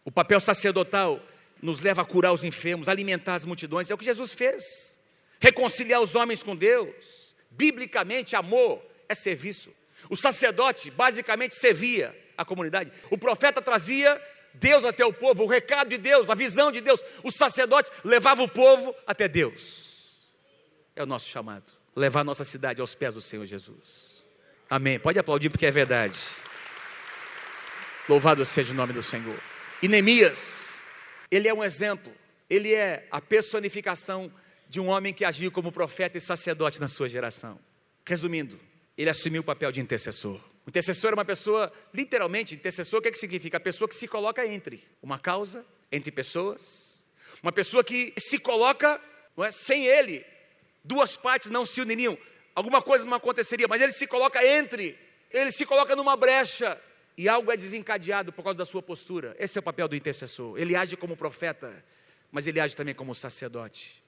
O 0.06 0.12
papel 0.12 0.40
sacerdotal 0.40 1.22
nos 1.64 1.80
leva 1.80 2.02
a 2.02 2.06
curar 2.06 2.34
os 2.34 2.44
enfermos, 2.44 2.90
alimentar 2.90 3.36
as 3.36 3.46
multidões. 3.46 3.90
É 3.90 3.94
o 3.94 3.98
que 3.98 4.04
Jesus 4.04 4.34
fez. 4.34 5.00
Reconciliar 5.40 6.02
os 6.02 6.14
homens 6.14 6.44
com 6.44 6.56
Deus. 6.56 7.34
Biblicamente, 7.50 8.36
amor 8.36 8.84
é 9.08 9.16
serviço. 9.16 9.74
O 10.10 10.16
sacerdote 10.18 10.92
basicamente 10.92 11.56
servia 11.56 12.14
a 12.38 12.44
comunidade. 12.44 12.92
O 13.10 13.18
profeta 13.18 13.62
trazia 13.62 14.22
Deus 14.54 14.84
até 14.84 15.06
o 15.06 15.14
povo, 15.14 15.44
o 15.44 15.48
recado 15.48 15.90
de 15.90 15.98
Deus, 15.98 16.30
a 16.30 16.36
visão 16.36 16.70
de 16.70 16.82
Deus. 16.82 17.02
O 17.24 17.32
sacerdote 17.32 17.90
levava 18.04 18.44
o 18.44 18.50
povo 18.50 18.94
até 19.08 19.30
Deus. 19.30 20.18
É 20.94 21.02
o 21.02 21.06
nosso 21.06 21.30
chamado, 21.30 21.72
levar 21.96 22.20
a 22.20 22.26
nossa 22.26 22.44
cidade 22.44 22.82
aos 22.82 22.94
pés 22.94 23.14
do 23.14 23.22
Senhor 23.22 23.46
Jesus. 23.46 24.26
Amém. 24.70 25.00
Pode 25.00 25.18
aplaudir 25.18 25.50
porque 25.50 25.66
é 25.66 25.72
verdade. 25.72 26.20
Louvado 28.10 28.44
seja 28.44 28.74
o 28.74 28.76
nome 28.76 28.92
do 28.92 29.02
Senhor. 29.02 29.40
E 29.82 29.88
Neemias, 29.88 30.73
ele 31.36 31.48
é 31.48 31.54
um 31.54 31.64
exemplo, 31.64 32.14
ele 32.50 32.74
é 32.74 33.08
a 33.10 33.20
personificação 33.22 34.32
de 34.68 34.80
um 34.80 34.88
homem 34.88 35.14
que 35.14 35.26
agiu 35.26 35.52
como 35.52 35.72
profeta 35.72 36.18
e 36.18 36.22
sacerdote 36.22 36.80
na 36.80 36.88
sua 36.88 37.08
geração. 37.08 37.60
Resumindo, 38.06 38.60
ele 38.98 39.10
assumiu 39.10 39.42
o 39.42 39.44
papel 39.44 39.72
de 39.72 39.80
intercessor. 39.82 40.40
O 40.66 40.70
intercessor 40.70 41.12
é 41.12 41.14
uma 41.14 41.26
pessoa, 41.26 41.72
literalmente, 41.94 42.56
intercessor, 42.56 43.00
o 43.00 43.02
que, 43.02 43.10
é 43.10 43.12
que 43.12 43.20
significa? 43.20 43.58
A 43.58 43.60
pessoa 43.60 43.88
que 43.88 43.96
se 43.96 44.08
coloca 44.08 44.46
entre 44.46 44.84
uma 45.02 45.20
causa, 45.20 45.66
entre 45.92 46.12
pessoas, 46.12 47.06
uma 47.42 47.52
pessoa 47.52 47.84
que 47.84 48.14
se 48.18 48.40
coloca, 48.40 49.02
é, 49.40 49.52
sem 49.52 49.86
ele, 49.86 50.26
duas 50.84 51.16
partes 51.16 51.50
não 51.50 51.66
se 51.66 51.82
uniriam, 51.82 52.18
alguma 52.56 52.82
coisa 52.82 53.06
não 53.06 53.14
aconteceria, 53.14 53.68
mas 53.68 53.82
ele 53.82 53.92
se 53.92 54.08
coloca 54.08 54.46
entre, 54.46 54.98
ele 55.32 55.52
se 55.52 55.66
coloca 55.66 55.96
numa 55.96 56.16
brecha, 56.16 56.80
e 57.18 57.30
algo 57.30 57.52
é 57.52 57.58
desencadeado 57.58 58.32
por 58.32 58.44
causa 58.44 58.58
da 58.58 58.66
sua 58.66 58.82
postura. 58.82 59.36
Esse 59.40 59.58
é 59.58 59.62
o 59.62 59.64
papel 59.64 59.88
do 59.88 59.96
intercessor. 59.96 60.58
Ele 60.58 60.76
age 60.76 60.98
como 60.98 61.16
profeta, 61.16 61.84
mas 62.32 62.48
ele 62.48 62.60
age 62.60 62.76
também 62.76 62.96
como 62.96 63.14
sacerdote. 63.14 64.04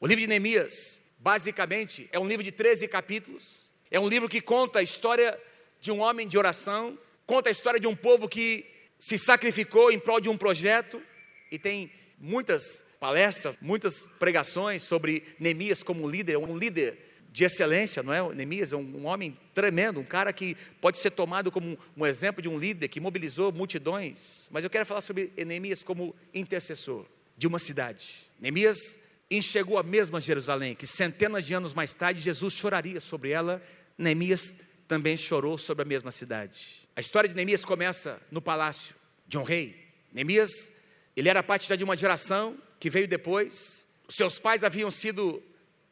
O 0.00 0.06
livro 0.06 0.20
de 0.20 0.26
Neemias, 0.26 1.00
basicamente, 1.18 2.08
é 2.12 2.18
um 2.18 2.26
livro 2.26 2.42
de 2.42 2.52
13 2.52 2.86
capítulos, 2.88 3.72
é 3.90 3.98
um 3.98 4.08
livro 4.08 4.28
que 4.28 4.40
conta 4.40 4.78
a 4.78 4.82
história 4.82 5.38
de 5.80 5.90
um 5.90 6.00
homem 6.00 6.26
de 6.26 6.38
oração, 6.38 6.98
conta 7.26 7.48
a 7.48 7.52
história 7.52 7.80
de 7.80 7.86
um 7.86 7.94
povo 7.94 8.28
que 8.28 8.66
se 8.98 9.18
sacrificou 9.18 9.90
em 9.90 9.98
prol 9.98 10.20
de 10.20 10.28
um 10.28 10.36
projeto 10.36 11.02
e 11.50 11.58
tem 11.58 11.90
muitas 12.18 12.84
palestras, 12.98 13.58
muitas 13.60 14.06
pregações 14.18 14.82
sobre 14.82 15.22
Neemias 15.38 15.82
como 15.82 16.08
líder, 16.08 16.38
um 16.38 16.56
líder 16.56 16.98
de 17.34 17.42
excelência, 17.42 18.00
não 18.00 18.12
é? 18.12 18.32
Neemias 18.32 18.72
é 18.72 18.76
um, 18.76 18.98
um 18.98 19.06
homem 19.06 19.36
tremendo, 19.52 19.98
um 19.98 20.04
cara 20.04 20.32
que 20.32 20.56
pode 20.80 20.98
ser 20.98 21.10
tomado 21.10 21.50
como 21.50 21.76
um 21.96 22.06
exemplo 22.06 22.40
de 22.40 22.48
um 22.48 22.56
líder 22.56 22.86
que 22.86 23.00
mobilizou 23.00 23.50
multidões. 23.50 24.48
Mas 24.52 24.62
eu 24.62 24.70
quero 24.70 24.86
falar 24.86 25.00
sobre 25.00 25.32
Neemias 25.36 25.82
como 25.82 26.14
intercessor. 26.32 27.04
de 27.36 27.48
uma 27.48 27.58
cidade. 27.58 28.30
Neemias 28.40 29.00
enxergou 29.28 29.78
a 29.78 29.82
mesma 29.82 30.20
Jerusalém, 30.20 30.76
que 30.76 30.86
centenas 30.86 31.44
de 31.44 31.52
anos 31.54 31.74
mais 31.74 31.92
tarde 31.92 32.20
Jesus 32.20 32.54
choraria 32.54 33.00
sobre 33.00 33.30
ela. 33.30 33.60
Neemias 33.98 34.56
também 34.86 35.16
chorou 35.16 35.58
sobre 35.58 35.82
a 35.82 35.84
mesma 35.84 36.12
cidade. 36.12 36.88
A 36.94 37.00
história 37.00 37.28
de 37.28 37.34
Neemias 37.34 37.64
começa 37.64 38.22
no 38.30 38.40
palácio 38.40 38.94
de 39.26 39.36
um 39.36 39.42
rei. 39.42 39.74
Neemias, 40.12 40.70
ele 41.16 41.28
era 41.28 41.42
parte 41.42 41.76
de 41.76 41.82
uma 41.82 41.96
geração 41.96 42.56
que 42.78 42.88
veio 42.88 43.08
depois. 43.08 43.88
Seus 44.08 44.38
pais 44.38 44.62
haviam 44.62 44.88
sido 44.88 45.42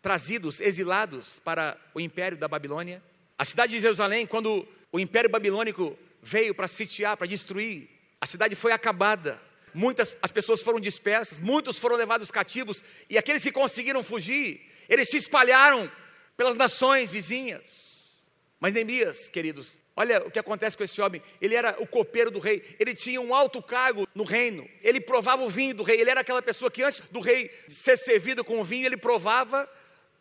trazidos, 0.02 0.60
exilados 0.60 1.38
para 1.38 1.78
o 1.94 2.00
império 2.00 2.36
da 2.36 2.48
Babilônia. 2.48 3.00
A 3.38 3.44
cidade 3.44 3.74
de 3.74 3.80
Jerusalém, 3.80 4.26
quando 4.26 4.66
o 4.90 4.98
império 4.98 5.30
babilônico 5.30 5.96
veio 6.20 6.54
para 6.54 6.68
sitiar, 6.68 7.16
para 7.16 7.26
destruir, 7.26 7.88
a 8.20 8.26
cidade 8.26 8.54
foi 8.56 8.72
acabada. 8.72 9.40
Muitas 9.72 10.16
as 10.20 10.30
pessoas 10.30 10.62
foram 10.62 10.78
dispersas, 10.78 11.40
muitos 11.40 11.78
foram 11.78 11.96
levados 11.96 12.30
cativos 12.30 12.84
e 13.08 13.16
aqueles 13.16 13.42
que 13.42 13.50
conseguiram 13.50 14.02
fugir, 14.02 14.60
eles 14.88 15.08
se 15.08 15.16
espalharam 15.16 15.90
pelas 16.36 16.56
nações 16.56 17.10
vizinhas. 17.10 18.22
Mas 18.60 18.74
Neemias, 18.74 19.28
queridos, 19.28 19.80
olha 19.96 20.24
o 20.24 20.30
que 20.30 20.38
acontece 20.38 20.76
com 20.76 20.84
esse 20.84 21.00
homem. 21.00 21.20
Ele 21.40 21.56
era 21.56 21.74
o 21.80 21.86
copeiro 21.86 22.30
do 22.30 22.38
rei, 22.38 22.76
ele 22.78 22.94
tinha 22.94 23.20
um 23.20 23.34
alto 23.34 23.62
cargo 23.62 24.06
no 24.14 24.24
reino, 24.24 24.68
ele 24.82 25.00
provava 25.00 25.42
o 25.42 25.48
vinho 25.48 25.74
do 25.74 25.82
rei, 25.82 26.00
ele 26.00 26.10
era 26.10 26.20
aquela 26.20 26.42
pessoa 26.42 26.70
que 26.70 26.82
antes 26.82 27.00
do 27.10 27.18
rei 27.18 27.50
ser 27.68 27.96
servido 27.96 28.44
com 28.44 28.60
o 28.60 28.64
vinho, 28.64 28.86
ele 28.86 28.96
provava, 28.96 29.68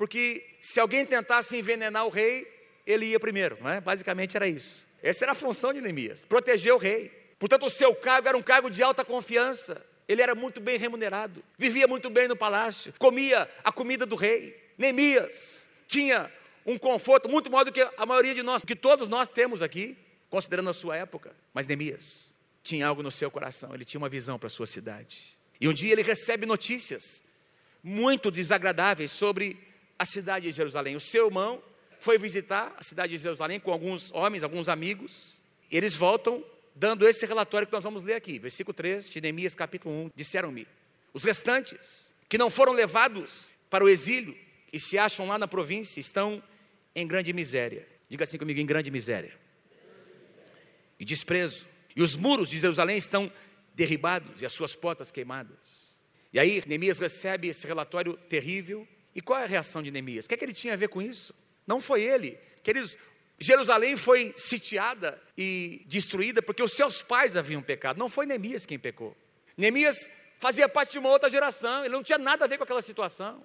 porque 0.02 0.44
se 0.60 0.80
alguém 0.80 1.06
tentasse 1.06 1.56
envenenar 1.56 2.08
o 2.08 2.10
rei, 2.10 2.52
ele 2.88 3.06
ia 3.06 3.20
primeiro, 3.20 3.60
não 3.62 3.70
é? 3.70 3.80
Basicamente 3.80 4.36
era 4.36 4.48
isso. 4.48 4.84
Essa 5.00 5.26
era 5.26 5.34
a 5.34 5.36
função 5.36 5.72
de 5.72 5.80
Neemias, 5.80 6.26
proteger 6.26 6.74
o 6.74 6.78
rei. 6.80 7.12
Portanto, 7.38 7.68
o 7.68 7.70
seu 7.70 7.94
cargo 7.94 8.28
era 8.28 8.36
um 8.36 8.42
cargo 8.42 8.68
de 8.68 8.82
alta 8.82 9.06
confiança. 9.06 9.86
Ele 10.08 10.20
era 10.20 10.34
muito 10.34 10.60
bem 10.60 10.76
remunerado, 10.80 11.44
vivia 11.56 11.88
muito 11.88 12.10
bem 12.10 12.28
no 12.28 12.36
palácio, 12.36 12.92
comia 12.98 13.48
a 13.64 13.72
comida 13.72 14.04
do 14.04 14.16
rei. 14.16 14.60
Neemias 14.76 15.70
tinha 15.88 16.32
um 16.66 16.80
conforto 16.80 17.30
muito 17.30 17.52
maior 17.52 17.66
do 17.66 17.72
que 17.72 17.88
a 17.96 18.04
maioria 18.04 18.34
de 18.34 18.42
nós, 18.42 18.66
que 18.66 18.76
todos 18.76 19.08
nós 19.08 19.30
temos 19.30 19.62
aqui, 19.62 19.96
considerando 20.32 20.72
a 20.72 20.74
sua 20.74 20.98
época. 20.98 21.36
Mas 21.54 21.68
Neemias 21.68 22.36
tinha 22.64 22.88
algo 22.88 23.04
no 23.04 23.12
seu 23.12 23.30
coração, 23.30 23.76
ele 23.76 23.86
tinha 23.86 24.00
uma 24.00 24.10
visão 24.10 24.40
para 24.40 24.48
a 24.48 24.50
sua 24.50 24.66
cidade. 24.66 25.38
E 25.60 25.68
um 25.68 25.74
dia 25.74 25.92
ele 25.92 26.02
recebe 26.02 26.48
notícias 26.48 27.24
muito 27.84 28.32
desagradáveis 28.32 29.12
sobre 29.12 29.70
a 30.02 30.06
cidade 30.06 30.48
de 30.48 30.52
Jerusalém. 30.52 30.96
O 30.96 31.00
seu 31.00 31.28
irmão 31.28 31.62
foi 32.00 32.18
visitar 32.18 32.74
a 32.76 32.82
cidade 32.82 33.16
de 33.16 33.22
Jerusalém 33.22 33.60
com 33.60 33.72
alguns 33.72 34.12
homens, 34.12 34.44
alguns 34.44 34.68
amigos, 34.68 35.44
eles 35.70 35.96
voltam 35.96 36.44
dando 36.76 37.08
esse 37.08 37.24
relatório 37.24 37.68
que 37.68 37.74
nós 37.74 37.84
vamos 37.84 38.02
ler 38.02 38.16
aqui, 38.16 38.40
versículo 38.40 38.74
3 38.74 39.08
de 39.08 39.22
Neemias, 39.22 39.54
capítulo 39.54 39.94
1. 40.06 40.12
Disseram-me: 40.16 40.68
os 41.14 41.24
restantes 41.24 42.16
que 42.28 42.36
não 42.36 42.50
foram 42.50 42.74
levados 42.74 43.54
para 43.70 43.84
o 43.84 43.90
exílio 43.90 44.36
e 44.74 44.80
se 44.80 44.98
acham 44.98 45.28
lá 45.28 45.38
na 45.38 45.48
província 45.48 46.00
estão 46.00 46.42
em 46.96 47.06
grande 47.06 47.32
miséria. 47.32 47.88
Diga 48.10 48.24
assim 48.24 48.40
comigo: 48.40 48.60
em 48.60 48.66
grande 48.66 48.90
miséria. 48.90 49.38
E 51.00 51.06
desprezo. 51.06 51.68
E 51.96 52.02
os 52.02 52.16
muros 52.16 52.50
de 52.50 52.60
Jerusalém 52.60 52.98
estão 52.98 53.32
derribados 53.76 54.42
e 54.42 54.48
as 54.48 54.52
suas 54.52 54.74
portas 54.74 55.12
queimadas. 55.12 55.96
E 56.34 56.40
aí 56.40 56.64
Neemias 56.66 56.98
recebe 56.98 57.50
esse 57.50 57.68
relatório 57.68 58.18
terrível. 58.28 58.88
E 59.16 59.22
qual 59.22 59.40
é 59.40 59.44
a 59.44 59.48
reação 59.48 59.82
de 59.84 59.92
Neemias? 59.92 60.26
O 60.26 60.30
que, 60.30 60.36
é 60.36 60.38
que 60.38 60.46
ele 60.46 60.54
tinha 60.54 60.74
a 60.74 60.78
ver 60.78 60.88
com 60.88 61.02
isso? 61.02 61.34
Não 61.68 61.82
foi 61.82 62.02
ele. 62.04 62.40
Queridos, 62.64 62.98
Jerusalém 63.40 63.98
foi 63.98 64.34
sitiada 64.38 65.22
e 65.38 65.84
destruída 65.88 66.42
porque 66.42 66.62
os 66.62 66.74
seus 66.74 67.02
pais 67.02 67.36
haviam 67.36 67.62
pecado. 67.62 67.98
Não 67.98 68.10
foi 68.10 68.26
Neemias 68.26 68.66
quem 68.66 68.78
pecou. 68.78 69.16
Neemias 69.58 70.10
fazia 70.38 70.68
parte 70.68 70.94
de 70.94 71.00
uma 71.00 71.10
outra 71.10 71.30
geração, 71.30 71.86
ele 71.86 71.94
não 71.94 72.02
tinha 72.02 72.18
nada 72.18 72.46
a 72.46 72.48
ver 72.48 72.58
com 72.58 72.64
aquela 72.64 72.82
situação. 72.82 73.44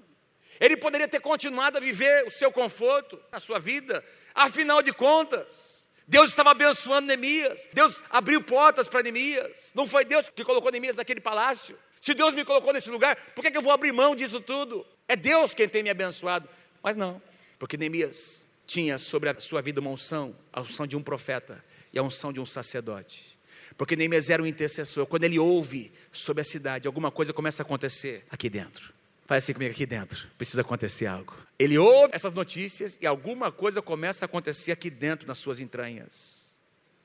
Ele 0.59 0.76
poderia 0.76 1.07
ter 1.07 1.20
continuado 1.20 1.76
a 1.76 1.81
viver 1.81 2.24
o 2.26 2.31
seu 2.31 2.50
conforto, 2.50 3.20
a 3.31 3.38
sua 3.38 3.59
vida. 3.59 4.05
Afinal 4.35 4.83
de 4.83 4.92
contas, 4.92 5.86
Deus 6.07 6.31
estava 6.31 6.51
abençoando 6.51 7.07
Neemias. 7.07 7.69
Deus 7.73 8.03
abriu 8.11 8.42
portas 8.42 8.87
para 8.87 9.03
Neemias. 9.03 9.73
Não 9.75 9.87
foi 9.87 10.05
Deus 10.05 10.29
que 10.29 10.45
colocou 10.45 10.71
Neemias 10.71 10.97
naquele 10.97 11.21
palácio. 11.21 11.77
Se 12.01 12.14
Deus 12.14 12.35
me 12.35 12.45
colocou 12.45 12.73
nesse 12.73 12.90
lugar, 12.90 13.16
por 13.35 13.42
que, 13.42 13.51
que 13.51 13.57
eu 13.57 13.62
vou 13.62 13.73
abrir 13.73 13.92
mão 13.92 14.14
disso 14.14 14.40
tudo? 14.40 14.87
É 15.09 15.16
Deus 15.16 15.55
quem 15.55 15.69
tem 15.69 15.83
me 15.83 15.90
abençoado. 15.90 16.49
Mas 16.83 16.95
não, 16.95 17.21
porque 17.59 17.77
Neemias 17.77 18.47
tinha 18.66 18.99
sobre 18.99 19.29
a 19.29 19.40
sua 19.40 19.61
vida 19.61 19.81
uma 19.81 19.90
unção, 19.90 20.37
a 20.53 20.61
unção 20.61 20.87
de 20.87 20.97
um 20.97 21.03
profeta 21.03 21.64
e 21.92 21.99
a 21.99 22.03
unção 22.03 22.33
de 22.33 22.38
um 22.38 22.47
sacerdote. 22.47 23.37
Porque 23.77 23.97
Neemias 23.97 24.31
era 24.31 24.42
um 24.42 24.47
intercessor. 24.47 25.07
Quando 25.07 25.25
ele 25.25 25.38
ouve 25.38 25.92
sobre 26.12 26.40
a 26.40 26.45
cidade, 26.45 26.87
alguma 26.87 27.11
coisa 27.11 27.33
começa 27.33 27.62
a 27.62 27.64
acontecer 27.64 28.25
aqui 28.31 28.49
dentro. 28.49 28.92
Faz 29.27 29.45
assim 29.45 29.53
comigo 29.53 29.73
aqui 29.73 29.85
dentro. 29.85 30.27
Precisa 30.38 30.62
acontecer 30.62 31.07
algo. 31.07 31.35
Ele 31.59 31.79
ouve 31.79 32.14
essas 32.14 32.33
notícias 32.33 32.99
e 33.01 33.07
alguma 33.07 33.51
coisa 33.51 33.81
começa 33.81 34.25
a 34.25 34.27
acontecer 34.27 34.73
aqui 34.73 34.90
dentro, 34.90 35.27
nas 35.27 35.38
suas 35.38 35.59
entranhas. 35.59 36.57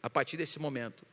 A 0.04 0.10
partir 0.10 0.36
desse 0.36 0.60
momento, 0.60 1.06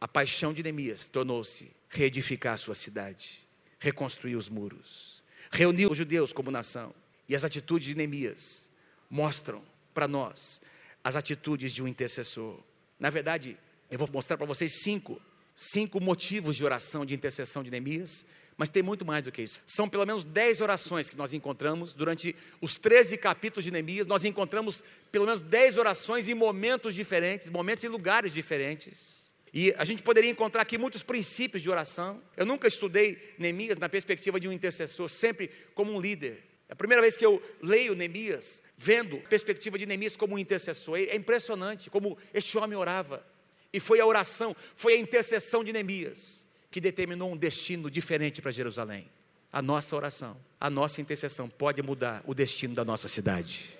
a 0.00 0.06
paixão 0.06 0.52
de 0.52 0.62
Neemias 0.62 1.08
tornou-se 1.08 1.70
reedificar 1.88 2.54
a 2.54 2.56
sua 2.58 2.74
cidade, 2.74 3.46
reconstruir 3.78 4.36
os 4.36 4.48
muros, 4.48 5.22
reunir 5.50 5.86
os 5.86 5.96
judeus 5.96 6.32
como 6.32 6.50
nação. 6.50 6.94
E 7.28 7.36
as 7.36 7.44
atitudes 7.44 7.86
de 7.86 7.94
Neemias 7.94 8.68
mostram 9.08 9.62
para 9.94 10.08
nós 10.08 10.60
as 11.04 11.16
atitudes 11.16 11.72
de 11.72 11.82
um 11.82 11.88
intercessor. 11.88 12.58
Na 12.98 13.10
verdade, 13.10 13.56
eu 13.90 13.98
vou 13.98 14.08
mostrar 14.12 14.36
para 14.36 14.46
vocês 14.46 14.82
cinco, 14.82 15.20
cinco 15.54 16.00
motivos 16.00 16.56
de 16.56 16.64
oração, 16.64 17.06
de 17.06 17.14
intercessão 17.14 17.62
de 17.62 17.70
Neemias, 17.70 18.26
mas 18.56 18.68
tem 18.68 18.82
muito 18.82 19.04
mais 19.04 19.24
do 19.24 19.32
que 19.32 19.42
isso. 19.42 19.60
São 19.66 19.88
pelo 19.88 20.06
menos 20.06 20.24
dez 20.24 20.60
orações 20.60 21.08
que 21.08 21.16
nós 21.16 21.32
encontramos 21.32 21.94
durante 21.94 22.34
os 22.60 22.76
13 22.76 23.16
capítulos 23.16 23.64
de 23.64 23.70
Neemias. 23.70 24.06
Nós 24.06 24.24
encontramos 24.24 24.84
pelo 25.10 25.26
menos 25.26 25.40
dez 25.40 25.76
orações 25.76 26.28
em 26.28 26.34
momentos 26.34 26.94
diferentes, 26.94 27.48
momentos 27.48 27.84
em 27.84 27.88
lugares 27.88 28.32
diferentes. 28.32 29.30
E 29.52 29.74
a 29.76 29.84
gente 29.84 30.02
poderia 30.02 30.30
encontrar 30.30 30.62
aqui 30.62 30.78
muitos 30.78 31.02
princípios 31.02 31.62
de 31.62 31.70
oração. 31.70 32.22
Eu 32.36 32.46
nunca 32.46 32.66
estudei 32.66 33.34
Neemias 33.38 33.78
na 33.78 33.88
perspectiva 33.88 34.40
de 34.40 34.48
um 34.48 34.52
intercessor, 34.52 35.08
sempre 35.08 35.50
como 35.74 35.92
um 35.92 36.00
líder. 36.00 36.42
É 36.68 36.72
a 36.72 36.76
primeira 36.76 37.02
vez 37.02 37.16
que 37.16 37.26
eu 37.26 37.42
leio 37.60 37.94
Neemias, 37.94 38.62
vendo 38.76 39.16
a 39.16 39.28
perspectiva 39.28 39.76
de 39.76 39.84
Neemias 39.84 40.16
como 40.16 40.36
um 40.36 40.38
intercessor. 40.38 40.98
É 40.98 41.14
impressionante 41.14 41.90
como 41.90 42.16
este 42.32 42.56
homem 42.56 42.78
orava. 42.78 43.26
E 43.72 43.80
foi 43.80 44.00
a 44.00 44.06
oração, 44.06 44.54
foi 44.76 44.94
a 44.94 44.98
intercessão 44.98 45.64
de 45.64 45.72
Neemias 45.72 46.50
que 46.72 46.80
determinou 46.80 47.30
um 47.30 47.36
destino 47.36 47.90
diferente 47.90 48.40
para 48.40 48.50
Jerusalém. 48.50 49.06
A 49.52 49.60
nossa 49.60 49.94
oração, 49.94 50.34
a 50.58 50.70
nossa 50.70 51.02
intercessão 51.02 51.46
pode 51.46 51.82
mudar 51.82 52.24
o 52.26 52.34
destino 52.34 52.74
da 52.74 52.82
nossa 52.82 53.06
cidade. 53.06 53.78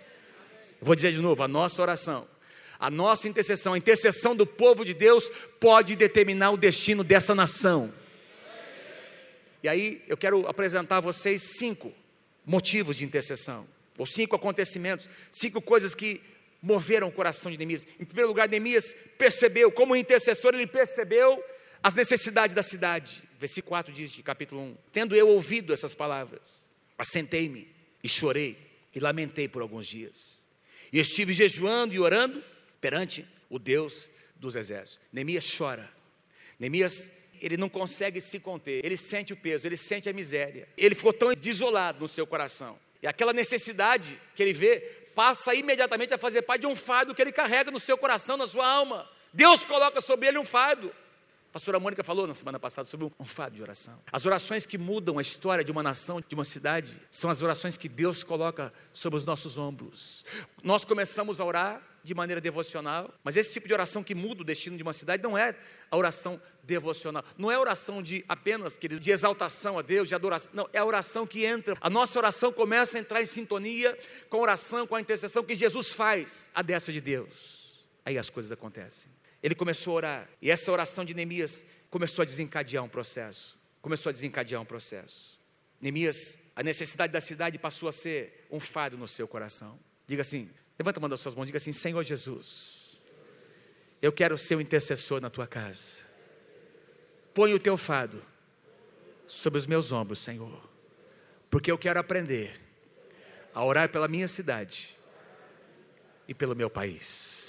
vou 0.81 0.94
dizer 0.94 1.12
de 1.12 1.18
novo: 1.18 1.42
a 1.42 1.48
nossa 1.48 1.81
oração, 1.81 2.28
a 2.78 2.90
nossa 2.90 3.26
intercessão, 3.26 3.72
a 3.72 3.78
intercessão 3.78 4.37
do 4.37 4.46
povo 4.46 4.85
de 4.85 4.92
Deus 4.92 5.31
pode 5.59 5.96
determinar 5.96 6.50
o 6.50 6.59
destino 6.59 7.02
dessa 7.02 7.35
nação. 7.35 7.92
E 9.62 9.68
aí 9.68 10.05
eu 10.07 10.16
quero 10.16 10.46
apresentar 10.46 10.98
a 10.98 11.00
vocês 11.00 11.57
cinco 11.57 11.94
motivos 12.44 12.96
de 12.96 13.07
intercessão, 13.07 13.66
ou 13.96 14.05
cinco 14.05 14.37
acontecimentos, 14.37 15.09
cinco 15.31 15.62
coisas 15.62 15.94
que 15.94 16.20
moveram 16.61 17.09
o 17.09 17.12
coração 17.12 17.50
de 17.50 17.57
Neemias. 17.57 17.87
Em 17.98 18.05
primeiro 18.05 18.28
lugar, 18.28 18.48
Neemias 18.48 18.94
percebeu, 19.16 19.72
como 19.72 19.96
intercessor, 19.96 20.52
ele 20.55 20.66
percebeu 20.66 21.42
as 21.82 21.94
necessidades 21.94 22.54
da 22.54 22.62
cidade. 22.62 23.22
Versículo 23.38 23.70
4 23.70 23.92
diz 23.92 24.12
de 24.12 24.22
capítulo 24.22 24.60
1: 24.60 24.76
Tendo 24.92 25.16
eu 25.16 25.28
ouvido 25.28 25.72
essas 25.72 25.94
palavras, 25.94 26.66
assentei-me 26.96 27.68
e 28.02 28.08
chorei 28.08 28.56
e 28.94 29.00
lamentei 29.00 29.48
por 29.48 29.62
alguns 29.62 29.86
dias. 29.86 30.46
E 30.92 30.98
estive 30.98 31.32
jejuando 31.32 31.94
e 31.94 31.98
orando 31.98 32.44
perante 32.80 33.26
o 33.48 33.58
Deus 33.58 34.08
dos 34.36 34.56
exércitos. 34.56 35.00
Neemias 35.12 35.56
chora. 35.56 35.90
Neemias 36.58 37.10
ele 37.40 37.56
não 37.56 37.68
consegue 37.68 38.20
se 38.20 38.38
conter, 38.38 38.84
ele 38.84 38.96
sente 38.96 39.32
o 39.32 39.36
peso, 39.36 39.66
ele 39.66 39.76
sente 39.76 40.08
a 40.08 40.12
miséria. 40.12 40.68
Ele 40.76 40.94
ficou 40.94 41.12
tão 41.12 41.34
desolado 41.34 41.98
no 41.98 42.06
seu 42.06 42.24
coração. 42.24 42.78
E 43.02 43.06
aquela 43.06 43.32
necessidade 43.32 44.20
que 44.36 44.42
ele 44.42 44.52
vê 44.52 44.78
passa 45.14 45.52
imediatamente 45.54 46.14
a 46.14 46.18
fazer 46.18 46.42
parte 46.42 46.60
de 46.60 46.66
um 46.68 46.76
fardo 46.76 47.14
que 47.14 47.20
ele 47.20 47.32
carrega 47.32 47.70
no 47.70 47.80
seu 47.80 47.98
coração, 47.98 48.36
na 48.36 48.46
sua 48.46 48.66
alma. 48.66 49.10
Deus 49.32 49.64
coloca 49.64 50.00
sobre 50.00 50.28
ele 50.28 50.38
um 50.38 50.44
fardo. 50.44 50.94
A 51.52 51.60
pastora 51.60 51.78
Mônica 51.78 52.02
falou 52.02 52.26
na 52.26 52.32
semana 52.32 52.58
passada 52.58 52.86
sobre 52.86 53.12
um 53.20 53.24
fardo 53.26 53.56
de 53.56 53.62
oração. 53.62 54.00
As 54.10 54.24
orações 54.24 54.64
que 54.64 54.78
mudam 54.78 55.18
a 55.18 55.20
história 55.20 55.62
de 55.62 55.70
uma 55.70 55.82
nação, 55.82 56.18
de 56.26 56.34
uma 56.34 56.46
cidade, 56.46 56.98
são 57.10 57.28
as 57.28 57.42
orações 57.42 57.76
que 57.76 57.90
Deus 57.90 58.24
coloca 58.24 58.72
sobre 58.90 59.18
os 59.18 59.26
nossos 59.26 59.58
ombros. 59.58 60.24
Nós 60.64 60.82
começamos 60.82 61.42
a 61.42 61.44
orar 61.44 61.82
de 62.02 62.14
maneira 62.14 62.40
devocional, 62.40 63.12
mas 63.22 63.36
esse 63.36 63.52
tipo 63.52 63.68
de 63.68 63.74
oração 63.74 64.02
que 64.02 64.14
muda 64.14 64.40
o 64.40 64.44
destino 64.46 64.78
de 64.78 64.82
uma 64.82 64.94
cidade 64.94 65.22
não 65.22 65.36
é 65.36 65.54
a 65.90 65.96
oração 65.98 66.40
devocional, 66.62 67.22
não 67.36 67.52
é 67.52 67.56
a 67.56 67.60
oração 67.60 68.02
de 68.02 68.24
apenas, 68.26 68.78
querido, 68.78 68.98
de 68.98 69.10
exaltação 69.10 69.78
a 69.78 69.82
Deus, 69.82 70.08
de 70.08 70.14
adoração, 70.14 70.52
não, 70.54 70.70
é 70.72 70.78
a 70.78 70.84
oração 70.86 71.26
que 71.26 71.44
entra, 71.44 71.76
a 71.82 71.90
nossa 71.90 72.18
oração 72.18 72.50
começa 72.50 72.96
a 72.96 73.00
entrar 73.00 73.20
em 73.20 73.26
sintonia 73.26 73.96
com 74.30 74.38
a 74.38 74.40
oração, 74.40 74.86
com 74.86 74.96
a 74.96 75.00
intercessão 75.02 75.44
que 75.44 75.54
Jesus 75.54 75.92
faz 75.92 76.50
a 76.54 76.62
destra 76.62 76.94
de 76.94 77.00
Deus. 77.02 77.84
Aí 78.06 78.16
as 78.16 78.30
coisas 78.30 78.50
acontecem. 78.50 79.12
Ele 79.42 79.55
começou 79.55 79.94
a 79.94 79.96
orar, 79.96 80.28
e 80.40 80.50
essa 80.50 80.70
oração 80.70 81.05
de 81.05 81.14
Neemias 81.14 81.66
começou 81.90 82.22
a 82.22 82.26
desencadear 82.26 82.85
um 82.85 82.88
processo. 82.88 83.59
começou 83.81 84.11
a 84.11 84.12
desencadear 84.12 84.62
um 84.62 84.64
processo. 84.64 85.40
Neemias, 85.81 86.38
a 86.55 86.62
necessidade 86.62 87.12
da 87.12 87.20
cidade 87.20 87.59
passou 87.59 87.88
a 87.88 87.92
ser 87.92 88.46
um 88.50 88.61
fardo 88.61 88.96
no 88.96 89.09
seu 89.09 89.26
coração. 89.26 89.76
Diga 90.07 90.20
assim, 90.20 90.48
levanta 90.78 91.00
a 91.00 91.02
mão 91.02 91.11
das 91.11 91.18
suas 91.18 91.35
mãos, 91.35 91.46
diga 91.46 91.57
assim: 91.57 91.72
Senhor 91.72 92.02
Jesus, 92.05 93.02
eu 94.00 94.12
quero 94.12 94.38
ser 94.38 94.55
o 94.55 94.61
intercessor 94.61 95.20
na 95.20 95.28
tua 95.28 95.46
casa. 95.46 95.98
Põe 97.35 97.55
o 97.55 97.59
teu 97.59 97.76
fardo 97.76 98.22
sobre 99.26 99.59
os 99.59 99.66
meus 99.66 99.90
ombros, 99.90 100.20
Senhor, 100.20 100.70
porque 101.50 101.70
eu 101.70 101.78
quero 101.78 101.98
aprender 101.98 102.61
a 103.55 103.64
orar 103.64 103.88
pela 103.88 104.07
minha 104.07 104.28
cidade 104.28 104.96
e 106.28 106.35
pelo 106.35 106.55
meu 106.55 106.70
país, 106.70 107.41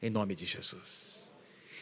em 0.00 0.10
nome 0.10 0.34
de 0.34 0.46
Jesus. 0.46 1.32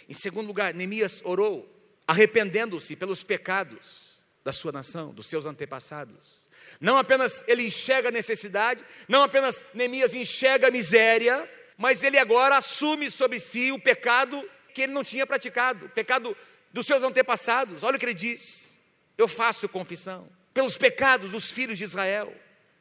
Em 0.09 0.14
segundo 0.14 0.46
lugar, 0.46 0.72
Neemias 0.72 1.20
orou 1.24 1.72
arrependendo-se 2.07 2.94
pelos 2.94 3.22
pecados 3.22 4.24
da 4.44 4.52
sua 4.52 4.70
nação, 4.70 5.12
dos 5.12 5.26
seus 5.26 5.44
antepassados. 5.44 6.48
Não 6.81 6.96
apenas 6.96 7.44
ele 7.48 7.64
enxerga 7.66 8.09
a 8.09 8.12
necessidade, 8.12 8.85
não 9.09 9.22
apenas 9.22 9.64
Neemias 9.74 10.14
enxerga 10.14 10.68
a 10.68 10.70
miséria, 10.70 11.50
mas 11.76 12.02
ele 12.05 12.18
agora 12.18 12.57
assume 12.57 13.11
sobre 13.11 13.40
si 13.40 13.72
o 13.72 13.79
pecado 13.79 14.48
que 14.72 14.83
ele 14.83 14.92
não 14.92 15.02
tinha 15.02 15.26
praticado, 15.26 15.87
o 15.87 15.88
pecado 15.88 16.37
dos 16.72 16.87
seus 16.87 17.02
antepassados. 17.02 17.83
Olha 17.83 17.96
o 17.96 17.98
que 17.98 18.07
ele 18.07 18.14
diz: 18.14 18.81
Eu 19.18 19.26
faço 19.26 19.68
confissão 19.68 20.29
pelos 20.55 20.79
pecados 20.79 21.31
dos 21.31 21.50
filhos 21.50 21.76
de 21.76 21.85
Israel. 21.85 22.33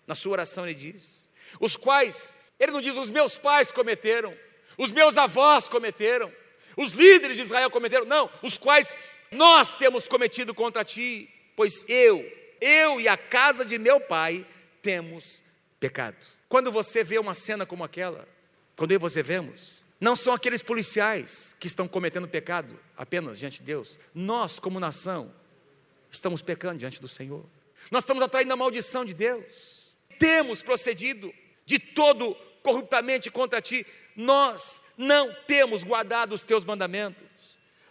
Na 0.05 0.13
sua 0.13 0.33
oração 0.33 0.65
ele 0.65 0.75
diz: 0.75 1.29
Os 1.59 1.75
quais, 1.75 2.35
ele 2.59 2.71
não 2.71 2.81
diz 2.81 2.95
os 2.95 3.09
meus 3.09 3.37
pais 3.37 3.71
cometeram, 3.71 4.37
os 4.77 4.91
meus 4.91 5.17
avós 5.17 5.67
cometeram, 5.69 6.31
os 6.75 6.93
líderes 6.93 7.37
de 7.37 7.43
Israel 7.43 7.69
cometeram, 7.69 8.05
não, 8.05 8.29
os 8.41 8.57
quais 8.57 8.95
nós 9.31 9.75
temos 9.75 10.07
cometido 10.07 10.53
contra 10.53 10.83
ti, 10.83 11.29
pois 11.55 11.85
eu, 11.87 12.25
eu 12.59 12.99
e 12.99 13.07
a 13.07 13.17
casa 13.17 13.65
de 13.65 13.77
meu 13.77 13.99
pai 13.99 14.45
temos 14.81 15.43
pecado. 15.79 16.17
Quando 16.47 16.71
você 16.71 17.03
vê 17.03 17.17
uma 17.17 17.33
cena 17.33 17.65
como 17.65 17.83
aquela, 17.83 18.27
quando 18.75 18.91
eu 18.91 18.95
e 18.95 18.99
você 18.99 19.23
vemos, 19.23 19.85
não 19.99 20.15
são 20.15 20.33
aqueles 20.33 20.61
policiais 20.61 21.55
que 21.59 21.67
estão 21.67 21.87
cometendo 21.87 22.27
pecado 22.27 22.77
apenas 22.97 23.39
diante 23.39 23.59
de 23.59 23.65
Deus. 23.65 23.99
Nós, 24.13 24.59
como 24.59 24.79
nação, 24.79 25.33
estamos 26.11 26.41
pecando 26.41 26.79
diante 26.79 27.01
do 27.01 27.07
Senhor. 27.07 27.45
Nós 27.89 28.03
estamos 28.03 28.21
atraindo 28.21 28.53
a 28.53 28.57
maldição 28.57 29.05
de 29.05 29.13
Deus. 29.13 29.91
Temos 30.19 30.61
procedido 30.61 31.33
de 31.65 31.79
todo 31.79 32.35
corruptamente 32.61 33.31
contra 33.31 33.61
ti. 33.61 33.85
Nós 34.15 34.81
não 34.97 35.33
temos 35.45 35.83
guardado 35.83 36.33
os 36.33 36.43
teus 36.43 36.63
mandamentos 36.63 37.35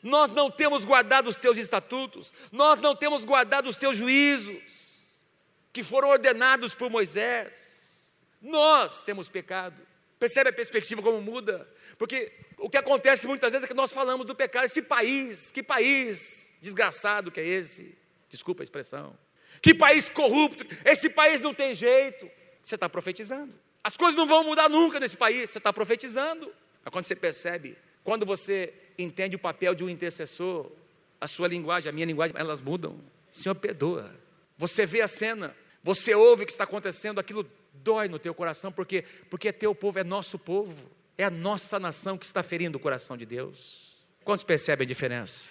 nós 0.04 0.30
não 0.30 0.50
temos 0.50 0.84
guardado 0.84 1.28
os 1.28 1.37
teus 1.37 1.56
estatutos, 1.56 2.30
nós 2.52 2.78
não 2.78 2.94
temos 2.94 3.24
guardado 3.24 3.70
os 3.70 3.76
teus 3.78 3.96
juízos, 3.96 5.24
que 5.72 5.82
foram 5.82 6.10
ordenados 6.10 6.74
por 6.74 6.90
Moisés. 6.90 8.14
Nós 8.40 9.00
temos 9.00 9.30
pecado. 9.30 9.80
Percebe 10.18 10.50
a 10.50 10.52
perspectiva 10.52 11.02
como 11.02 11.22
muda? 11.22 11.66
Porque 11.98 12.30
o 12.58 12.68
que 12.68 12.76
acontece 12.76 13.26
muitas 13.26 13.52
vezes 13.52 13.64
é 13.64 13.68
que 13.68 13.74
nós 13.74 13.92
falamos 13.92 14.26
do 14.26 14.34
pecado. 14.34 14.66
Esse 14.66 14.82
país, 14.82 15.50
que 15.50 15.62
país 15.62 16.54
desgraçado 16.60 17.30
que 17.30 17.40
é 17.40 17.46
esse? 17.46 17.96
Desculpa 18.28 18.62
a 18.62 18.64
expressão. 18.64 19.18
Que 19.62 19.74
país 19.74 20.10
corrupto, 20.10 20.66
esse 20.84 21.08
país 21.08 21.40
não 21.40 21.54
tem 21.54 21.74
jeito. 21.74 22.30
Você 22.62 22.74
está 22.74 22.90
profetizando. 22.90 23.58
As 23.85 23.99
coisas 23.99 24.16
não 24.16 24.27
vão 24.27 24.42
mudar 24.42 24.70
nunca 24.70 24.99
nesse 24.99 25.14
país, 25.14 25.51
você 25.51 25.59
está 25.59 25.70
profetizando. 25.70 26.51
Mas 26.83 26.90
quando 26.90 27.05
você 27.05 27.14
percebe, 27.14 27.77
quando 28.03 28.25
você 28.25 28.73
entende 28.99 29.37
o 29.37 29.38
papel 29.38 29.75
de 29.75 29.85
um 29.85 29.90
intercessor, 29.90 30.73
a 31.20 31.29
sua 31.29 31.47
linguagem, 31.47 31.90
a 31.90 31.92
minha 31.92 32.07
linguagem, 32.07 32.35
elas 32.38 32.62
mudam. 32.62 32.99
Senhor, 33.31 33.55
perdoa. 33.55 34.14
Você 34.57 34.87
vê 34.87 35.03
a 35.03 35.09
cena, 35.09 35.55
você 35.83 36.14
ouve 36.14 36.44
o 36.44 36.47
que 36.47 36.53
está 36.53 36.64
acontecendo, 36.64 37.18
aquilo 37.18 37.47
dói 37.75 38.09
no 38.09 38.18
teu 38.18 38.35
coração, 38.35 38.73
porque 38.73 39.05
porque 39.29 39.49
é 39.49 39.53
teu 39.53 39.75
povo, 39.75 39.99
é 39.99 40.05
nosso 40.05 40.38
povo, 40.38 40.90
é 41.18 41.25
a 41.25 41.31
nossa 41.31 41.79
nação 41.79 42.16
que 42.16 42.25
está 42.25 42.42
ferindo 42.42 42.79
o 42.79 42.81
coração 42.81 43.16
de 43.16 43.27
Deus. 43.27 43.99
Quantos 44.25 44.44
percebem 44.44 44.85
a 44.85 44.88
diferença? 44.88 45.51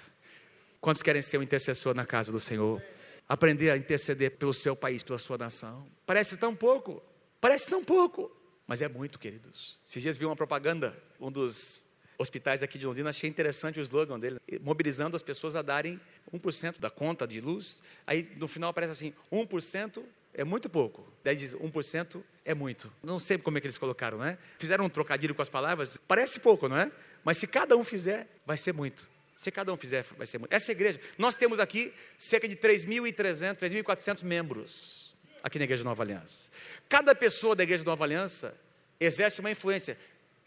Quantos 0.82 1.04
querem 1.04 1.22
ser 1.22 1.38
um 1.38 1.44
intercessor 1.44 1.94
na 1.94 2.06
casa 2.06 2.32
do 2.32 2.40
Senhor? 2.40 2.82
Aprender 3.30 3.70
a 3.70 3.78
interceder 3.78 4.32
pelo 4.32 4.54
seu 4.54 4.76
país, 4.76 5.04
pela 5.04 5.20
sua 5.20 5.38
nação. 5.38 5.88
Parece 6.06 6.36
tão 6.36 6.56
pouco, 6.56 7.02
parece 7.44 7.70
tão 7.70 7.84
pouco, 7.84 8.32
mas 8.66 8.82
é 8.82 8.88
muito, 8.88 9.20
queridos. 9.20 9.78
Esses 9.86 10.02
dias 10.02 10.18
vi 10.18 10.26
uma 10.26 10.34
propaganda, 10.34 10.98
um 11.20 11.30
dos 11.30 11.86
hospitais 12.18 12.64
aqui 12.64 12.80
de 12.80 12.86
Londrina, 12.86 13.10
achei 13.10 13.30
interessante 13.30 13.82
o 13.82 13.84
slogan 13.84 14.18
dele, 14.18 14.40
mobilizando 14.62 15.14
as 15.18 15.22
pessoas 15.22 15.58
a 15.58 15.62
darem 15.62 16.00
1% 16.34 16.80
da 16.80 16.90
conta 16.90 17.28
de 17.28 17.42
luz. 17.42 17.84
Aí 18.08 18.32
no 18.38 18.48
final 18.48 18.70
aparece 18.70 18.94
assim: 18.94 19.14
1% 19.30 20.02
é 20.34 20.46
muito 20.46 20.70
pouco. 20.70 21.06
Daí 21.22 21.36
diz: 21.36 21.54
1% 21.54 22.24
é 22.46 22.54
muito. 22.54 22.90
Não 23.04 23.20
sei 23.20 23.38
como 23.38 23.58
é 23.58 23.60
que 23.62 23.68
eles 23.68 23.78
colocaram, 23.78 24.20
né? 24.20 24.38
Fizeram 24.58 24.86
um 24.86 24.90
trocadilho 24.90 25.36
com 25.36 25.42
as 25.42 25.50
palavras. 25.50 25.98
Parece 26.08 26.40
pouco, 26.40 26.70
não 26.70 26.78
é? 26.78 26.90
Mas 27.26 27.40
se 27.40 27.46
cada 27.46 27.76
um 27.76 27.84
fizer, 27.84 28.26
vai 28.46 28.56
ser 28.56 28.72
muito. 28.72 29.06
Se 29.36 29.52
cada 29.52 29.74
um 29.74 29.76
fizer, 29.76 30.06
vai 30.18 30.26
ser 30.26 30.38
muito. 30.38 30.54
Essa 30.54 30.72
igreja, 30.72 30.98
nós 31.18 31.36
temos 31.36 31.60
aqui 31.60 31.94
cerca 32.18 32.48
de 32.48 32.56
3.300, 32.56 33.58
3.400 33.58 34.24
membros 34.24 35.03
aqui 35.44 35.60
na 35.60 35.66
Igreja 35.66 35.84
Nova 35.84 36.02
Aliança. 36.02 36.50
Cada 36.88 37.14
pessoa 37.14 37.56
da 37.56 37.64
Igreja 37.64 37.84
Nova 37.84 38.06
Aliança 38.06 38.56
exerce 39.00 39.42
uma 39.42 39.52
influência. 39.52 39.98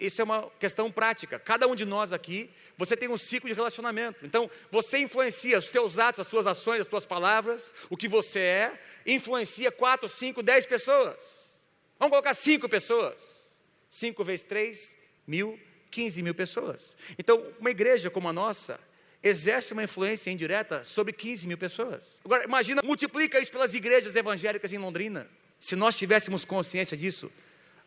Isso 0.00 0.20
é 0.20 0.24
uma 0.24 0.50
questão 0.59 0.90
prática. 0.90 1.38
Cada 1.38 1.66
um 1.68 1.74
de 1.74 1.85
nós 1.85 2.12
aqui, 2.12 2.50
você 2.76 2.96
tem 2.96 3.09
um 3.09 3.16
ciclo 3.16 3.48
de 3.48 3.54
relacionamento. 3.54 4.24
Então, 4.24 4.50
você 4.70 4.98
influencia 4.98 5.59
os 5.59 5.68
teus 5.68 5.98
atos, 5.98 6.20
as 6.20 6.26
tuas 6.26 6.46
ações, 6.46 6.80
as 6.80 6.87
tuas 6.87 7.04
palavras, 7.04 7.74
o 7.90 7.96
que 7.96 8.09
você 8.09 8.40
é, 8.40 8.80
influencia 9.06 9.70
quatro, 9.70 10.09
cinco, 10.09 10.42
dez 10.42 10.66
pessoas. 10.66 11.59
Vamos 11.98 12.11
colocar 12.11 12.35
cinco 12.35 12.68
pessoas. 12.68 13.62
Cinco 13.88 14.24
vezes 14.24 14.44
três, 14.44 14.98
mil, 15.26 15.59
quinze 15.90 16.22
mil 16.22 16.35
pessoas. 16.35 16.96
Então, 17.18 17.42
uma 17.59 17.70
igreja 17.70 18.11
como 18.11 18.28
a 18.28 18.32
nossa 18.32 18.78
exerce 19.26 19.72
uma 19.72 19.84
influência 19.84 20.30
indireta 20.30 20.84
sobre 20.84 21.12
15 21.12 21.46
mil 21.46 21.58
pessoas. 21.58 22.20
Agora, 22.24 22.44
imagina, 22.44 22.82
multiplica 22.82 23.38
isso 23.38 23.50
pelas 23.50 23.74
igrejas 23.74 24.14
evangélicas 24.14 24.72
em 24.72 24.78
Londrina. 24.78 25.26
Se 25.58 25.74
nós 25.74 25.96
tivéssemos 25.96 26.44
consciência 26.44 26.96
disso, 26.96 27.30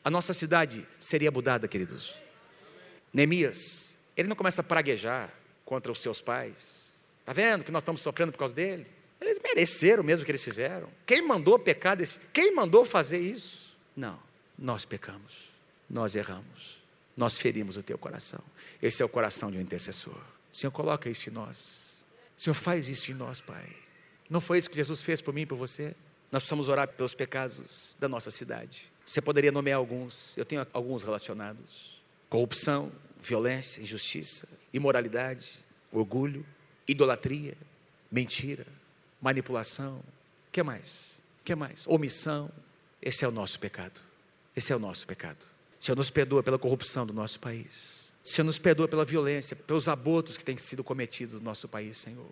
a 0.04 0.10
nossa 0.10 0.34
cidade 0.34 0.86
seria 0.99 1.32
mudada, 1.32 1.67
queridos. 1.67 2.13
Neemias, 3.13 3.97
ele 4.15 4.28
não 4.28 4.36
começa 4.36 4.62
a 4.62 4.63
praguejar 4.63 5.34
contra 5.65 5.91
os 5.91 5.99
seus 5.99 6.21
pais. 6.21 6.93
Está 7.21 7.34
vendo 7.34 7.63
que 7.63 7.71
nós 7.71 7.82
estamos 7.82 8.02
sofrendo 8.02 8.32
por 8.32 8.39
causa 8.39 8.54
dele? 8.54 8.86
Eles 9.21 9.39
mereceram 9.43 10.04
mesmo 10.04 10.23
o 10.23 10.25
que 10.25 10.32
eles 10.32 10.43
fizeram. 10.43 10.89
Quem 11.06 11.21
mandou 11.21 11.60
pecar 11.60 11.95
desse? 11.97 12.19
Quem 12.34 12.54
mandou 12.54 12.86
fazer 12.86 13.19
isso? 13.19 13.75
Não, 13.95 14.19
nós 14.58 14.86
pecamos, 14.86 15.49
nós 15.89 16.15
erramos, 16.15 16.80
nós 17.15 17.38
ferimos 17.38 17.78
o 17.78 17.84
teu 17.84 17.97
coração. 17.97 18.41
Esse 18.82 19.02
é 19.02 19.06
o 19.06 19.10
coração 19.10 19.52
de 19.52 19.58
um 19.58 19.62
intercessor. 19.62 20.19
Senhor, 20.52 20.72
coloca 20.72 21.10
isso 21.10 21.30
em 21.30 21.34
nós. 21.34 22.06
Senhor, 22.38 22.54
faz 22.54 22.88
isso 22.90 23.12
em 23.12 23.14
nós, 23.14 23.40
Pai. 23.42 23.68
Não 24.30 24.40
foi 24.40 24.58
isso 24.58 24.70
que 24.70 24.76
Jesus 24.76 25.02
fez 25.02 25.22
por 25.22 25.34
mim 25.34 25.42
e 25.42 25.46
por 25.46 25.58
você? 25.58 25.96
Nós 26.32 26.44
precisamos 26.44 26.68
orar 26.68 26.88
pelos 26.88 27.14
pecados 27.14 27.96
da 28.00 28.08
nossa 28.08 28.30
cidade. 28.30 28.92
Você 29.06 29.22
poderia 29.22 29.52
nomear 29.52 29.78
alguns, 29.78 30.38
eu 30.38 30.46
tenho 30.46 30.66
alguns 30.72 31.04
relacionados: 31.04 32.00
corrupção, 32.30 32.92
violência, 33.22 33.82
injustiça, 33.82 34.48
imoralidade, 34.72 35.66
orgulho, 35.92 36.46
idolatria, 36.88 37.58
mentira, 38.12 38.66
manipulação. 39.20 40.02
Que 40.52 40.62
mais? 40.62 41.20
Que 41.44 41.56
mais? 41.56 41.86
Omissão. 41.88 42.52
Esse 43.02 43.26
é 43.26 43.28
o 43.28 43.32
nosso 43.32 43.60
pecado. 43.60 44.02
Esse 44.56 44.72
é 44.72 44.76
o 44.76 44.80
nosso 44.80 45.08
pecado. 45.08 45.48
Senhor 45.80 45.96
nos 45.96 46.10
perdoa 46.10 46.44
pela 46.44 46.60
corrupção 46.60 47.06
do 47.06 47.14
nosso 47.14 47.40
país. 47.40 47.99
Senhor 48.30 48.46
nos 48.46 48.60
perdoa 48.60 48.88
pela 48.88 49.04
violência, 49.04 49.56
pelos 49.56 49.88
abortos 49.88 50.38
que 50.38 50.46
têm 50.46 50.58
sido 50.58 50.84
cometidos 50.84 51.36
no 51.36 51.42
nosso 51.42 51.68
país, 51.68 51.98
Senhor. 51.98 52.30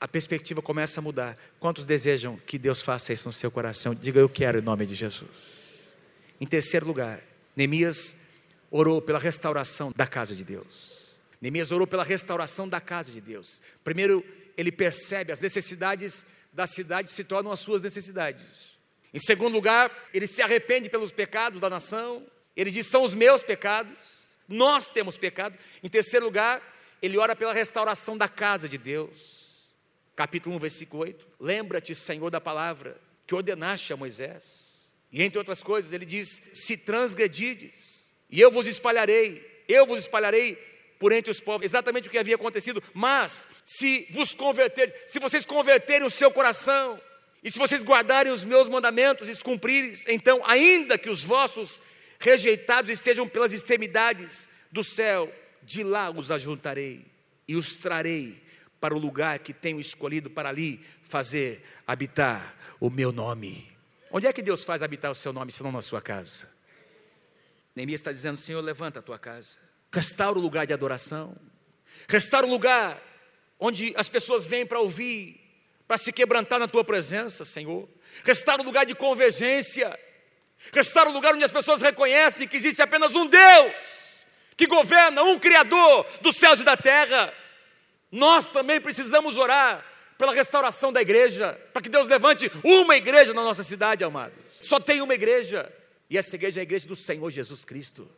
A 0.00 0.06
perspectiva 0.06 0.62
começa 0.62 1.00
a 1.00 1.02
mudar. 1.02 1.36
Quantos 1.58 1.86
desejam 1.86 2.36
que 2.46 2.58
Deus 2.58 2.82
faça 2.82 3.12
isso 3.12 3.26
no 3.26 3.32
seu 3.32 3.50
coração? 3.50 3.94
Diga 3.94 4.20
eu 4.20 4.28
quero 4.28 4.58
em 4.58 4.62
nome 4.62 4.86
de 4.86 4.94
Jesus. 4.94 5.88
Em 6.40 6.46
terceiro 6.46 6.86
lugar, 6.86 7.20
Neemias 7.56 8.14
orou 8.70 9.02
pela 9.02 9.18
restauração 9.18 9.92
da 9.96 10.06
casa 10.06 10.34
de 10.36 10.44
Deus. 10.44 11.18
Neemias 11.40 11.72
orou 11.72 11.86
pela 11.86 12.04
restauração 12.04 12.68
da 12.68 12.80
casa 12.80 13.10
de 13.10 13.20
Deus. 13.20 13.62
Primeiro, 13.82 14.24
ele 14.56 14.70
percebe 14.70 15.32
as 15.32 15.40
necessidades 15.40 16.26
da 16.52 16.66
cidade 16.66 17.10
se 17.10 17.22
tornam 17.24 17.52
as 17.52 17.60
suas 17.60 17.82
necessidades. 17.82 18.44
Em 19.12 19.18
segundo 19.18 19.52
lugar, 19.52 19.90
ele 20.12 20.26
se 20.26 20.42
arrepende 20.42 20.88
pelos 20.88 21.12
pecados 21.12 21.60
da 21.60 21.70
nação. 21.70 22.26
Ele 22.56 22.70
diz: 22.70 22.88
são 22.88 23.02
os 23.02 23.14
meus 23.14 23.42
pecados, 23.42 24.27
nós 24.48 24.88
temos 24.88 25.16
pecado. 25.16 25.56
Em 25.82 25.88
terceiro 25.88 26.26
lugar, 26.26 26.62
ele 27.02 27.18
ora 27.18 27.36
pela 27.36 27.52
restauração 27.52 28.16
da 28.16 28.28
casa 28.28 28.68
de 28.68 28.78
Deus. 28.78 29.68
Capítulo 30.16 30.56
1, 30.56 30.58
versículo 30.58 31.02
8. 31.02 31.26
Lembra-te, 31.38 31.94
Senhor, 31.94 32.30
da 32.30 32.40
palavra 32.40 33.00
que 33.26 33.34
ordenaste 33.34 33.92
a 33.92 33.96
Moisés 33.96 34.78
e 35.10 35.22
entre 35.22 35.38
outras 35.38 35.62
coisas, 35.62 35.92
ele 35.92 36.04
diz: 36.04 36.40
Se 36.52 36.76
transgredides, 36.76 38.14
e 38.30 38.40
eu 38.40 38.50
vos 38.50 38.66
espalharei, 38.66 39.64
eu 39.66 39.86
vos 39.86 40.00
espalharei 40.00 40.56
por 40.98 41.12
entre 41.12 41.30
os 41.30 41.40
povos, 41.40 41.64
exatamente 41.64 42.08
o 42.08 42.10
que 42.10 42.18
havia 42.18 42.34
acontecido, 42.34 42.82
mas 42.92 43.48
se 43.64 44.08
vos 44.10 44.34
converterem, 44.34 44.92
se 45.06 45.20
vocês 45.20 45.46
converterem 45.46 46.06
o 46.06 46.10
seu 46.10 46.30
coração, 46.30 47.00
e 47.42 47.50
se 47.50 47.58
vocês 47.58 47.84
guardarem 47.84 48.32
os 48.32 48.42
meus 48.42 48.68
mandamentos 48.68 49.28
e 49.28 49.32
os 49.32 49.42
cumprirem, 49.42 49.92
então, 50.08 50.42
ainda 50.44 50.98
que 50.98 51.08
os 51.08 51.22
vossos 51.22 51.80
rejeitados 52.18 52.90
estejam 52.90 53.28
pelas 53.28 53.52
extremidades 53.52 54.48
do 54.70 54.82
céu, 54.82 55.32
de 55.62 55.82
lá 55.82 56.10
os 56.10 56.30
ajuntarei 56.30 57.04
e 57.46 57.56
os 57.56 57.74
trarei 57.74 58.42
para 58.80 58.94
o 58.94 58.98
lugar 58.98 59.38
que 59.38 59.52
tenho 59.52 59.80
escolhido 59.80 60.30
para 60.30 60.48
ali 60.48 60.80
fazer 61.02 61.62
habitar 61.86 62.54
o 62.78 62.90
meu 62.90 63.10
nome. 63.10 63.70
Onde 64.10 64.26
é 64.26 64.32
que 64.32 64.42
Deus 64.42 64.64
faz 64.64 64.82
habitar 64.82 65.10
o 65.10 65.14
seu 65.14 65.32
nome, 65.32 65.52
senão 65.52 65.72
na 65.72 65.82
sua 65.82 66.00
casa? 66.00 66.48
Neemias 67.74 68.00
está 68.00 68.12
dizendo: 68.12 68.36
Senhor, 68.36 68.60
levanta 68.60 68.98
a 68.98 69.02
tua 69.02 69.18
casa, 69.18 69.58
restaura 69.92 70.38
o 70.38 70.42
lugar 70.42 70.66
de 70.66 70.72
adoração, 70.72 71.36
restaura 72.08 72.46
o 72.46 72.50
lugar 72.50 73.00
onde 73.58 73.92
as 73.96 74.08
pessoas 74.08 74.46
vêm 74.46 74.64
para 74.64 74.80
ouvir, 74.80 75.40
para 75.86 75.98
se 75.98 76.12
quebrantar 76.12 76.58
na 76.58 76.68
tua 76.68 76.84
presença, 76.84 77.44
Senhor. 77.44 77.88
Restaura 78.24 78.62
o 78.62 78.64
lugar 78.64 78.86
de 78.86 78.94
convergência, 78.94 79.98
restaura 80.72 81.10
o 81.10 81.12
lugar 81.12 81.34
onde 81.34 81.44
as 81.44 81.52
pessoas 81.52 81.80
reconhecem 81.80 82.48
que 82.48 82.56
existe 82.56 82.82
apenas 82.82 83.14
um 83.14 83.26
Deus 83.26 83.98
que 84.58 84.66
governa, 84.66 85.22
um 85.22 85.38
Criador 85.38 86.04
dos 86.20 86.36
céus 86.36 86.60
e 86.60 86.64
da 86.64 86.76
terra. 86.76 87.32
Nós 88.10 88.48
também 88.48 88.80
precisamos 88.80 89.36
orar 89.36 89.84
pela 90.18 90.34
restauração 90.34 90.92
da 90.92 91.00
igreja, 91.00 91.52
para 91.72 91.80
que 91.80 91.88
Deus 91.88 92.08
levante 92.08 92.50
uma 92.64 92.96
igreja 92.96 93.32
na 93.32 93.42
nossa 93.42 93.62
cidade, 93.62 94.02
amados. 94.02 94.36
Só 94.60 94.80
tem 94.80 95.00
uma 95.00 95.14
igreja, 95.14 95.72
e 96.10 96.18
essa 96.18 96.34
igreja 96.34 96.58
é 96.58 96.62
a 96.62 96.64
igreja 96.64 96.88
do 96.88 96.96
Senhor 96.96 97.30
Jesus 97.30 97.64
Cristo. 97.64 98.10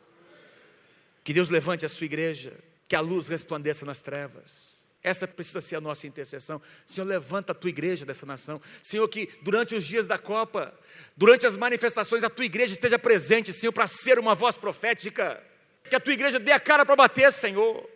Que 1.23 1.35
Deus 1.35 1.51
levante 1.51 1.85
a 1.85 1.91
sua 1.91 2.07
igreja, 2.07 2.55
que 2.89 2.97
a 2.97 3.01
luz 3.01 3.29
resplandeça 3.29 3.85
nas 3.85 4.01
trevas. 4.01 4.70
Essa 5.03 5.27
precisa 5.27 5.61
ser 5.61 5.77
a 5.77 5.81
nossa 5.81 6.07
intercessão. 6.07 6.61
Senhor, 6.85 7.07
levanta 7.07 7.53
a 7.53 7.55
tua 7.55 7.71
igreja 7.71 8.05
dessa 8.05 8.27
nação. 8.27 8.61
Senhor, 8.83 9.09
que 9.09 9.31
durante 9.43 9.75
os 9.75 9.85
dias 9.85 10.07
da 10.07 10.19
Copa, 10.19 10.75
durante 11.17 11.47
as 11.47 11.57
manifestações, 11.57 12.23
a 12.23 12.29
tua 12.29 12.45
igreja 12.45 12.75
esteja 12.75 12.99
presente, 12.99 13.53
Senhor, 13.53 13.73
para 13.73 13.87
ser 13.87 14.19
uma 14.19 14.35
voz 14.35 14.59
profética. 14.59 15.43
Que 15.89 15.97
a 15.97 16.01
tua 16.01 16.13
igreja 16.13 16.39
dê 16.39 16.53
a 16.53 16.61
cara 16.61 16.85
para 16.85 16.95
bater, 16.97 17.33
Senhor, 17.33 17.89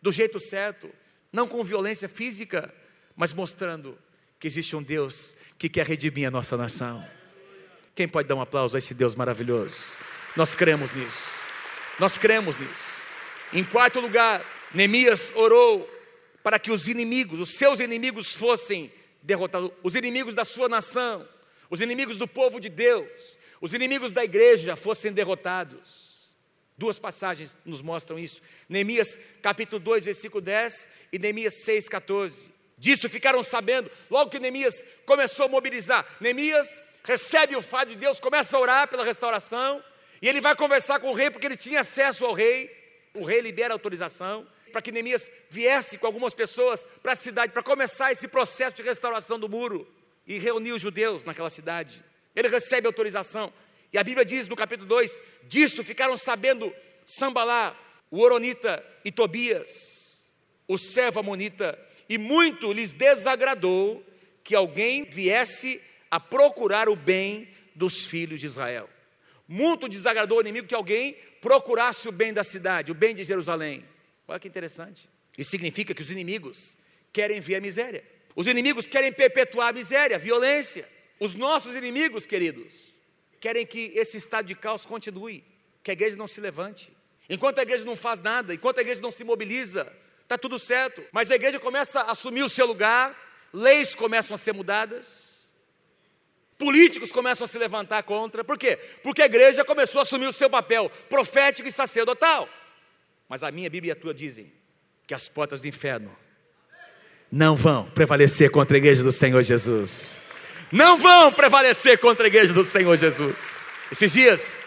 do 0.00 0.12
jeito 0.12 0.38
certo, 0.38 0.88
não 1.32 1.48
com 1.48 1.62
violência 1.64 2.08
física, 2.08 2.72
mas 3.16 3.32
mostrando 3.32 3.98
que 4.38 4.46
existe 4.46 4.76
um 4.76 4.82
Deus 4.82 5.36
que 5.58 5.68
quer 5.68 5.86
redimir 5.86 6.28
a 6.28 6.30
nossa 6.30 6.56
nação. 6.56 7.04
Quem 7.94 8.08
pode 8.08 8.28
dar 8.28 8.36
um 8.36 8.40
aplauso 8.40 8.76
a 8.76 8.78
esse 8.78 8.94
Deus 8.94 9.14
maravilhoso? 9.14 9.76
Nós 10.36 10.54
cremos 10.54 10.92
nisso. 10.94 11.28
Nós 11.98 12.16
cremos 12.16 12.58
nisso. 12.58 13.02
Em 13.52 13.62
quarto 13.64 14.00
lugar, 14.00 14.42
Neemias 14.72 15.30
orou 15.34 15.88
para 16.42 16.58
que 16.58 16.70
os 16.70 16.88
inimigos, 16.88 17.40
os 17.40 17.54
seus 17.54 17.80
inimigos 17.80 18.34
fossem 18.34 18.92
derrotados, 19.22 19.70
os 19.82 19.94
inimigos 19.94 20.34
da 20.34 20.44
sua 20.44 20.68
nação, 20.68 21.28
os 21.70 21.80
inimigos 21.80 22.16
do 22.16 22.26
povo 22.26 22.60
de 22.60 22.68
Deus, 22.68 23.38
os 23.60 23.72
inimigos 23.72 24.12
da 24.12 24.24
igreja 24.24 24.76
fossem 24.76 25.12
derrotados. 25.12 26.12
Duas 26.76 26.98
passagens 26.98 27.58
nos 27.64 27.80
mostram 27.80 28.18
isso. 28.18 28.42
Neemias 28.68 29.18
capítulo 29.40 29.80
2, 29.80 30.04
versículo 30.04 30.40
10 30.40 30.88
e 31.12 31.18
Neemias 31.18 31.62
6, 31.62 31.88
14. 31.88 32.50
Disso 32.76 33.08
ficaram 33.08 33.42
sabendo, 33.42 33.90
logo 34.10 34.30
que 34.30 34.40
Neemias 34.40 34.84
começou 35.06 35.46
a 35.46 35.48
mobilizar. 35.48 36.04
Neemias 36.20 36.82
recebe 37.04 37.54
o 37.54 37.62
fato 37.62 37.90
de 37.90 37.96
Deus, 37.96 38.18
começa 38.18 38.56
a 38.56 38.60
orar 38.60 38.88
pela 38.88 39.04
restauração, 39.04 39.82
e 40.20 40.28
ele 40.28 40.40
vai 40.40 40.56
conversar 40.56 40.98
com 40.98 41.10
o 41.10 41.14
rei, 41.14 41.30
porque 41.30 41.46
ele 41.46 41.56
tinha 41.56 41.80
acesso 41.80 42.24
ao 42.24 42.32
rei. 42.32 42.70
O 43.14 43.24
rei 43.24 43.40
libera 43.40 43.74
autorização 43.74 44.46
para 44.72 44.82
que 44.82 44.90
Neemias 44.90 45.30
viesse 45.48 45.98
com 45.98 46.06
algumas 46.06 46.34
pessoas 46.34 46.86
para 47.02 47.12
a 47.12 47.16
cidade, 47.16 47.52
para 47.52 47.62
começar 47.62 48.10
esse 48.10 48.26
processo 48.26 48.76
de 48.76 48.82
restauração 48.82 49.38
do 49.38 49.48
muro 49.48 49.86
e 50.26 50.38
reunir 50.38 50.72
os 50.72 50.82
judeus 50.82 51.24
naquela 51.24 51.50
cidade. 51.50 52.02
Ele 52.34 52.48
recebe 52.48 52.86
autorização, 52.86 53.52
e 53.92 53.98
a 53.98 54.02
Bíblia 54.02 54.24
diz 54.24 54.48
no 54.48 54.56
capítulo 54.56 54.88
2: 54.88 55.22
disso 55.44 55.84
ficaram 55.84 56.16
sabendo 56.16 56.74
Sambalá, 57.04 57.76
o 58.10 58.20
Oronita 58.20 58.84
e 59.04 59.12
Tobias, 59.12 60.32
o 60.66 60.78
servo 60.78 61.20
Amonita, 61.20 61.78
e 62.08 62.18
muito 62.18 62.72
lhes 62.72 62.92
desagradou 62.92 64.04
que 64.42 64.54
alguém 64.54 65.04
viesse 65.04 65.80
a 66.10 66.18
procurar 66.18 66.88
o 66.88 66.96
bem 66.96 67.48
dos 67.74 68.06
filhos 68.06 68.40
de 68.40 68.46
Israel. 68.46 68.88
Muito 69.46 69.88
desagradou 69.88 70.38
o 70.38 70.40
inimigo 70.40 70.68
que 70.68 70.74
alguém 70.74 71.16
procurasse 71.40 72.08
o 72.08 72.12
bem 72.12 72.32
da 72.32 72.44
cidade, 72.44 72.92
o 72.92 72.94
bem 72.94 73.14
de 73.14 73.24
Jerusalém. 73.24 73.84
Olha 74.32 74.40
que 74.40 74.48
interessante. 74.48 75.10
Isso 75.36 75.50
significa 75.50 75.92
que 75.92 76.00
os 76.00 76.10
inimigos 76.10 76.78
querem 77.12 77.38
ver 77.38 77.56
a 77.56 77.60
miséria. 77.60 78.02
Os 78.34 78.46
inimigos 78.46 78.88
querem 78.88 79.12
perpetuar 79.12 79.68
a 79.68 79.72
miséria, 79.74 80.16
a 80.16 80.18
violência. 80.18 80.88
Os 81.20 81.34
nossos 81.34 81.76
inimigos, 81.76 82.24
queridos, 82.24 82.88
querem 83.38 83.66
que 83.66 83.92
esse 83.94 84.16
estado 84.16 84.46
de 84.46 84.54
caos 84.54 84.86
continue, 84.86 85.44
que 85.82 85.90
a 85.90 85.92
igreja 85.92 86.16
não 86.16 86.26
se 86.26 86.40
levante. 86.40 86.90
Enquanto 87.28 87.58
a 87.58 87.62
igreja 87.62 87.84
não 87.84 87.94
faz 87.94 88.22
nada, 88.22 88.54
enquanto 88.54 88.78
a 88.78 88.80
igreja 88.80 89.02
não 89.02 89.10
se 89.10 89.22
mobiliza, 89.22 89.92
está 90.22 90.38
tudo 90.38 90.58
certo. 90.58 91.04
Mas 91.12 91.30
a 91.30 91.34
igreja 91.34 91.60
começa 91.60 92.00
a 92.00 92.12
assumir 92.12 92.42
o 92.42 92.48
seu 92.48 92.64
lugar, 92.64 93.14
leis 93.52 93.94
começam 93.94 94.34
a 94.34 94.38
ser 94.38 94.54
mudadas, 94.54 95.52
políticos 96.56 97.12
começam 97.12 97.44
a 97.44 97.48
se 97.48 97.58
levantar 97.58 98.02
contra. 98.04 98.42
Por 98.42 98.56
quê? 98.56 98.76
Porque 99.02 99.20
a 99.20 99.26
igreja 99.26 99.62
começou 99.62 99.98
a 99.98 100.02
assumir 100.02 100.26
o 100.26 100.32
seu 100.32 100.48
papel 100.48 100.90
profético 101.10 101.68
e 101.68 101.72
sacerdotal. 101.72 102.48
Mas 103.32 103.42
a 103.42 103.50
minha 103.50 103.70
Bíblia 103.70 103.92
e 103.92 103.92
a 103.92 103.96
tua 103.96 104.12
dizem 104.12 104.52
que 105.06 105.14
as 105.14 105.26
portas 105.26 105.62
do 105.62 105.66
inferno 105.66 106.14
não 107.30 107.56
vão 107.56 107.88
prevalecer 107.88 108.50
contra 108.50 108.76
a 108.76 108.78
igreja 108.78 109.02
do 109.02 109.10
Senhor 109.10 109.40
Jesus. 109.40 110.20
Não 110.70 110.98
vão 110.98 111.32
prevalecer 111.32 111.96
contra 111.98 112.26
a 112.26 112.28
igreja 112.28 112.52
do 112.52 112.62
Senhor 112.62 112.94
Jesus. 112.94 113.34
Esses 113.90 114.12
dias, 114.12 114.60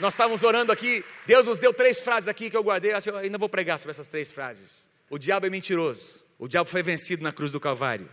nós 0.00 0.14
estávamos 0.14 0.42
orando 0.42 0.72
aqui, 0.72 1.04
Deus 1.26 1.44
nos 1.44 1.58
deu 1.58 1.74
três 1.74 2.02
frases 2.02 2.28
aqui 2.28 2.48
que 2.48 2.56
eu 2.56 2.62
guardei, 2.62 2.92
eu 2.92 3.16
ainda 3.18 3.36
vou 3.36 3.46
pregar 3.46 3.78
sobre 3.78 3.90
essas 3.90 4.06
três 4.06 4.32
frases. 4.32 4.88
O 5.10 5.18
diabo 5.18 5.44
é 5.44 5.50
mentiroso. 5.50 6.24
O 6.38 6.48
diabo 6.48 6.70
foi 6.70 6.82
vencido 6.82 7.22
na 7.22 7.30
cruz 7.30 7.52
do 7.52 7.60
Calvário. 7.60 8.08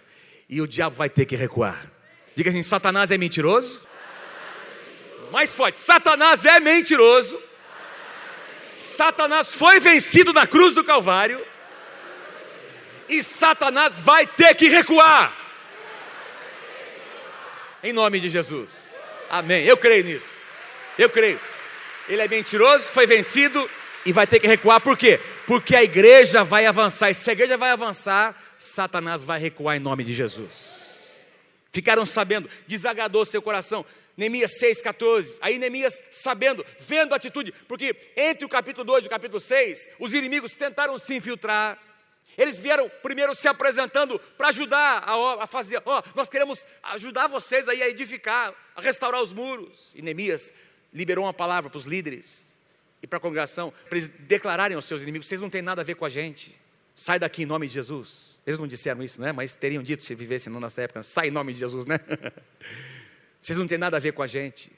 E 0.50 0.60
o 0.60 0.68
diabo 0.68 0.98
vai 0.98 1.10
ter 1.10 1.26
que 1.26 1.38
recuar. 1.38 1.90
Diga 2.36 2.50
assim: 2.50 2.64
Satanás 2.64 3.12
é 3.12 3.18
mentiroso? 3.18 3.82
Mais 5.32 5.56
forte: 5.56 5.78
Satanás 5.78 6.44
é 6.44 6.60
mentiroso. 6.60 7.42
Satanás 8.76 9.56
foi 9.56 9.80
vencido 9.80 10.34
na 10.34 10.46
cruz 10.46 10.76
do 10.76 10.84
Calvário. 10.84 11.44
E 13.08 13.24
Satanás 13.24 13.98
vai 13.98 14.28
ter 14.28 14.54
que 14.56 14.68
recuar. 14.68 15.36
Em 17.82 17.94
nome 17.94 18.20
de 18.20 18.30
Jesus. 18.30 19.02
Amém. 19.30 19.64
Eu 19.64 19.78
creio 19.78 20.04
nisso. 20.04 20.42
Eu 20.98 21.10
creio. 21.10 21.40
Ele 22.10 22.22
é 22.22 22.28
mentiroso, 22.28 22.84
foi 22.86 23.08
vencido 23.08 23.70
e 24.06 24.12
vai 24.12 24.28
ter 24.28 24.40
que 24.40 24.48
recuar. 24.48 24.82
Por 24.82 24.98
quê? 24.98 25.20
Porque 25.48 25.76
a 25.76 25.84
igreja 25.84 26.44
vai 26.44 26.66
avançar. 26.66 27.10
E 27.10 27.14
se 27.14 27.30
a 27.30 27.34
igreja 27.34 27.58
vai 27.58 27.72
avançar, 27.72 28.36
Satanás 28.58 29.24
vai 29.24 29.40
recuar 29.40 29.78
em 29.78 29.80
nome 29.80 30.04
de 30.04 30.14
Jesus. 30.14 31.00
Ficaram 31.72 32.06
sabendo, 32.06 32.50
desagradou 32.68 33.26
seu 33.26 33.42
coração. 33.42 33.86
Neemias 34.18 34.60
6,14. 34.60 35.38
Aí 35.42 35.58
Neemias, 35.58 36.04
sabendo, 36.10 36.66
vendo 36.80 37.14
a 37.14 37.18
atitude, 37.18 37.52
porque 37.68 37.96
entre 38.16 38.46
o 38.46 38.50
capítulo 38.50 38.86
2 38.86 39.04
e 39.04 39.08
o 39.08 39.10
capítulo 39.10 39.40
6, 39.40 39.90
os 40.00 40.14
inimigos 40.14 40.54
tentaram 40.54 40.98
se 40.98 41.14
infiltrar. 41.16 41.80
Eles 42.38 42.60
vieram 42.60 42.90
primeiro 43.02 43.34
se 43.34 43.48
apresentando 43.48 44.20
para 44.38 44.50
ajudar 44.50 45.04
a, 45.06 45.44
a 45.44 45.48
fazer, 45.48 45.82
ó, 45.86 46.04
nós 46.14 46.30
queremos 46.30 46.68
ajudar 46.84 47.28
vocês 47.28 47.68
aí 47.68 47.82
a 47.82 47.90
edificar, 47.90 48.54
a 48.76 48.82
restaurar 48.82 49.22
os 49.22 49.32
muros. 49.32 49.94
E 49.96 50.02
Neemias 50.02 50.54
liberou 50.94 51.26
uma 51.26 51.34
palavra 51.34 51.70
para 51.70 51.78
os 51.78 51.86
líderes 51.86 52.58
e 53.02 53.08
para 53.08 53.18
a 53.18 53.20
congregação, 53.22 53.72
para 53.88 53.98
eles 53.98 54.10
declararem 54.20 54.76
aos 54.76 54.86
seus 54.86 55.02
inimigos: 55.02 55.28
vocês 55.28 55.40
não 55.40 55.50
têm 55.50 55.62
nada 55.62 55.82
a 55.82 55.86
ver 55.86 55.96
com 55.96 56.06
a 56.06 56.10
gente, 56.10 56.60
sai 56.94 57.20
daqui 57.20 57.44
em 57.44 57.46
nome 57.46 57.68
de 57.68 57.74
Jesus. 57.74 58.40
Eles 58.46 58.60
não 58.60 58.68
disseram 58.68 59.04
isso, 59.04 59.22
né? 59.22 59.32
Mas 59.32 59.56
teriam 59.56 59.84
dito 59.84 60.04
se 60.04 60.16
vivessem 60.16 60.52
nessa 60.54 60.82
época: 60.82 61.04
sai 61.04 61.28
em 61.28 61.32
nome 61.32 61.54
de 61.54 61.60
Jesus, 61.60 61.86
né? 61.86 62.00
Vocês 63.46 63.60
não 63.60 63.68
têm 63.68 63.78
nada 63.78 63.96
a 63.96 64.00
ver 64.00 64.12
com 64.14 64.24
a 64.24 64.28
gente. 64.28 64.72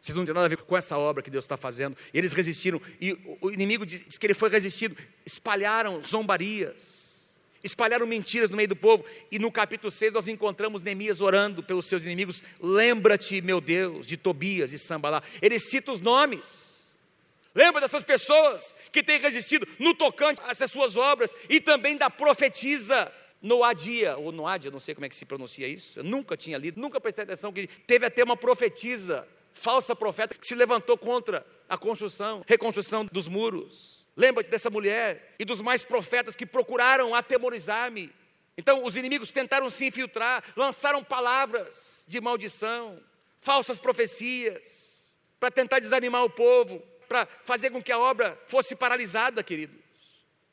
Vocês 0.00 0.16
não 0.16 0.24
têm 0.24 0.32
nada 0.32 0.46
a 0.46 0.48
ver 0.48 0.56
com 0.56 0.74
essa 0.74 0.96
obra 0.96 1.22
que 1.22 1.28
Deus 1.28 1.44
está 1.44 1.58
fazendo. 1.58 1.94
E 2.10 2.16
eles 2.16 2.32
resistiram. 2.32 2.80
E 2.98 3.12
o 3.38 3.50
inimigo 3.50 3.84
diz 3.84 4.16
que 4.16 4.26
ele 4.26 4.32
foi 4.32 4.48
resistido. 4.48 4.96
Espalharam 5.26 6.02
zombarias. 6.02 7.36
Espalharam 7.62 8.06
mentiras 8.06 8.48
no 8.48 8.56
meio 8.56 8.68
do 8.70 8.76
povo. 8.76 9.04
E 9.30 9.38
no 9.38 9.52
capítulo 9.52 9.90
6 9.90 10.14
nós 10.14 10.26
encontramos 10.26 10.80
Neemias 10.80 11.20
orando 11.20 11.62
pelos 11.62 11.84
seus 11.84 12.06
inimigos. 12.06 12.42
Lembra-te, 12.62 13.42
meu 13.42 13.60
Deus, 13.60 14.06
de 14.06 14.16
Tobias 14.16 14.72
e 14.72 14.78
Sambalá. 14.78 15.22
Ele 15.42 15.58
cita 15.58 15.92
os 15.92 16.00
nomes. 16.00 16.96
Lembra 17.54 17.82
dessas 17.82 18.02
pessoas 18.02 18.74
que 18.90 19.02
têm 19.02 19.20
resistido 19.20 19.68
no 19.78 19.92
tocante 19.92 20.40
essas 20.48 20.70
suas 20.70 20.96
obras 20.96 21.36
e 21.46 21.60
também 21.60 21.98
da 21.98 22.08
profetisa 22.08 23.12
Noadia, 23.44 24.16
ou 24.16 24.32
Noadia, 24.32 24.70
não 24.70 24.80
sei 24.80 24.94
como 24.94 25.04
é 25.04 25.08
que 25.08 25.14
se 25.14 25.26
pronuncia 25.26 25.68
isso, 25.68 25.98
eu 25.98 26.02
nunca 26.02 26.34
tinha 26.34 26.56
lido, 26.56 26.80
nunca 26.80 26.98
prestei 26.98 27.24
atenção 27.24 27.52
que 27.52 27.66
teve 27.86 28.06
até 28.06 28.24
uma 28.24 28.38
profetisa, 28.38 29.28
falsa 29.52 29.94
profeta, 29.94 30.34
que 30.34 30.46
se 30.46 30.54
levantou 30.54 30.96
contra 30.96 31.46
a 31.68 31.76
construção, 31.76 32.42
reconstrução 32.46 33.04
dos 33.04 33.28
muros. 33.28 34.08
Lembra-te 34.16 34.48
dessa 34.48 34.70
mulher 34.70 35.34
e 35.38 35.44
dos 35.44 35.60
mais 35.60 35.84
profetas 35.84 36.34
que 36.34 36.46
procuraram 36.46 37.14
atemorizar-me. 37.14 38.10
Então, 38.56 38.82
os 38.82 38.96
inimigos 38.96 39.30
tentaram 39.30 39.68
se 39.68 39.84
infiltrar, 39.84 40.42
lançaram 40.56 41.04
palavras 41.04 42.02
de 42.08 42.22
maldição, 42.22 42.98
falsas 43.42 43.78
profecias, 43.78 45.18
para 45.38 45.50
tentar 45.50 45.80
desanimar 45.80 46.24
o 46.24 46.30
povo, 46.30 46.78
para 47.06 47.28
fazer 47.44 47.68
com 47.68 47.82
que 47.82 47.92
a 47.92 47.98
obra 47.98 48.40
fosse 48.46 48.74
paralisada, 48.74 49.42
queridos. 49.42 49.76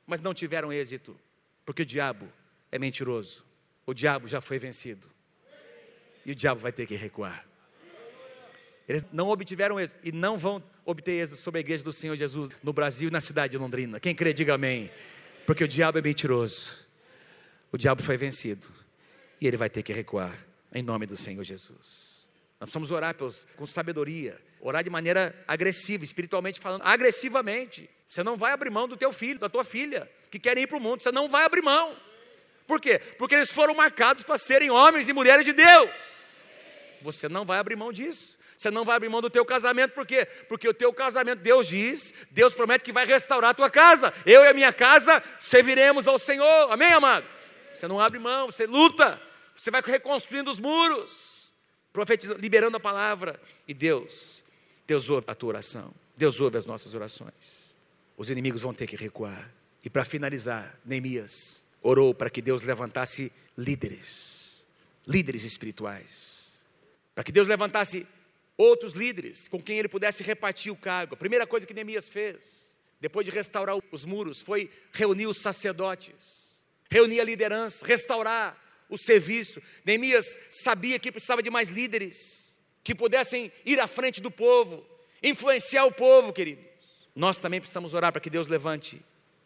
Mas 0.05 0.19
não 0.19 0.33
tiveram 0.33 0.73
êxito, 0.73 1.17
porque 1.65 1.83
o 1.83 1.85
diabo 1.85 2.40
é 2.72 2.80
mentiroso. 2.80 3.45
O 3.86 3.93
diabo 3.93 4.28
já 4.28 4.39
foi 4.39 4.57
vencido. 4.57 5.07
E 6.26 6.32
o 6.32 6.36
diabo 6.36 6.61
vai 6.61 6.72
ter 6.72 6.86
que 6.86 6.95
recuar. 6.95 7.45
Eles 8.88 9.05
não 9.11 9.30
obtiveram 9.30 9.80
êxito 9.80 9.99
e 10.03 10.11
não 10.11 10.38
vão 10.38 10.63
obter 10.86 11.11
êxito 11.11 11.39
sobre 11.39 11.59
a 11.59 11.61
igreja 11.61 11.84
do 11.84 11.91
Senhor 11.91 12.15
Jesus 12.15 12.49
no 12.63 12.74
Brasil 12.74 13.09
e 13.09 13.11
na 13.11 13.22
cidade 13.22 13.51
de 13.51 13.57
Londrina. 13.57 13.99
Quem 13.99 14.13
crê, 14.13 14.34
diga 14.34 14.55
amém. 14.55 14.91
Porque 15.45 15.63
o 15.63 15.67
diabo 15.67 15.97
é 15.97 16.01
mentiroso. 16.01 16.78
O 17.72 17.78
diabo 17.78 18.03
foi 18.03 18.17
vencido. 18.17 18.67
E 19.39 19.47
ele 19.47 19.57
vai 19.57 19.69
ter 19.69 19.82
que 19.84 19.93
recuar. 19.93 20.38
Em 20.74 20.84
nome 20.84 21.05
do 21.05 21.17
Senhor 21.17 21.43
Jesus. 21.43 22.28
Nós 22.59 22.69
precisamos 22.69 22.91
orar 22.91 23.15
pelos, 23.15 23.47
com 23.55 23.65
sabedoria. 23.65 24.39
Orar 24.59 24.84
de 24.84 24.89
maneira 24.89 25.36
agressiva, 25.47 26.03
espiritualmente 26.03 26.59
falando. 26.59 26.84
Agressivamente. 26.84 27.89
Você 28.07 28.24
não 28.24 28.38
vai 28.38 28.51
abrir 28.51 28.69
mão 28.69 28.88
do 28.88 28.97
teu 28.97 29.11
filho, 29.11 29.39
da 29.39 29.49
tua 29.49 29.63
filha, 29.63 30.09
que 30.30 30.38
querem 30.38 30.63
ir 30.63 30.67
para 30.67 30.78
o 30.78 30.82
mundo. 30.82 31.01
Você 31.01 31.11
não 31.11 31.28
vai 31.28 31.45
abrir 31.45 31.61
mão. 31.61 31.95
Por 32.72 32.80
quê? 32.80 32.99
Porque 33.17 33.36
eles 33.36 33.51
foram 33.51 33.74
marcados 33.74 34.24
para 34.24 34.38
serem 34.38 34.72
homens 34.72 35.09
e 35.09 35.11
mulheres 35.11 35.43
de 35.43 35.51
Deus. 35.51 35.89
Você 37.01 37.28
não 37.28 37.43
vai 37.43 37.59
abrir 37.59 37.76
mão 37.76 37.91
disso. 37.91 38.38
Você 38.55 38.72
não 38.72 38.86
vai 38.86 38.95
abrir 38.95 39.09
mão 39.09 39.19
do 39.19 39.30
teu 39.30 39.43
casamento, 39.43 39.91
por 39.91 40.07
quê? 40.07 40.26
Porque 40.47 40.69
o 40.69 40.74
teu 40.74 40.93
casamento, 40.93 41.39
Deus 41.39 41.67
diz, 41.67 42.13
Deus 42.30 42.53
promete 42.53 42.86
que 42.86 42.93
vai 42.93 43.05
restaurar 43.05 43.51
a 43.51 43.53
tua 43.53 43.69
casa. 43.69 44.13
Eu 44.26 44.45
e 44.45 44.47
a 44.47 44.53
minha 44.53 44.72
casa 44.72 45.22
serviremos 45.38 46.07
ao 46.07 46.17
Senhor. 46.17 46.72
Amém, 46.72 46.93
amado? 46.93 47.28
Você 47.74 47.89
não 47.89 47.99
abre 47.99 48.19
mão, 48.19 48.45
você 48.49 48.65
luta. 48.65 49.22
Você 49.53 49.69
vai 49.69 49.82
reconstruindo 49.82 50.49
os 50.49 50.57
muros, 50.57 51.53
profetizando, 51.91 52.39
liberando 52.39 52.78
a 52.78 52.80
palavra. 52.80 53.38
E 53.67 53.74
Deus, 53.74 54.45
Deus 54.88 55.09
ouve 55.09 55.26
a 55.28 55.36
tua 55.36 55.49
oração. 55.49 55.93
Deus 56.15 56.39
ouve 56.39 56.57
as 56.57 56.65
nossas 56.65 56.93
orações. 56.93 57.76
Os 58.15 58.30
inimigos 58.30 58.61
vão 58.61 58.74
ter 58.74 58.88
que 58.88 58.95
recuar. 58.95 59.51
E 59.84 59.89
para 59.89 60.05
finalizar, 60.05 60.80
Neemias 60.86 61.61
orou 61.82 62.13
para 62.13 62.29
que 62.29 62.41
Deus 62.41 62.61
levantasse 62.61 63.32
líderes, 63.57 64.65
líderes 65.07 65.43
espirituais. 65.43 66.59
Para 67.15 67.23
que 67.23 67.32
Deus 67.32 67.47
levantasse 67.47 68.05
outros 68.57 68.93
líderes 68.93 69.47
com 69.47 69.61
quem 69.61 69.79
ele 69.79 69.88
pudesse 69.88 70.23
repartir 70.23 70.71
o 70.71 70.75
cargo. 70.75 71.15
A 71.15 71.17
primeira 71.17 71.47
coisa 71.47 71.65
que 71.65 71.73
Neemias 71.73 72.09
fez, 72.09 72.73
depois 72.99 73.25
de 73.25 73.32
restaurar 73.32 73.75
os 73.91 74.05
muros, 74.05 74.41
foi 74.41 74.69
reunir 74.93 75.27
os 75.27 75.41
sacerdotes, 75.41 76.63
reunir 76.89 77.19
a 77.19 77.23
liderança, 77.23 77.86
restaurar 77.86 78.57
o 78.88 78.97
serviço. 78.97 79.61
Neemias 79.84 80.38
sabia 80.49 80.99
que 80.99 81.11
precisava 81.11 81.41
de 81.41 81.49
mais 81.49 81.69
líderes, 81.69 82.57
que 82.84 82.93
pudessem 82.93 83.51
ir 83.65 83.79
à 83.79 83.88
frente 83.88 84.21
do 84.21 84.29
povo, 84.29 84.86
influenciar 85.23 85.86
o 85.86 85.91
povo, 85.91 86.32
queridos. 86.32 86.65
Nós 87.15 87.38
também 87.38 87.59
precisamos 87.59 87.93
orar 87.93 88.11
para 88.11 88.21
que 88.21 88.29
Deus 88.29 88.47
levante 88.47 89.01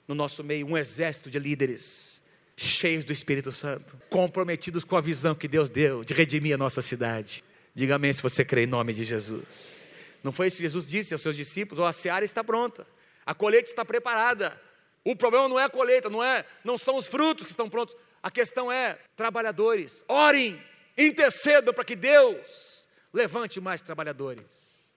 no 0.07 0.13
nosso 0.13 0.43
meio 0.43 0.67
um 0.67 0.77
exército 0.77 1.31
de 1.31 1.39
líderes 1.39 2.21
cheios 2.55 3.03
do 3.03 3.11
Espírito 3.11 3.51
Santo, 3.51 3.97
comprometidos 4.09 4.83
com 4.83 4.95
a 4.95 5.01
visão 5.01 5.35
que 5.35 5.47
Deus 5.47 5.69
deu 5.69 6.03
de 6.03 6.13
redimir 6.13 6.55
a 6.55 6.57
nossa 6.57 6.81
cidade. 6.81 7.43
Diga 7.73 7.95
amém 7.95 8.13
se 8.13 8.21
você 8.21 8.45
crê 8.45 8.63
em 8.63 8.67
nome 8.67 8.93
de 8.93 9.03
Jesus. 9.03 9.87
Não 10.23 10.31
foi 10.31 10.47
isso 10.47 10.57
que 10.57 10.63
Jesus 10.63 10.89
disse 10.89 11.13
aos 11.13 11.21
seus 11.21 11.35
discípulos: 11.35 11.79
oh, 11.79 11.85
a 11.85 11.93
seara 11.93 12.23
está 12.23 12.43
pronta, 12.43 12.87
a 13.25 13.33
colheita 13.33 13.69
está 13.69 13.83
preparada. 13.83 14.59
O 15.03 15.15
problema 15.15 15.47
não 15.47 15.59
é 15.59 15.65
a 15.65 15.69
colheita, 15.69 16.09
não 16.09 16.23
é, 16.23 16.45
não 16.63 16.77
são 16.77 16.97
os 16.97 17.07
frutos 17.07 17.45
que 17.45 17.51
estão 17.51 17.69
prontos. 17.69 17.95
A 18.23 18.31
questão 18.31 18.71
é 18.71 18.97
trabalhadores. 19.15 20.03
Orem, 20.07 20.59
intercedam 20.97 21.73
para 21.73 21.85
que 21.85 21.95
Deus 21.95 22.89
levante 23.13 23.61
mais 23.61 23.83
trabalhadores. 23.83 24.91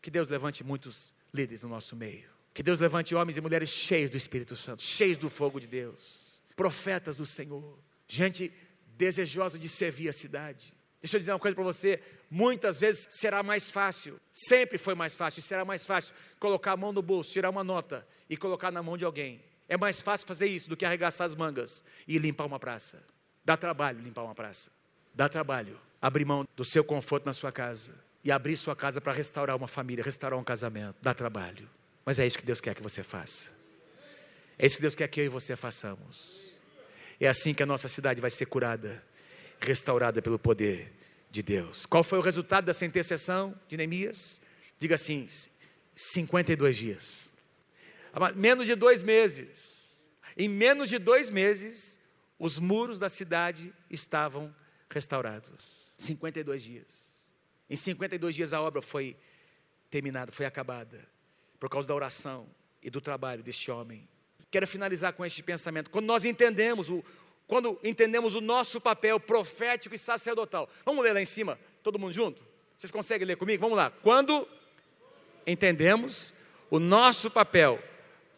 Que 0.00 0.10
Deus 0.10 0.28
levante 0.28 0.62
muitos 0.62 1.12
líderes 1.34 1.64
no 1.64 1.70
nosso 1.70 1.96
meio. 1.96 2.30
Que 2.54 2.62
Deus 2.62 2.78
levante 2.78 3.14
homens 3.14 3.36
e 3.36 3.40
mulheres 3.40 3.68
cheios 3.68 4.10
do 4.10 4.16
Espírito 4.16 4.54
Santo, 4.54 4.82
cheios 4.82 5.18
do 5.18 5.30
fogo 5.30 5.58
de 5.58 5.66
Deus, 5.66 6.31
profetas 6.56 7.16
do 7.16 7.26
Senhor, 7.26 7.78
gente 8.06 8.52
desejosa 8.96 9.58
de 9.58 9.68
servir 9.68 10.08
a 10.08 10.12
cidade. 10.12 10.74
Deixa 11.00 11.16
eu 11.16 11.20
dizer 11.20 11.32
uma 11.32 11.38
coisa 11.38 11.54
para 11.54 11.64
você: 11.64 12.00
muitas 12.30 12.78
vezes 12.78 13.06
será 13.10 13.42
mais 13.42 13.70
fácil, 13.70 14.20
sempre 14.32 14.78
foi 14.78 14.94
mais 14.94 15.16
fácil, 15.16 15.40
e 15.40 15.42
será 15.42 15.64
mais 15.64 15.84
fácil 15.84 16.14
colocar 16.38 16.72
a 16.72 16.76
mão 16.76 16.92
no 16.92 17.02
bolso, 17.02 17.32
tirar 17.32 17.50
uma 17.50 17.64
nota 17.64 18.06
e 18.30 18.36
colocar 18.36 18.70
na 18.70 18.82
mão 18.82 18.96
de 18.96 19.04
alguém. 19.04 19.42
É 19.68 19.76
mais 19.76 20.00
fácil 20.00 20.26
fazer 20.26 20.46
isso 20.46 20.68
do 20.68 20.76
que 20.76 20.84
arregaçar 20.84 21.24
as 21.24 21.34
mangas 21.34 21.82
e 22.06 22.18
limpar 22.18 22.44
uma 22.44 22.60
praça. 22.60 23.02
Dá 23.44 23.56
trabalho 23.56 24.00
limpar 24.00 24.22
uma 24.22 24.34
praça. 24.34 24.70
Dá 25.14 25.28
trabalho 25.28 25.78
abrir 26.00 26.24
mão 26.24 26.46
do 26.56 26.64
seu 26.64 26.82
conforto 26.82 27.26
na 27.26 27.32
sua 27.32 27.52
casa 27.52 27.94
e 28.24 28.30
abrir 28.30 28.56
sua 28.56 28.74
casa 28.74 29.00
para 29.00 29.12
restaurar 29.12 29.56
uma 29.56 29.68
família, 29.68 30.04
restaurar 30.04 30.38
um 30.38 30.44
casamento. 30.44 30.96
Dá 31.00 31.14
trabalho. 31.14 31.68
Mas 32.04 32.18
é 32.18 32.26
isso 32.26 32.38
que 32.38 32.44
Deus 32.44 32.60
quer 32.60 32.74
que 32.74 32.82
você 32.82 33.02
faça. 33.02 33.52
É 34.58 34.66
isso 34.66 34.76
que 34.76 34.82
Deus 34.82 34.94
quer 34.94 35.08
que 35.08 35.20
eu 35.20 35.24
e 35.24 35.28
você 35.28 35.54
façamos. 35.56 36.41
É 37.22 37.28
assim 37.28 37.54
que 37.54 37.62
a 37.62 37.66
nossa 37.66 37.86
cidade 37.86 38.20
vai 38.20 38.30
ser 38.30 38.46
curada 38.46 39.00
restaurada 39.60 40.20
pelo 40.20 40.40
poder 40.40 40.92
de 41.30 41.40
Deus. 41.40 41.86
Qual 41.86 42.02
foi 42.02 42.18
o 42.18 42.20
resultado 42.20 42.64
dessa 42.64 42.84
intercessão 42.84 43.56
de 43.68 43.76
Neemias? 43.76 44.40
Diga 44.76 44.96
assim: 44.96 45.28
52 45.94 46.76
dias. 46.76 47.32
Menos 48.34 48.66
de 48.66 48.74
dois 48.74 49.04
meses. 49.04 50.10
Em 50.36 50.48
menos 50.48 50.88
de 50.88 50.98
dois 50.98 51.30
meses, 51.30 51.96
os 52.40 52.58
muros 52.58 52.98
da 52.98 53.08
cidade 53.08 53.72
estavam 53.88 54.52
restaurados. 54.90 55.92
52 55.98 56.60
dias. 56.60 57.22
Em 57.70 57.76
52 57.76 58.34
dias 58.34 58.52
a 58.52 58.60
obra 58.60 58.82
foi 58.82 59.16
terminada, 59.88 60.32
foi 60.32 60.44
acabada, 60.44 61.06
por 61.60 61.70
causa 61.70 61.86
da 61.86 61.94
oração 61.94 62.48
e 62.82 62.90
do 62.90 63.00
trabalho 63.00 63.44
deste 63.44 63.70
homem. 63.70 64.08
Quero 64.52 64.68
finalizar 64.68 65.14
com 65.14 65.24
este 65.24 65.42
pensamento. 65.42 65.90
Quando 65.90 66.04
nós 66.04 66.26
entendemos 66.26 66.90
o, 66.90 67.02
quando 67.46 67.80
entendemos 67.82 68.34
o 68.34 68.40
nosso 68.40 68.80
papel 68.80 69.18
profético 69.18 69.94
e 69.94 69.98
sacerdotal. 69.98 70.68
Vamos 70.84 71.02
ler 71.02 71.14
lá 71.14 71.20
em 71.22 71.26
cima, 71.26 71.58
todo 71.82 71.98
mundo 71.98 72.12
junto? 72.12 72.42
Vocês 72.76 72.90
conseguem 72.90 73.26
ler 73.26 73.36
comigo? 73.36 73.62
Vamos 73.62 73.78
lá. 73.78 73.90
Quando 73.90 74.46
entendemos 75.46 76.34
o 76.70 76.78
nosso 76.78 77.30
papel 77.30 77.82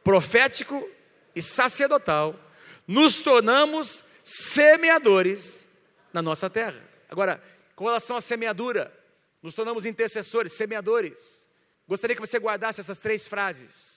profético 0.05 0.89
e 1.35 1.43
sacerdotal, 1.43 2.39
nos 2.87 3.19
tornamos 3.19 4.05
semeadores 4.23 5.69
na 6.13 6.23
nossa 6.23 6.49
terra. 6.49 6.81
Agora, 7.09 7.43
com 7.75 7.87
relação 7.87 8.17
à 8.17 8.21
semeadura, 8.21 8.93
nos 9.43 9.55
tornamos 9.55 9.85
intercessores, 9.85 10.53
semeadores. 10.53 11.49
Gostaria 11.89 12.15
que 12.15 12.21
você 12.21 12.39
guardasse 12.39 12.81
essas 12.81 12.99
três 12.99 13.27
frases. 13.27 13.94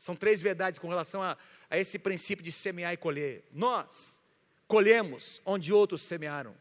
São 0.00 0.16
três 0.16 0.40
verdades 0.40 0.78
com 0.78 0.88
relação 0.88 1.22
a, 1.22 1.36
a 1.68 1.76
esse 1.76 1.98
princípio 1.98 2.42
de 2.42 2.50
semear 2.50 2.90
e 2.90 2.96
colher. 2.96 3.44
Nós 3.52 4.18
colhemos 4.66 5.42
onde 5.44 5.74
outros 5.74 6.00
semearam. 6.00 6.56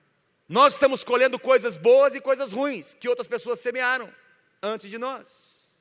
Nós 0.46 0.74
estamos 0.74 1.06
colhendo 1.06 1.40
coisas 1.40 1.78
boas 1.78 2.14
e 2.14 2.20
coisas 2.20 2.52
ruins 2.52 2.94
que 2.94 3.08
outras 3.08 3.30
pessoas 3.30 3.62
semearam 3.62 4.14
antes 4.62 4.90
de 4.90 4.98
nós. 4.98 5.72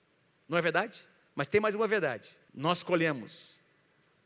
Não 0.49 0.57
é 0.57 0.61
verdade? 0.61 1.03
Mas 1.35 1.49
tem 1.49 1.61
mais 1.61 1.75
uma 1.75 1.89
verdade. 1.89 2.31
Nós 2.55 2.85
colhemos 2.85 3.61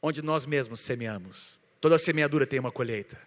onde 0.02 0.20
nós 0.20 0.44
mesmos 0.44 0.80
semeamos. 0.80 1.58
Toda 1.80 1.96
semeadura 1.96 2.46
tem 2.46 2.60
uma 2.60 2.70
colheita. 2.70 3.18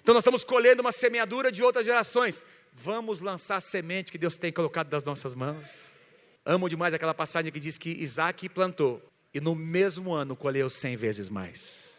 Então 0.00 0.14
nós 0.14 0.22
estamos 0.22 0.44
colhendo 0.44 0.80
uma 0.80 0.92
semeadura 0.92 1.50
de 1.50 1.60
outras 1.60 1.84
gerações. 1.84 2.46
Vamos 2.72 3.18
lançar 3.18 3.56
a 3.56 3.60
semente 3.60 4.12
que 4.12 4.18
Deus 4.18 4.36
tem 4.36 4.52
colocado 4.52 4.92
nas 4.92 5.02
nossas 5.02 5.34
mãos. 5.34 5.66
Amo 6.46 6.68
demais 6.68 6.94
aquela 6.94 7.14
passagem 7.14 7.50
que 7.50 7.58
diz 7.58 7.76
que 7.76 7.90
Isaac 7.90 8.48
plantou 8.48 9.02
e 9.34 9.40
no 9.40 9.54
mesmo 9.54 10.14
ano 10.14 10.36
colheu 10.36 10.70
cem 10.70 10.96
vezes 10.96 11.28
mais. 11.28 11.92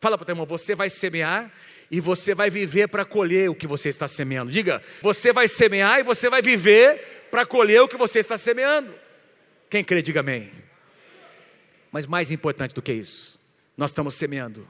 Fala 0.00 0.18
para 0.18 0.24
o 0.24 0.26
teu 0.26 0.32
irmão, 0.32 0.44
você 0.44 0.74
vai 0.74 0.90
semear 0.90 1.52
e 1.88 2.00
você 2.00 2.34
vai 2.34 2.50
viver 2.50 2.88
para 2.88 3.04
colher 3.04 3.48
o 3.48 3.54
que 3.54 3.68
você 3.68 3.88
está 3.88 4.08
semeando. 4.08 4.50
Diga, 4.50 4.82
você 5.00 5.32
vai 5.32 5.46
semear 5.46 6.00
e 6.00 6.02
você 6.02 6.28
vai 6.28 6.42
viver 6.42 7.28
para 7.30 7.46
colher 7.46 7.80
o 7.82 7.88
que 7.88 7.96
você 7.96 8.18
está 8.18 8.36
semeando. 8.36 8.92
Quem 9.70 9.84
crê, 9.84 10.02
diga 10.02 10.18
amém. 10.20 10.50
Mas 11.92 12.04
mais 12.04 12.32
importante 12.32 12.74
do 12.74 12.82
que 12.82 12.92
isso, 12.92 13.38
nós 13.76 13.90
estamos 13.90 14.16
semeando 14.16 14.66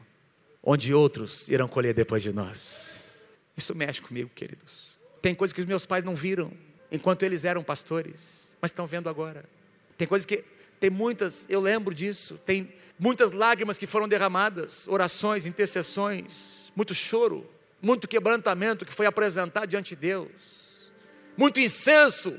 onde 0.63 0.93
outros 0.93 1.49
irão 1.49 1.67
colher 1.67 1.95
depois 1.95 2.23
de 2.23 2.33
nós. 2.33 3.11
Isso 3.57 3.75
mexe 3.75 4.03
comigo, 4.03 4.31
queridos. 4.35 4.99
Tem 5.23 5.35
coisas 5.35 5.53
que 5.53 5.61
os 5.61 5.67
meus 5.67 5.87
pais 5.87 6.05
não 6.05 6.15
viram 6.15 6.53
enquanto 6.91 7.23
eles 7.23 7.45
eram 7.45 7.65
pastores, 7.65 8.57
mas 8.61 8.71
estão 8.71 8.87
vendo 8.87 9.09
agora. 9.09 9.45
Tem 9.97 10.07
coisas 10.07 10.27
que 10.27 10.45
tem 10.83 10.91
muitas, 10.91 11.47
eu 11.49 11.61
lembro 11.61 11.95
disso, 11.95 12.41
tem 12.45 12.75
muitas 12.99 13.31
lágrimas 13.31 13.79
que 13.79 13.87
foram 13.87 14.09
derramadas, 14.09 14.89
orações, 14.89 15.47
intercessões, 15.47 16.73
muito 16.75 16.93
choro, 16.93 17.49
muito 17.81 18.09
quebrantamento 18.09 18.85
que 18.85 18.93
foi 18.93 19.07
apresentado 19.07 19.69
diante 19.69 19.91
de 19.91 20.01
Deus, 20.01 20.91
muito 21.37 21.61
incenso, 21.61 22.37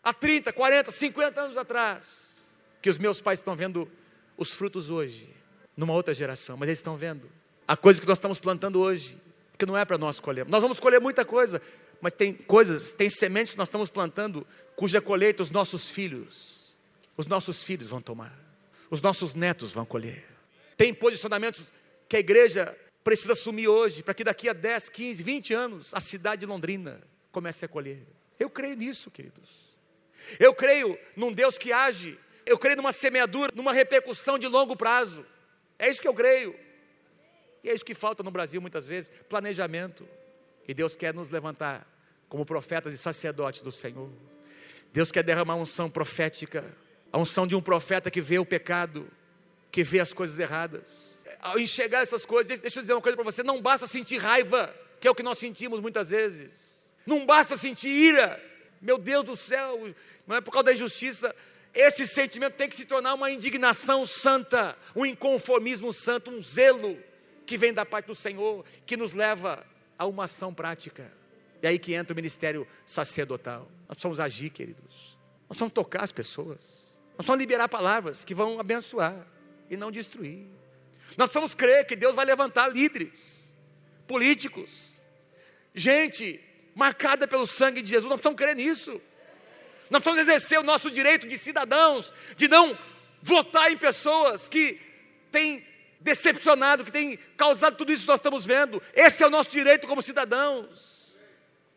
há 0.00 0.14
30, 0.14 0.52
40, 0.52 0.92
50 0.92 1.40
anos 1.40 1.56
atrás, 1.56 2.62
que 2.80 2.88
os 2.88 2.98
meus 2.98 3.20
pais 3.20 3.40
estão 3.40 3.56
vendo 3.56 3.90
os 4.38 4.52
frutos 4.52 4.88
hoje, 4.88 5.28
numa 5.76 5.92
outra 5.92 6.14
geração, 6.14 6.56
mas 6.56 6.68
eles 6.68 6.78
estão 6.78 6.96
vendo 6.96 7.28
a 7.66 7.76
coisa 7.76 8.00
que 8.00 8.06
nós 8.06 8.18
estamos 8.18 8.38
plantando 8.38 8.78
hoje, 8.78 9.18
que 9.58 9.66
não 9.66 9.76
é 9.76 9.84
para 9.84 9.98
nós 9.98 10.20
colher. 10.20 10.46
Nós 10.46 10.62
vamos 10.62 10.78
colher 10.78 11.00
muita 11.00 11.24
coisa, 11.24 11.60
mas 12.00 12.12
tem 12.12 12.32
coisas, 12.32 12.94
tem 12.94 13.10
sementes 13.10 13.54
que 13.54 13.58
nós 13.58 13.66
estamos 13.66 13.90
plantando, 13.90 14.46
cuja 14.76 15.00
colheita 15.00 15.42
os 15.42 15.50
nossos 15.50 15.90
filhos, 15.90 16.61
os 17.16 17.26
nossos 17.26 17.62
filhos 17.62 17.88
vão 17.88 18.00
tomar, 18.00 18.36
os 18.90 19.00
nossos 19.00 19.34
netos 19.34 19.72
vão 19.72 19.84
colher. 19.84 20.24
Tem 20.76 20.92
posicionamentos 20.92 21.72
que 22.08 22.16
a 22.16 22.20
igreja 22.20 22.76
precisa 23.04 23.32
assumir 23.32 23.68
hoje, 23.68 24.02
para 24.02 24.14
que 24.14 24.24
daqui 24.24 24.48
a 24.48 24.52
10, 24.52 24.88
15, 24.88 25.22
20 25.22 25.54
anos 25.54 25.94
a 25.94 26.00
cidade 26.00 26.40
de 26.40 26.46
Londrina 26.46 27.00
comece 27.30 27.64
a 27.64 27.68
colher. 27.68 28.02
Eu 28.38 28.50
creio 28.50 28.76
nisso, 28.76 29.10
queridos. 29.10 29.48
Eu 30.38 30.54
creio 30.54 30.98
num 31.16 31.32
Deus 31.32 31.58
que 31.58 31.72
age. 31.72 32.18
Eu 32.44 32.58
creio 32.58 32.76
numa 32.76 32.92
semeadura, 32.92 33.52
numa 33.54 33.72
repercussão 33.72 34.38
de 34.38 34.46
longo 34.46 34.76
prazo. 34.76 35.24
É 35.78 35.88
isso 35.88 36.00
que 36.00 36.08
eu 36.08 36.14
creio. 36.14 36.54
E 37.62 37.70
é 37.70 37.74
isso 37.74 37.84
que 37.84 37.94
falta 37.94 38.22
no 38.22 38.30
Brasil 38.30 38.60
muitas 38.60 38.86
vezes: 38.86 39.12
planejamento. 39.28 40.08
E 40.66 40.74
Deus 40.74 40.96
quer 40.96 41.12
nos 41.12 41.30
levantar 41.30 41.86
como 42.28 42.46
profetas 42.46 42.92
e 42.92 42.98
sacerdotes 42.98 43.62
do 43.62 43.72
Senhor. 43.72 44.10
Deus 44.92 45.10
quer 45.10 45.22
derramar 45.22 45.56
unção 45.56 45.88
profética, 45.90 46.64
a 47.12 47.18
unção 47.18 47.46
de 47.46 47.54
um 47.54 47.60
profeta 47.60 48.10
que 48.10 48.20
vê 48.20 48.38
o 48.38 48.46
pecado, 48.46 49.06
que 49.70 49.82
vê 49.82 50.00
as 50.00 50.12
coisas 50.12 50.38
erradas. 50.38 51.24
Ao 51.40 51.58
enxergar 51.58 52.00
essas 52.00 52.24
coisas, 52.24 52.58
deixa 52.58 52.78
eu 52.78 52.82
dizer 52.82 52.94
uma 52.94 53.02
coisa 53.02 53.16
para 53.16 53.24
você: 53.24 53.42
não 53.42 53.60
basta 53.60 53.86
sentir 53.86 54.16
raiva, 54.16 54.74
que 55.00 55.06
é 55.06 55.10
o 55.10 55.14
que 55.14 55.22
nós 55.22 55.38
sentimos 55.38 55.80
muitas 55.80 56.10
vezes, 56.10 56.94
não 57.06 57.26
basta 57.26 57.56
sentir 57.56 57.88
ira, 57.88 58.42
meu 58.80 58.96
Deus 58.96 59.24
do 59.24 59.36
céu, 59.36 59.92
não 60.26 60.36
é 60.36 60.40
por 60.40 60.52
causa 60.52 60.66
da 60.66 60.72
injustiça. 60.72 61.34
Esse 61.74 62.06
sentimento 62.06 62.54
tem 62.54 62.68
que 62.68 62.76
se 62.76 62.84
tornar 62.84 63.14
uma 63.14 63.30
indignação 63.30 64.04
santa, 64.04 64.76
um 64.94 65.06
inconformismo 65.06 65.90
santo, 65.92 66.30
um 66.30 66.42
zelo 66.42 66.98
que 67.46 67.56
vem 67.56 67.72
da 67.72 67.84
parte 67.84 68.06
do 68.06 68.14
Senhor, 68.14 68.64
que 68.84 68.96
nos 68.96 69.14
leva 69.14 69.64
a 69.98 70.06
uma 70.06 70.24
ação 70.24 70.52
prática. 70.52 71.10
É 71.62 71.68
aí 71.68 71.78
que 71.78 71.94
entra 71.94 72.12
o 72.12 72.16
ministério 72.16 72.66
sacerdotal. 72.84 73.68
Nós 73.88 73.96
precisamos 73.96 74.20
agir, 74.20 74.50
queridos. 74.50 75.16
Nós 75.42 75.48
precisamos 75.48 75.72
tocar 75.72 76.02
as 76.02 76.12
pessoas. 76.12 76.91
Nós 77.12 77.26
precisamos 77.26 77.40
liberar 77.40 77.68
palavras 77.68 78.24
que 78.24 78.34
vão 78.34 78.58
abençoar 78.58 79.26
e 79.70 79.76
não 79.76 79.90
destruir. 79.90 80.46
Nós 81.16 81.28
precisamos 81.28 81.54
crer 81.54 81.86
que 81.86 81.94
Deus 81.94 82.16
vai 82.16 82.24
levantar 82.24 82.68
líderes, 82.68 83.56
políticos, 84.06 85.02
gente 85.74 86.40
marcada 86.74 87.28
pelo 87.28 87.46
sangue 87.46 87.82
de 87.82 87.90
Jesus. 87.90 88.08
Nós 88.08 88.20
precisamos 88.20 88.38
crer 88.38 88.56
nisso. 88.56 89.00
Nós 89.90 90.02
precisamos 90.02 90.20
exercer 90.20 90.58
o 90.58 90.62
nosso 90.62 90.90
direito 90.90 91.26
de 91.28 91.36
cidadãos, 91.36 92.14
de 92.36 92.48
não 92.48 92.76
votar 93.20 93.70
em 93.70 93.76
pessoas 93.76 94.48
que 94.48 94.80
têm 95.30 95.66
decepcionado, 96.00 96.84
que 96.84 96.90
têm 96.90 97.18
causado 97.36 97.76
tudo 97.76 97.92
isso 97.92 98.02
que 98.02 98.08
nós 98.08 98.18
estamos 98.18 98.44
vendo. 98.44 98.82
Esse 98.94 99.22
é 99.22 99.26
o 99.26 99.30
nosso 99.30 99.50
direito 99.50 99.86
como 99.86 100.02
cidadãos. 100.02 101.14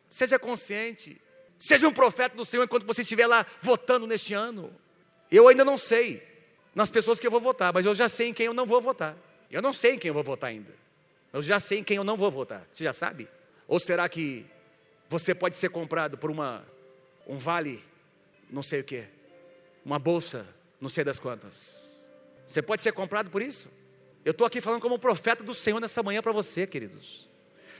Seja 0.10 0.40
consciente. 0.40 1.22
Seja 1.60 1.88
um 1.88 1.94
profeta 1.94 2.36
do 2.36 2.46
Senhor 2.46 2.64
enquanto 2.64 2.86
você 2.86 3.02
estiver 3.02 3.28
lá 3.28 3.46
votando 3.62 4.08
neste 4.08 4.34
ano. 4.34 4.74
Eu 5.32 5.48
ainda 5.48 5.66
não 5.66 5.78
sei 5.78 6.24
nas 6.74 6.90
pessoas 6.90 7.20
que 7.20 7.26
eu 7.26 7.32
vou 7.32 7.40
votar, 7.40 7.74
mas 7.74 7.86
eu 7.86 7.96
já 7.96 8.10
sei 8.10 8.30
em 8.30 8.34
quem 8.34 8.46
eu 8.46 8.54
não 8.54 8.66
vou 8.66 8.82
votar. 8.82 9.18
Eu 9.50 9.62
não 9.62 9.72
sei 9.72 9.94
em 9.94 10.00
quem 10.00 10.10
eu 10.10 10.14
vou 10.14 10.24
votar 10.24 10.50
ainda. 10.50 10.74
Eu 11.32 11.42
já 11.42 11.60
sei 11.60 11.80
em 11.80 11.84
quem 11.84 11.98
eu 11.98 12.04
não 12.04 12.18
vou 12.18 12.30
votar. 12.30 12.68
Você 12.72 12.84
já 12.84 12.94
sabe? 12.94 13.28
Ou 13.68 13.80
será 13.80 14.08
que 14.08 14.46
você 15.10 15.34
pode 15.34 15.56
ser 15.56 15.70
comprado 15.70 16.18
por 16.18 16.30
uma 16.32 16.66
um 17.28 17.38
vale, 17.38 17.84
não 18.50 18.62
sei 18.62 18.82
o 18.82 18.84
que, 18.84 19.04
uma 19.84 19.98
bolsa, 19.98 20.46
não 20.80 20.90
sei 20.90 21.04
das 21.04 21.18
quantas? 21.18 21.98
Você 22.46 22.62
pode 22.62 22.82
ser 22.82 22.92
comprado 22.92 23.30
por 23.30 23.42
isso? 23.42 23.70
Eu 24.24 24.32
estou 24.32 24.46
aqui 24.46 24.62
falando 24.62 24.82
como 24.82 25.00
profeta 25.00 25.44
do 25.44 25.54
Senhor 25.54 25.80
nessa 25.80 26.04
manhã 26.04 26.22
para 26.22 26.32
você, 26.32 26.68
queridos. 26.68 27.28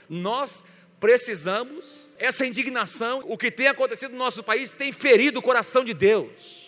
Nós 0.08 0.64
precisamos, 0.98 2.16
essa 2.18 2.46
indignação, 2.46 3.22
o 3.26 3.36
que 3.36 3.50
tem 3.50 3.68
acontecido 3.68 4.12
no 4.12 4.18
nosso 4.18 4.42
país 4.42 4.72
tem 4.72 4.92
ferido 4.92 5.38
o 5.38 5.42
coração 5.42 5.84
de 5.84 5.94
Deus. 5.94 6.65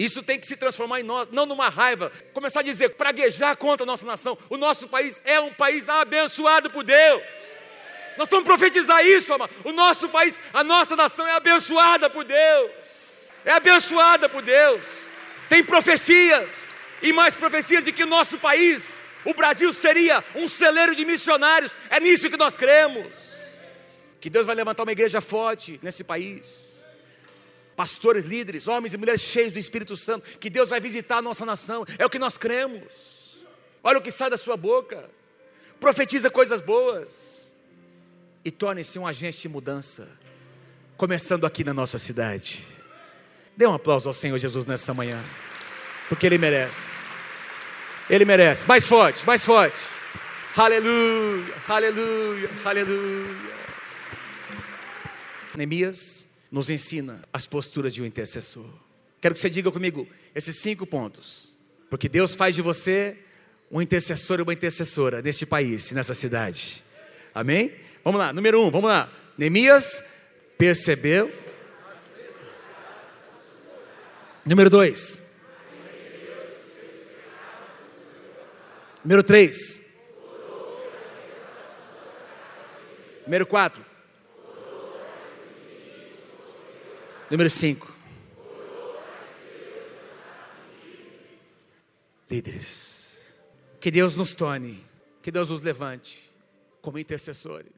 Isso 0.00 0.22
tem 0.22 0.40
que 0.40 0.46
se 0.46 0.56
transformar 0.56 1.00
em 1.00 1.02
nós, 1.02 1.28
não 1.28 1.44
numa 1.44 1.68
raiva. 1.68 2.10
Começar 2.32 2.60
a 2.60 2.62
dizer, 2.62 2.88
praguejar 2.94 3.54
contra 3.58 3.84
a 3.84 3.86
nossa 3.86 4.06
nação. 4.06 4.38
O 4.48 4.56
nosso 4.56 4.88
país 4.88 5.20
é 5.26 5.38
um 5.38 5.52
país 5.52 5.90
abençoado 5.90 6.70
por 6.70 6.82
Deus. 6.82 7.22
Nós 8.16 8.26
vamos 8.30 8.46
profetizar 8.46 9.04
isso, 9.04 9.30
amado. 9.30 9.52
O 9.62 9.72
nosso 9.72 10.08
país, 10.08 10.40
a 10.54 10.64
nossa 10.64 10.96
nação 10.96 11.26
é 11.26 11.32
abençoada 11.32 12.08
por 12.08 12.24
Deus. 12.24 12.70
É 13.44 13.52
abençoada 13.52 14.26
por 14.26 14.40
Deus. 14.40 14.82
Tem 15.50 15.62
profecias 15.62 16.72
e 17.02 17.12
mais 17.12 17.36
profecias 17.36 17.84
de 17.84 17.92
que 17.92 18.04
o 18.04 18.06
nosso 18.06 18.38
país, 18.38 19.04
o 19.22 19.34
Brasil, 19.34 19.70
seria 19.70 20.24
um 20.34 20.48
celeiro 20.48 20.96
de 20.96 21.04
missionários. 21.04 21.76
É 21.90 22.00
nisso 22.00 22.30
que 22.30 22.38
nós 22.38 22.56
cremos. 22.56 23.58
Que 24.18 24.30
Deus 24.30 24.46
vai 24.46 24.56
levantar 24.56 24.82
uma 24.82 24.92
igreja 24.92 25.20
forte 25.20 25.78
nesse 25.82 26.02
país. 26.02 26.69
Pastores, 27.80 28.26
líderes, 28.26 28.68
homens 28.68 28.92
e 28.92 28.98
mulheres 28.98 29.22
cheios 29.22 29.54
do 29.54 29.58
Espírito 29.58 29.96
Santo. 29.96 30.38
Que 30.38 30.50
Deus 30.50 30.68
vai 30.68 30.78
visitar 30.80 31.16
a 31.16 31.22
nossa 31.22 31.46
nação. 31.46 31.86
É 31.96 32.04
o 32.04 32.10
que 32.10 32.18
nós 32.18 32.36
cremos. 32.36 32.82
Olha 33.82 33.96
o 33.96 34.02
que 34.02 34.10
sai 34.10 34.28
da 34.28 34.36
sua 34.36 34.54
boca. 34.54 35.08
Profetiza 35.80 36.28
coisas 36.28 36.60
boas. 36.60 37.56
E 38.44 38.50
torne-se 38.50 38.98
um 38.98 39.06
agente 39.06 39.40
de 39.40 39.48
mudança. 39.48 40.06
Começando 40.94 41.46
aqui 41.46 41.64
na 41.64 41.72
nossa 41.72 41.96
cidade. 41.96 42.66
Dê 43.56 43.66
um 43.66 43.72
aplauso 43.72 44.10
ao 44.10 44.12
Senhor 44.12 44.36
Jesus 44.36 44.66
nessa 44.66 44.92
manhã 44.92 45.24
porque 46.06 46.26
Ele 46.26 46.36
merece. 46.36 46.90
Ele 48.10 48.26
merece. 48.26 48.68
Mais 48.68 48.86
forte, 48.86 49.24
mais 49.24 49.42
forte. 49.42 49.88
Aleluia, 50.54 51.54
aleluia, 51.66 52.50
aleluia. 52.62 53.36
Neemias 55.54 56.28
nos 56.50 56.70
ensina 56.70 57.22
as 57.32 57.46
posturas 57.46 57.94
de 57.94 58.02
um 58.02 58.06
intercessor. 58.06 58.66
Quero 59.20 59.34
que 59.34 59.40
você 59.40 59.50
diga 59.50 59.70
comigo 59.70 60.06
esses 60.34 60.56
cinco 60.56 60.86
pontos, 60.86 61.56
porque 61.88 62.08
Deus 62.08 62.34
faz 62.34 62.54
de 62.54 62.62
você 62.62 63.16
um 63.70 63.80
intercessor 63.80 64.40
e 64.40 64.42
uma 64.42 64.52
intercessora 64.52 65.22
neste 65.22 65.46
país, 65.46 65.90
nessa 65.92 66.14
cidade. 66.14 66.82
Amém? 67.34 67.72
Vamos 68.02 68.18
lá, 68.18 68.32
número 68.32 68.60
um, 68.62 68.70
vamos 68.70 68.90
lá. 68.90 69.12
Neemias 69.38 70.02
percebeu. 70.58 71.32
Número 74.46 74.70
dois, 74.70 75.22
Número 79.02 79.22
3. 79.22 79.82
Número 83.24 83.46
4. 83.46 83.89
Número 87.30 87.48
5. 87.48 87.86
Líderes. 92.28 93.38
Que 93.80 93.90
Deus 93.90 94.16
nos 94.16 94.34
torne, 94.34 94.82
que 95.22 95.30
Deus 95.30 95.48
nos 95.48 95.62
levante 95.62 96.18
como 96.80 96.98
intercessores. 96.98 97.72